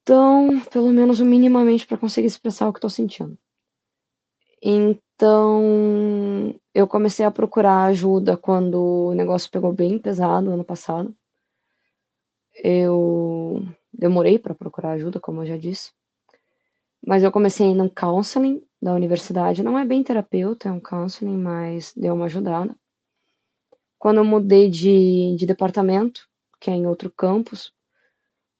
Então, 0.00 0.58
pelo 0.72 0.88
menos 0.88 1.20
minimamente 1.20 1.86
para 1.86 1.98
conseguir 1.98 2.28
expressar 2.28 2.66
o 2.66 2.72
que 2.72 2.78
estou 2.78 2.88
sentindo. 2.88 3.36
Então, 4.62 6.58
eu 6.74 6.88
comecei 6.88 7.26
a 7.26 7.30
procurar 7.30 7.84
ajuda 7.84 8.38
quando 8.38 9.10
o 9.10 9.14
negócio 9.14 9.50
pegou 9.50 9.70
bem 9.70 9.98
pesado 9.98 10.50
ano 10.50 10.64
passado. 10.64 11.14
Eu 12.64 13.62
demorei 13.92 14.38
para 14.38 14.54
procurar 14.54 14.92
ajuda, 14.92 15.20
como 15.20 15.42
eu 15.42 15.46
já 15.46 15.58
disse. 15.58 15.92
Mas 17.06 17.22
eu 17.22 17.30
comecei 17.30 17.74
no 17.74 17.90
counseling 17.90 18.62
da 18.80 18.94
universidade. 18.94 19.62
Não 19.62 19.78
é 19.78 19.84
bem 19.84 20.02
terapeuta, 20.02 20.70
é 20.70 20.72
um 20.72 20.80
counseling, 20.80 21.36
mas 21.36 21.92
deu 21.94 22.14
uma 22.14 22.24
ajudada. 22.24 22.74
Quando 23.98 24.18
eu 24.18 24.24
mudei 24.24 24.70
de, 24.70 25.34
de 25.36 25.46
departamento, 25.46 26.28
que 26.60 26.70
é 26.70 26.74
em 26.74 26.86
outro 26.86 27.10
campus, 27.10 27.72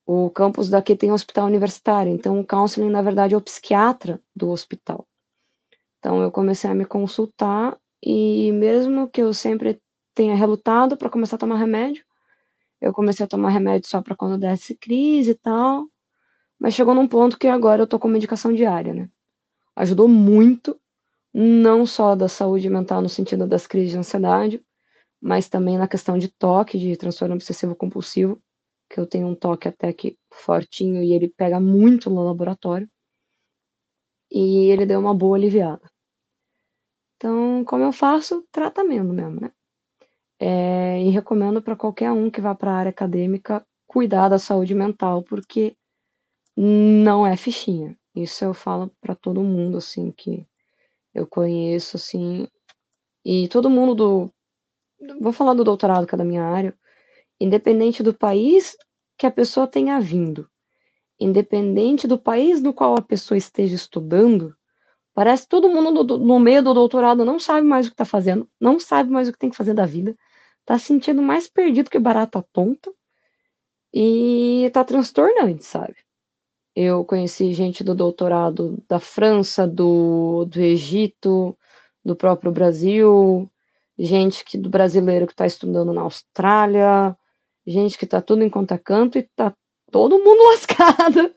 o 0.06 0.30
campus 0.30 0.70
daqui 0.70 0.96
tem 0.96 1.10
um 1.10 1.14
hospital 1.14 1.46
universitário, 1.46 2.10
então 2.10 2.40
o 2.40 2.46
counseling, 2.46 2.90
na 2.90 3.02
verdade, 3.02 3.34
é 3.34 3.36
o 3.36 3.42
psiquiatra 3.42 4.20
do 4.34 4.50
hospital. 4.50 5.06
Então 5.98 6.22
eu 6.22 6.30
comecei 6.30 6.70
a 6.70 6.74
me 6.74 6.84
consultar 6.84 7.78
e 8.02 8.50
mesmo 8.52 9.08
que 9.08 9.20
eu 9.20 9.34
sempre 9.34 9.80
tenha 10.14 10.34
relutado 10.34 10.96
para 10.96 11.10
começar 11.10 11.36
a 11.36 11.38
tomar 11.38 11.56
remédio, 11.56 12.04
eu 12.80 12.92
comecei 12.92 13.24
a 13.24 13.28
tomar 13.28 13.50
remédio 13.50 13.88
só 13.88 14.00
para 14.00 14.16
quando 14.16 14.38
desse 14.38 14.74
crise 14.74 15.32
e 15.32 15.34
tal, 15.34 15.86
mas 16.58 16.74
chegou 16.74 16.94
num 16.94 17.06
ponto 17.06 17.38
que 17.38 17.46
agora 17.46 17.82
eu 17.82 17.86
tô 17.86 17.98
com 17.98 18.08
medicação 18.08 18.52
diária, 18.52 18.94
né? 18.94 19.08
Ajudou 19.76 20.08
muito, 20.08 20.80
não 21.32 21.84
só 21.84 22.16
da 22.16 22.28
saúde 22.28 22.68
mental 22.68 23.02
no 23.02 23.08
sentido 23.08 23.46
das 23.46 23.66
crises 23.66 23.90
de 23.90 23.98
ansiedade, 23.98 24.64
mas 25.20 25.48
também 25.48 25.76
na 25.76 25.88
questão 25.88 26.18
de 26.18 26.28
toque, 26.28 26.78
de 26.78 26.96
transtorno 26.96 27.34
obsessivo 27.34 27.74
compulsivo, 27.74 28.40
que 28.88 28.98
eu 28.98 29.06
tenho 29.06 29.26
um 29.26 29.34
toque 29.34 29.68
até 29.68 29.92
que 29.92 30.16
fortinho 30.32 31.02
e 31.02 31.12
ele 31.12 31.28
pega 31.28 31.60
muito 31.60 32.08
no 32.08 32.24
laboratório. 32.24 32.88
E 34.30 34.70
ele 34.70 34.86
deu 34.86 35.00
uma 35.00 35.14
boa 35.14 35.36
aliviada. 35.36 35.90
Então, 37.16 37.64
como 37.64 37.84
eu 37.84 37.92
faço? 37.92 38.46
Tratamento 38.52 39.12
mesmo, 39.12 39.40
né? 39.40 39.52
É, 40.40 41.02
e 41.02 41.10
recomendo 41.10 41.60
para 41.60 41.74
qualquer 41.74 42.12
um 42.12 42.30
que 42.30 42.40
vá 42.40 42.54
para 42.54 42.70
a 42.70 42.76
área 42.76 42.90
acadêmica 42.90 43.66
cuidar 43.86 44.28
da 44.28 44.38
saúde 44.38 44.74
mental, 44.74 45.22
porque 45.22 45.76
não 46.56 47.26
é 47.26 47.36
fichinha. 47.36 47.96
Isso 48.14 48.44
eu 48.44 48.54
falo 48.54 48.90
para 49.00 49.14
todo 49.14 49.42
mundo, 49.42 49.78
assim, 49.78 50.12
que 50.12 50.46
eu 51.14 51.26
conheço, 51.26 51.96
assim, 51.96 52.46
e 53.24 53.48
todo 53.48 53.70
mundo 53.70 53.94
do 53.94 54.32
vou 55.20 55.32
falar 55.32 55.54
do 55.54 55.64
doutorado, 55.64 56.06
que 56.06 56.14
é 56.14 56.18
da 56.18 56.24
minha 56.24 56.44
área, 56.44 56.74
independente 57.40 58.02
do 58.02 58.14
país 58.14 58.76
que 59.16 59.26
a 59.26 59.30
pessoa 59.30 59.66
tenha 59.66 60.00
vindo, 60.00 60.48
independente 61.18 62.06
do 62.06 62.18
país 62.18 62.62
no 62.62 62.72
qual 62.72 62.96
a 62.96 63.02
pessoa 63.02 63.36
esteja 63.36 63.74
estudando, 63.74 64.56
parece 65.14 65.42
que 65.42 65.48
todo 65.48 65.68
mundo 65.68 66.18
no, 66.18 66.38
meio 66.38 66.62
do 66.62 66.74
doutorado 66.74 67.24
não 67.24 67.38
sabe 67.38 67.66
mais 67.66 67.86
o 67.86 67.90
que 67.90 67.94
está 67.94 68.04
fazendo, 68.04 68.48
não 68.60 68.78
sabe 68.78 69.10
mais 69.10 69.28
o 69.28 69.32
que 69.32 69.38
tem 69.38 69.50
que 69.50 69.56
fazer 69.56 69.74
da 69.74 69.86
vida, 69.86 70.16
está 70.60 70.78
sentindo 70.78 71.22
mais 71.22 71.48
perdido 71.48 71.90
que 71.90 71.98
barata 71.98 72.44
tonta 72.52 72.92
e 73.92 74.64
está 74.64 74.84
transtornante, 74.84 75.64
sabe? 75.64 75.96
Eu 76.74 77.04
conheci 77.04 77.52
gente 77.52 77.82
do 77.82 77.94
doutorado 77.94 78.80
da 78.88 79.00
França, 79.00 79.66
do, 79.66 80.44
do 80.44 80.60
Egito, 80.60 81.58
do 82.04 82.14
próprio 82.14 82.52
Brasil, 82.52 83.50
gente 83.98 84.44
que, 84.44 84.56
do 84.56 84.68
brasileiro 84.68 85.26
que 85.26 85.32
está 85.32 85.46
estudando 85.46 85.92
na 85.92 86.02
Austrália, 86.02 87.16
gente 87.66 87.98
que 87.98 88.04
está 88.04 88.20
tudo 88.20 88.44
em 88.44 88.50
conta 88.50 88.78
canto 88.78 89.18
e 89.18 89.22
está 89.22 89.52
todo 89.90 90.18
mundo 90.18 90.44
lascado. 90.52 91.34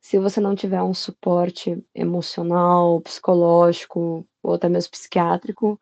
Se 0.00 0.18
você 0.18 0.40
não 0.40 0.54
tiver 0.54 0.82
um 0.82 0.94
suporte 0.94 1.84
emocional, 1.94 3.00
psicológico 3.00 4.26
ou 4.42 4.54
até 4.54 4.68
mesmo 4.68 4.92
psiquiátrico, 4.92 5.80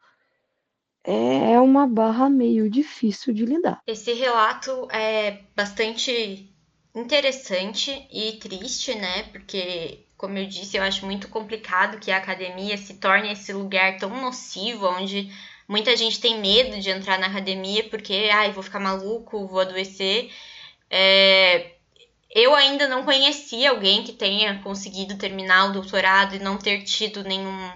é 1.05 1.61
uma 1.61 1.86
barra 1.86 2.30
meio 2.30 2.68
difícil 2.70 3.34
de 3.34 3.45
lidar. 3.45 3.82
Esse 3.86 4.14
relato 4.14 4.88
é 4.90 5.42
bastante 5.55 6.51
interessante 6.95 8.09
e 8.11 8.38
triste, 8.38 8.95
né? 8.95 9.24
Porque 9.24 10.05
como 10.16 10.38
eu 10.38 10.47
disse, 10.47 10.78
eu 10.78 10.82
acho 10.82 11.05
muito 11.05 11.28
complicado 11.28 11.99
que 11.99 12.11
a 12.11 12.16
academia 12.16 12.78
se 12.78 12.95
torne 12.95 13.30
esse 13.30 13.53
lugar 13.53 13.99
tão 13.99 14.09
nocivo, 14.22 14.86
onde 14.86 15.30
muita 15.69 15.97
gente 15.97 16.21
tem 16.21 16.41
medo 16.41 16.81
de 16.81 16.91
entrar 16.91 17.19
na 17.19 17.27
academia 17.27 17.85
porque, 17.89 18.31
ai, 18.33 18.53
vou 18.53 18.62
ficar 18.62 18.81
maluco, 18.81 19.47
vou 19.47 19.61
adoecer. 19.61 20.31
É, 20.91 21.73
eu 22.31 22.55
ainda 22.55 22.89
não 22.89 23.05
conheci 23.05 23.67
alguém 23.67 24.03
que 24.05 24.12
tenha 24.12 24.61
conseguido 24.62 25.17
terminar 25.17 25.71
o 25.71 25.73
doutorado 25.73 26.35
e 26.35 26.41
não 26.41 26.59
ter 26.59 26.83
tido 26.83 27.23
nenhum 27.23 27.73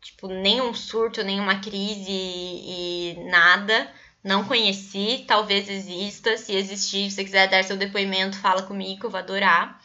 tipo 0.00 0.28
nenhum 0.28 0.74
surto, 0.74 1.22
nenhuma 1.22 1.60
crise 1.60 2.10
e, 2.10 3.14
e 3.16 3.30
nada. 3.30 3.92
Não 4.22 4.44
conheci, 4.44 5.24
talvez 5.26 5.68
exista. 5.68 6.36
Se 6.36 6.54
existir, 6.54 7.10
se 7.10 7.16
você 7.16 7.24
quiser 7.24 7.48
dar 7.48 7.64
seu 7.64 7.76
depoimento, 7.76 8.38
fala 8.38 8.62
comigo, 8.62 9.06
eu 9.06 9.10
vou 9.10 9.18
adorar. 9.18 9.80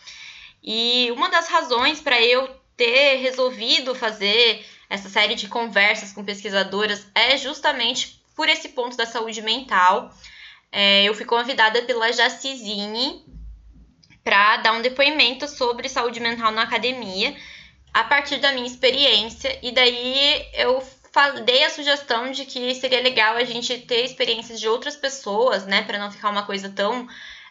E 0.61 1.09
uma 1.11 1.29
das 1.29 1.47
razões 1.47 2.01
para 2.01 2.21
eu 2.21 2.47
ter 2.75 3.17
resolvido 3.17 3.95
fazer 3.95 4.65
essa 4.89 5.09
série 5.09 5.35
de 5.35 5.47
conversas 5.47 6.11
com 6.11 6.23
pesquisadoras 6.23 7.05
é 7.13 7.37
justamente 7.37 8.21
por 8.35 8.49
esse 8.49 8.69
ponto 8.69 8.97
da 8.97 9.05
saúde 9.05 9.41
mental. 9.41 10.13
É, 10.71 11.03
eu 11.03 11.13
fui 11.13 11.25
convidada 11.25 11.81
pela 11.83 12.11
Jacizine 12.11 13.23
para 14.23 14.57
dar 14.57 14.73
um 14.73 14.81
depoimento 14.81 15.47
sobre 15.47 15.87
saúde 15.87 16.19
mental 16.19 16.51
na 16.51 16.63
academia, 16.63 17.35
a 17.93 18.03
partir 18.03 18.37
da 18.37 18.51
minha 18.51 18.67
experiência, 18.67 19.57
e 19.61 19.71
daí 19.71 20.45
eu 20.53 20.83
dei 21.45 21.63
a 21.63 21.69
sugestão 21.69 22.31
de 22.31 22.43
que 22.43 22.75
seria 22.75 23.01
legal 23.01 23.37
a 23.37 23.43
gente 23.45 23.77
ter 23.79 24.03
experiências 24.03 24.59
de 24.59 24.67
outras 24.67 24.97
pessoas, 24.97 25.65
né, 25.65 25.83
para 25.83 25.97
não 25.97 26.11
ficar 26.11 26.29
uma 26.29 26.45
coisa 26.45 26.69
tão 26.69 27.07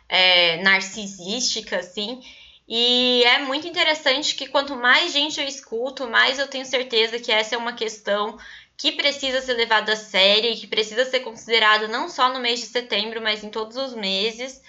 é, 0.09 0.62
narcisística 0.62 1.78
assim. 1.78 2.20
E 2.66 3.22
é 3.24 3.40
muito 3.40 3.66
interessante 3.68 4.34
que 4.34 4.48
quanto 4.48 4.74
mais 4.74 5.12
gente 5.12 5.40
eu 5.40 5.46
escuto, 5.46 6.08
mais 6.08 6.38
eu 6.38 6.48
tenho 6.48 6.64
certeza 6.64 7.18
que 7.18 7.30
essa 7.30 7.54
é 7.54 7.58
uma 7.58 7.74
questão 7.74 8.38
que 8.76 8.92
precisa 8.92 9.40
ser 9.40 9.54
levada 9.54 9.92
a 9.92 9.96
sério, 9.96 10.56
que 10.56 10.66
precisa 10.66 11.04
ser 11.04 11.20
considerada 11.20 11.86
não 11.86 12.08
só 12.08 12.32
no 12.32 12.40
mês 12.40 12.60
de 12.60 12.66
setembro, 12.66 13.20
mas 13.22 13.44
em 13.44 13.50
todos 13.50 13.76
os 13.76 13.94
meses. 13.94 14.62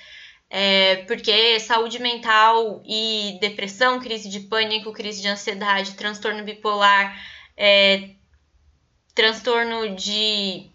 É, 0.49 0.97
porque 1.07 1.59
saúde 1.59 1.99
mental 1.99 2.83
e 2.85 3.37
depressão, 3.41 3.99
crise 3.99 4.29
de 4.29 4.41
pânico, 4.41 4.93
crise 4.93 5.21
de 5.21 5.27
ansiedade, 5.27 5.95
transtorno 5.95 6.43
bipolar, 6.43 7.19
é, 7.57 8.11
transtorno 9.15 9.95
de 9.95 10.69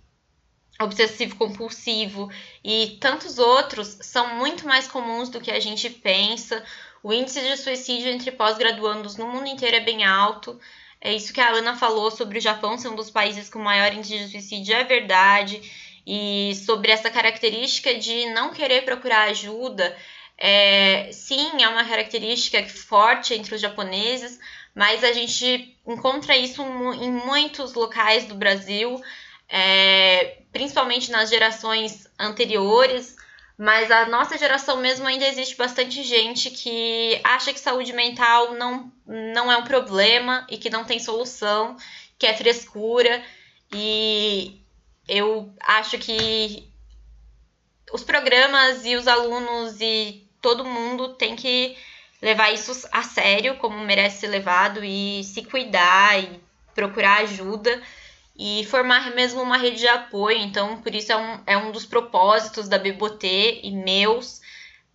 obsessivo 0.81 1.37
compulsivo 1.37 2.31
e 2.65 2.99
tantos 3.01 3.39
outros 3.39 3.99
são 4.01 4.37
muito 4.37 4.67
mais 4.67 4.89
comuns 4.89 5.29
do 5.29 5.41
que 5.41 5.51
a 5.51 5.61
gente 5.61 5.89
pensa. 5.91 6.65
O 7.03 7.13
índice 7.13 7.41
de 7.41 7.57
suicídio 7.57 8.11
entre 8.11 8.31
pós-graduandos 8.31 9.17
no 9.17 9.27
mundo 9.27 9.49
inteiro 9.49 9.77
é 9.77 9.81
bem 9.81 10.05
alto. 10.05 10.61
É 11.01 11.15
isso 11.15 11.33
que 11.33 11.41
a 11.41 11.51
Ana 11.51 11.75
falou 11.75 12.11
sobre 12.11 12.39
o 12.39 12.43
Japão 12.43 12.77
ser 12.77 12.89
um 12.89 12.95
dos 12.95 13.11
países 13.11 13.49
com 13.49 13.59
maior 13.59 13.93
índice 13.93 14.19
de 14.19 14.31
suicídio, 14.31 14.75
é 14.75 14.85
verdade. 14.85 15.63
E 16.07 16.55
sobre 16.67 16.93
essa 16.93 17.11
característica 17.11 17.95
de 17.95 18.27
não 18.31 18.53
querer 18.53 18.85
procurar 18.85 19.29
ajuda, 19.29 19.97
é, 20.37 21.11
sim, 21.13 21.63
é 21.63 21.69
uma 21.69 21.85
característica 21.85 22.63
forte 22.69 23.35
entre 23.35 23.55
os 23.55 23.61
japoneses, 23.61 24.39
mas 24.75 25.03
a 25.03 25.13
gente 25.13 25.77
encontra 25.87 26.37
isso 26.37 26.63
em 26.63 27.11
muitos 27.11 27.75
locais 27.75 28.27
do 28.27 28.35
Brasil, 28.35 29.01
é, 29.49 30.39
principalmente 30.53 31.11
nas 31.11 31.31
gerações 31.31 32.07
anteriores, 32.19 33.17
mas 33.61 33.91
a 33.91 34.07
nossa 34.07 34.39
geração 34.39 34.79
mesmo 34.79 35.07
ainda 35.07 35.29
existe 35.29 35.55
bastante 35.55 36.03
gente 36.03 36.51
que 36.51 37.21
acha 37.23 37.53
que 37.53 37.61
saúde 37.61 37.93
mental 37.93 38.55
não, 38.55 38.91
não 39.07 39.53
é 39.53 39.57
um 39.59 39.65
problema 39.65 40.47
e 40.49 40.57
que 40.57 40.71
não 40.71 40.83
tem 40.83 40.99
solução, 40.99 41.77
que 42.19 42.27
é 42.27 42.35
frescura. 42.35 43.23
E 43.71 44.59
eu 45.07 45.53
acho 45.61 45.99
que 45.99 46.67
os 47.93 48.03
programas 48.03 48.87
e 48.87 48.97
os 48.97 49.07
alunos 49.07 49.79
e 49.79 50.27
todo 50.41 50.65
mundo 50.65 51.11
tem 51.11 51.37
que 51.37 51.77
levar 52.23 52.55
isso 52.55 52.89
a 52.91 53.03
sério, 53.03 53.59
como 53.59 53.77
merece 53.81 54.21
ser 54.21 54.29
levado, 54.29 54.83
e 54.83 55.23
se 55.23 55.45
cuidar 55.45 56.19
e 56.19 56.41
procurar 56.75 57.21
ajuda 57.25 57.79
e 58.41 58.65
formar 58.65 59.15
mesmo 59.15 59.43
uma 59.43 59.59
rede 59.59 59.81
de 59.81 59.87
apoio. 59.87 60.39
Então, 60.39 60.81
por 60.81 60.95
isso 60.95 61.13
é 61.13 61.17
um, 61.17 61.43
é 61.47 61.59
um 61.59 61.71
dos 61.71 61.85
propósitos 61.85 62.71
da 62.71 62.79
Bebotê 62.79 63.61
e 63.63 63.71
meus, 63.71 64.41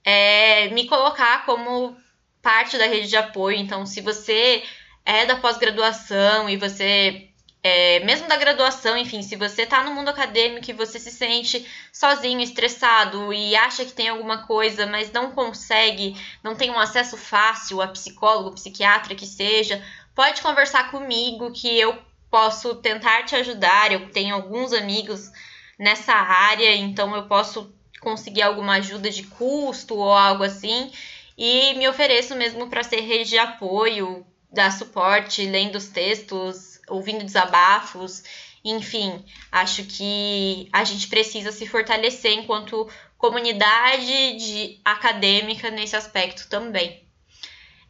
é 0.03 0.69
me 0.69 0.87
colocar 0.87 1.45
como 1.45 1.95
parte 2.41 2.75
da 2.75 2.87
rede 2.87 3.07
de 3.07 3.15
apoio. 3.15 3.55
Então, 3.57 3.85
se 3.85 4.01
você 4.01 4.63
é 5.05 5.27
da 5.27 5.35
pós-graduação 5.35 6.49
e 6.49 6.57
você 6.57 7.29
é, 7.61 7.99
mesmo 7.99 8.27
da 8.27 8.35
graduação, 8.35 8.97
enfim, 8.97 9.21
se 9.21 9.35
você 9.35 9.61
está 9.61 9.83
no 9.83 9.93
mundo 9.93 10.09
acadêmico 10.09 10.69
e 10.69 10.73
você 10.73 10.97
se 10.97 11.11
sente 11.11 11.67
sozinho, 11.93 12.41
estressado 12.41 13.31
e 13.31 13.55
acha 13.55 13.85
que 13.85 13.93
tem 13.93 14.09
alguma 14.09 14.47
coisa, 14.47 14.87
mas 14.87 15.11
não 15.11 15.31
consegue, 15.31 16.15
não 16.43 16.55
tem 16.55 16.71
um 16.71 16.79
acesso 16.79 17.15
fácil 17.15 17.79
a 17.79 17.87
psicólogo, 17.89 18.55
psiquiatra 18.55 19.13
que 19.13 19.27
seja, 19.27 19.83
pode 20.15 20.41
conversar 20.41 20.89
comigo 20.89 21.51
que 21.51 21.79
eu 21.79 21.95
posso 22.35 22.75
tentar 22.75 23.23
te 23.23 23.33
ajudar. 23.33 23.93
Eu 23.93 24.09
tenho 24.09 24.35
alguns 24.35 24.73
amigos 24.73 25.31
nessa 25.79 26.11
área, 26.11 26.75
então 26.75 27.15
eu 27.15 27.27
posso 27.29 27.73
conseguir 28.01 28.41
alguma 28.41 28.73
ajuda 28.73 29.09
de 29.09 29.23
custo 29.23 29.95
ou 29.95 30.11
algo 30.11 30.43
assim. 30.43 30.91
E 31.37 31.73
me 31.75 31.87
ofereço 31.87 32.35
mesmo 32.35 32.67
para 32.67 32.83
ser 32.83 32.99
rede 32.99 33.29
de 33.29 33.37
apoio, 33.37 34.25
dar 34.51 34.69
suporte, 34.69 35.45
lendo 35.45 35.77
os 35.77 35.87
textos, 35.87 36.81
ouvindo 36.89 37.23
desabafos, 37.23 38.21
enfim, 38.65 39.23
acho 39.49 39.85
que 39.85 40.67
a 40.73 40.83
gente 40.83 41.07
precisa 41.07 41.53
se 41.53 41.65
fortalecer 41.65 42.33
enquanto 42.33 42.89
comunidade 43.17 44.35
de 44.37 44.81
acadêmica 44.83 45.71
nesse 45.71 45.95
aspecto 45.95 46.49
também. 46.49 47.01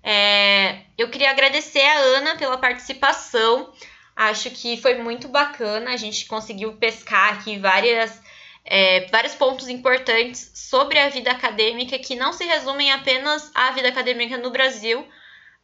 É, 0.03 0.81
eu 0.95 1.09
queria 1.09 1.31
agradecer 1.31 1.81
a 1.81 1.97
Ana 1.97 2.35
pela 2.35 2.59
participação. 2.59 3.73
Acho 4.15 4.49
que 4.51 4.77
foi 4.77 4.95
muito 4.95 5.27
bacana. 5.27 5.91
A 5.91 5.97
gente 5.97 6.25
conseguiu 6.25 6.73
pescar 6.73 7.33
aqui 7.33 7.59
várias, 7.59 8.21
é, 8.63 9.07
vários 9.07 9.35
pontos 9.35 9.67
importantes 9.67 10.51
sobre 10.53 10.97
a 10.97 11.09
vida 11.09 11.31
acadêmica 11.31 11.99
que 11.99 12.15
não 12.15 12.31
se 12.31 12.45
resumem 12.45 12.91
apenas 12.91 13.51
à 13.53 13.71
vida 13.71 13.89
acadêmica 13.89 14.37
no 14.37 14.51
Brasil, 14.51 15.05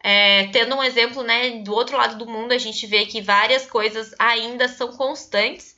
é, 0.04 0.47
tendo 0.47 0.76
um 0.76 0.84
exemplo, 0.84 1.22
né, 1.24 1.62
do 1.62 1.74
outro 1.74 1.95
lado 1.95 2.18
do 2.18 2.30
mundo, 2.30 2.52
a 2.52 2.58
gente 2.58 2.88
vê 2.88 3.06
que 3.06 3.22
várias 3.22 3.68
coisas 3.68 4.14
ainda 4.18 4.68
são 4.68 4.91
constantes, 4.93 5.76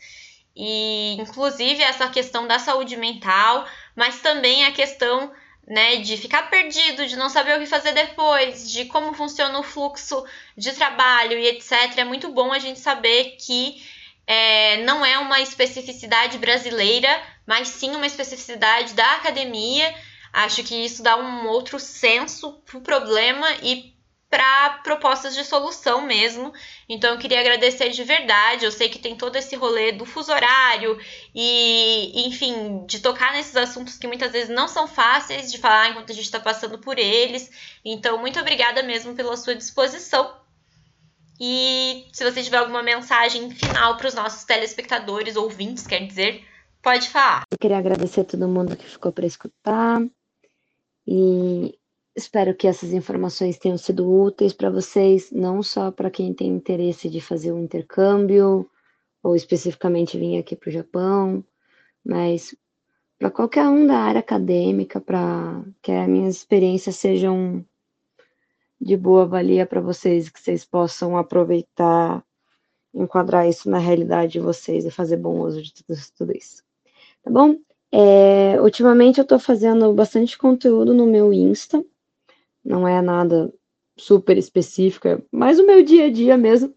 e 0.55 1.15
inclusive 1.19 1.81
essa 1.83 2.07
questão 2.09 2.47
da 2.47 2.57
saúde 2.57 2.95
mental, 2.95 3.67
mas 3.95 4.21
também 4.21 4.65
a 4.65 4.71
questão 4.71 5.31
né, 5.67 5.97
de 5.97 6.17
ficar 6.17 6.49
perdido, 6.49 7.07
de 7.07 7.15
não 7.15 7.29
saber 7.29 7.57
o 7.57 7.59
que 7.59 7.65
fazer 7.65 7.93
depois, 7.93 8.69
de 8.69 8.85
como 8.85 9.13
funciona 9.13 9.57
o 9.59 9.63
fluxo 9.63 10.23
de 10.57 10.71
trabalho 10.73 11.37
e 11.37 11.47
etc. 11.47 11.97
É 11.97 12.03
muito 12.03 12.31
bom 12.31 12.51
a 12.51 12.59
gente 12.59 12.79
saber 12.79 13.37
que 13.39 13.81
é, 14.27 14.77
não 14.83 15.05
é 15.05 15.17
uma 15.19 15.41
especificidade 15.41 16.37
brasileira, 16.37 17.21
mas 17.45 17.69
sim 17.69 17.91
uma 17.95 18.05
especificidade 18.05 18.93
da 18.93 19.15
academia. 19.15 19.93
Acho 20.31 20.63
que 20.63 20.75
isso 20.75 21.03
dá 21.03 21.15
um 21.17 21.47
outro 21.47 21.79
senso 21.79 22.53
para 22.65 22.77
o 22.77 22.81
problema 22.81 23.47
e 23.61 23.92
para 24.33 24.79
propostas 24.79 25.35
de 25.35 25.43
solução 25.43 26.01
mesmo. 26.01 26.51
Então 26.89 27.11
eu 27.11 27.19
queria 27.19 27.39
agradecer 27.39 27.89
de 27.89 28.03
verdade. 28.03 28.65
Eu 28.65 28.71
sei 28.71 28.89
que 28.89 28.97
tem 28.97 29.15
todo 29.15 29.35
esse 29.35 29.55
rolê 29.55 29.91
do 29.91 30.07
fuso 30.07 30.31
horário 30.31 30.97
e, 31.35 32.27
enfim, 32.27 32.83
de 32.87 32.99
tocar 32.99 33.31
nesses 33.33 33.55
assuntos 33.55 33.95
que 33.95 34.07
muitas 34.07 34.31
vezes 34.31 34.49
não 34.49 34.67
são 34.67 34.87
fáceis 34.87 35.51
de 35.51 35.59
falar 35.59 35.91
enquanto 35.91 36.11
a 36.11 36.15
gente 36.15 36.25
está 36.25 36.39
passando 36.39 36.79
por 36.79 36.97
eles. 36.97 37.47
Então, 37.85 38.17
muito 38.17 38.39
obrigada 38.39 38.81
mesmo 38.81 39.13
pela 39.13 39.37
sua 39.37 39.53
disposição. 39.53 40.35
E 41.39 42.07
se 42.11 42.23
você 42.23 42.41
tiver 42.41 42.57
alguma 42.57 42.81
mensagem 42.81 43.51
final 43.51 43.97
para 43.97 44.07
os 44.07 44.15
nossos 44.15 44.45
telespectadores, 44.45 45.35
ouvintes, 45.35 45.85
quer 45.85 46.07
dizer, 46.07 46.43
pode 46.81 47.07
falar. 47.07 47.43
Eu 47.51 47.57
queria 47.59 47.77
agradecer 47.77 48.21
a 48.21 48.25
todo 48.25 48.47
mundo 48.47 48.75
que 48.75 48.89
ficou 48.89 49.11
para 49.11 49.27
escutar. 49.27 50.01
E 51.05 51.77
Espero 52.15 52.53
que 52.55 52.67
essas 52.67 52.93
informações 52.93 53.57
tenham 53.57 53.77
sido 53.77 54.07
úteis 54.07 54.53
para 54.53 54.69
vocês, 54.69 55.31
não 55.31 55.63
só 55.63 55.91
para 55.91 56.11
quem 56.11 56.31
tem 56.31 56.49
interesse 56.49 57.09
de 57.09 57.19
fazer 57.19 57.51
um 57.51 57.63
intercâmbio, 57.63 58.69
ou 59.23 59.35
especificamente 59.35 60.17
vir 60.17 60.37
aqui 60.37 60.55
para 60.55 60.69
o 60.69 60.71
Japão, 60.71 61.43
mas 62.05 62.55
para 63.17 63.31
qualquer 63.31 63.67
um 63.67 63.87
da 63.87 63.97
área 63.97 64.19
acadêmica, 64.19 65.01
para 65.01 65.63
que 65.81 65.91
as 65.91 66.07
minhas 66.07 66.35
experiências 66.35 66.97
sejam 66.97 67.65
de 68.79 68.97
boa 68.97 69.25
valia 69.25 69.65
para 69.65 69.81
vocês, 69.81 70.29
que 70.29 70.39
vocês 70.39 70.65
possam 70.65 71.17
aproveitar, 71.17 72.23
enquadrar 72.93 73.47
isso 73.47 73.69
na 73.69 73.79
realidade 73.79 74.33
de 74.33 74.39
vocês 74.39 74.85
e 74.85 74.91
fazer 74.91 75.17
bom 75.17 75.39
uso 75.39 75.63
de 75.63 75.73
tudo, 75.73 75.97
tudo 76.17 76.37
isso. 76.37 76.61
Tá 77.23 77.31
bom? 77.31 77.55
É, 77.91 78.61
ultimamente 78.61 79.19
eu 79.19 79.23
estou 79.23 79.39
fazendo 79.39 79.91
bastante 79.93 80.37
conteúdo 80.37 80.93
no 80.93 81.07
meu 81.07 81.31
Insta, 81.31 81.83
não 82.63 82.87
é 82.87 83.01
nada 83.01 83.53
super 83.97 84.37
específica, 84.37 85.23
mais 85.31 85.59
o 85.59 85.65
meu 85.65 85.83
dia 85.83 86.05
a 86.05 86.11
dia 86.11 86.37
mesmo. 86.37 86.73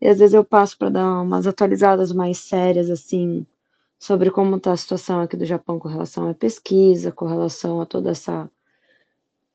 E 0.00 0.08
às 0.08 0.18
vezes 0.18 0.34
eu 0.34 0.44
passo 0.44 0.78
para 0.78 0.90
dar 0.90 1.22
umas 1.22 1.46
atualizadas 1.46 2.12
mais 2.12 2.38
sérias, 2.38 2.90
assim, 2.90 3.46
sobre 3.98 4.30
como 4.30 4.56
está 4.56 4.72
a 4.72 4.76
situação 4.76 5.20
aqui 5.20 5.36
do 5.36 5.44
Japão 5.44 5.78
com 5.78 5.88
relação 5.88 6.28
à 6.28 6.34
pesquisa, 6.34 7.12
com 7.12 7.26
relação 7.26 7.80
a 7.80 7.86
toda 7.86 8.10
essa 8.10 8.50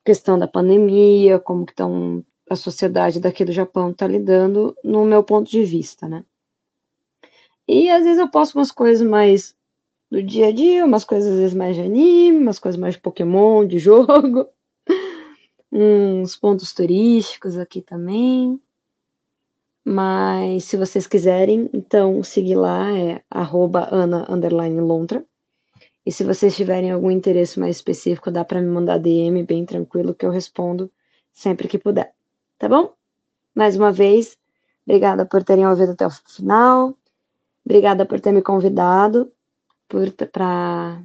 questão 0.04 0.38
da 0.38 0.46
pandemia, 0.46 1.40
como 1.40 1.66
que 1.66 1.72
estão 1.72 2.24
a 2.48 2.54
sociedade 2.54 3.18
daqui 3.18 3.44
do 3.44 3.50
Japão 3.52 3.90
está 3.90 4.06
lidando, 4.06 4.76
no 4.84 5.04
meu 5.04 5.22
ponto 5.24 5.50
de 5.50 5.64
vista, 5.64 6.08
né? 6.08 6.24
E 7.66 7.90
às 7.90 8.04
vezes 8.04 8.18
eu 8.18 8.28
posto 8.30 8.54
umas 8.54 8.70
coisas 8.70 9.04
mais 9.04 9.56
do 10.08 10.22
dia 10.22 10.48
a 10.48 10.52
dia, 10.52 10.84
umas 10.84 11.04
coisas 11.04 11.32
às 11.32 11.38
vezes 11.38 11.54
mais 11.54 11.74
de 11.74 11.82
anime, 11.82 12.38
umas 12.38 12.60
coisas 12.60 12.80
mais 12.80 12.94
de 12.94 13.00
Pokémon, 13.00 13.66
de 13.66 13.78
jogo, 13.80 14.48
uns 15.72 16.36
pontos 16.36 16.72
turísticos 16.72 17.56
aqui 17.58 17.80
também. 17.80 18.60
Mas 19.84 20.64
se 20.64 20.76
vocês 20.76 21.06
quiserem, 21.06 21.70
então 21.72 22.22
seguir 22.22 22.56
lá 22.56 22.90
é 22.96 23.22
ana_lontra. 23.30 25.24
E 26.04 26.12
se 26.12 26.24
vocês 26.24 26.54
tiverem 26.54 26.90
algum 26.92 27.10
interesse 27.10 27.58
mais 27.58 27.76
específico, 27.76 28.30
dá 28.30 28.44
para 28.44 28.60
me 28.60 28.68
mandar 28.68 28.98
DM 28.98 29.42
bem 29.44 29.64
tranquilo 29.64 30.14
que 30.14 30.24
eu 30.24 30.30
respondo 30.30 30.90
sempre 31.32 31.68
que 31.68 31.78
puder. 31.78 32.14
Tá 32.58 32.68
bom? 32.68 32.94
Mais 33.54 33.76
uma 33.76 33.90
vez, 33.90 34.38
obrigada 34.86 35.26
por 35.26 35.42
terem 35.42 35.66
ouvido 35.66 35.92
até 35.92 36.06
o 36.06 36.10
final. 36.10 36.96
Obrigada 37.64 38.06
por 38.06 38.20
ter 38.20 38.30
me 38.30 38.40
convidado 38.40 39.32
para 40.32 41.02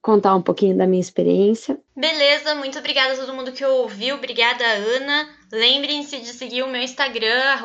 contar 0.00 0.36
um 0.36 0.42
pouquinho 0.42 0.76
da 0.76 0.86
minha 0.86 1.00
experiência. 1.00 1.81
Beleza, 1.94 2.54
muito 2.54 2.78
obrigada 2.78 3.12
a 3.12 3.16
todo 3.16 3.34
mundo 3.34 3.52
que 3.52 3.64
ouviu. 3.64 4.16
Obrigada, 4.16 4.64
Ana. 4.64 5.28
Lembrem-se 5.52 6.20
de 6.20 6.32
seguir 6.32 6.62
o 6.62 6.68
meu 6.68 6.80
Instagram, 6.80 7.58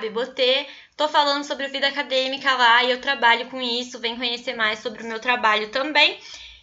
beboteh, 0.00 0.66
Tô 0.96 1.08
falando 1.08 1.44
sobre 1.44 1.68
vida 1.68 1.86
acadêmica 1.86 2.52
lá 2.54 2.82
e 2.82 2.90
eu 2.90 3.00
trabalho 3.00 3.46
com 3.46 3.60
isso. 3.60 4.00
Vem 4.00 4.16
conhecer 4.16 4.54
mais 4.54 4.80
sobre 4.80 5.04
o 5.04 5.06
meu 5.06 5.20
trabalho 5.20 5.68
também. 5.70 6.18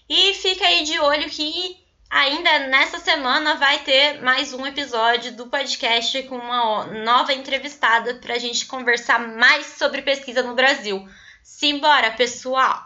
E 0.09 0.33
fica 0.33 0.65
aí 0.65 0.83
de 0.83 0.99
olho 0.99 1.29
que 1.29 1.77
ainda 2.09 2.67
nessa 2.67 2.99
semana 2.99 3.55
vai 3.55 3.79
ter 3.79 4.21
mais 4.21 4.53
um 4.53 4.65
episódio 4.67 5.31
do 5.37 5.47
podcast 5.47 6.21
com 6.23 6.35
uma 6.35 6.85
nova 6.85 7.33
entrevistada 7.33 8.15
para 8.15 8.35
a 8.35 8.39
gente 8.39 8.65
conversar 8.65 9.19
mais 9.19 9.65
sobre 9.65 10.01
pesquisa 10.01 10.43
no 10.43 10.53
Brasil. 10.53 11.07
Simbora, 11.41 12.11
pessoal! 12.11 12.85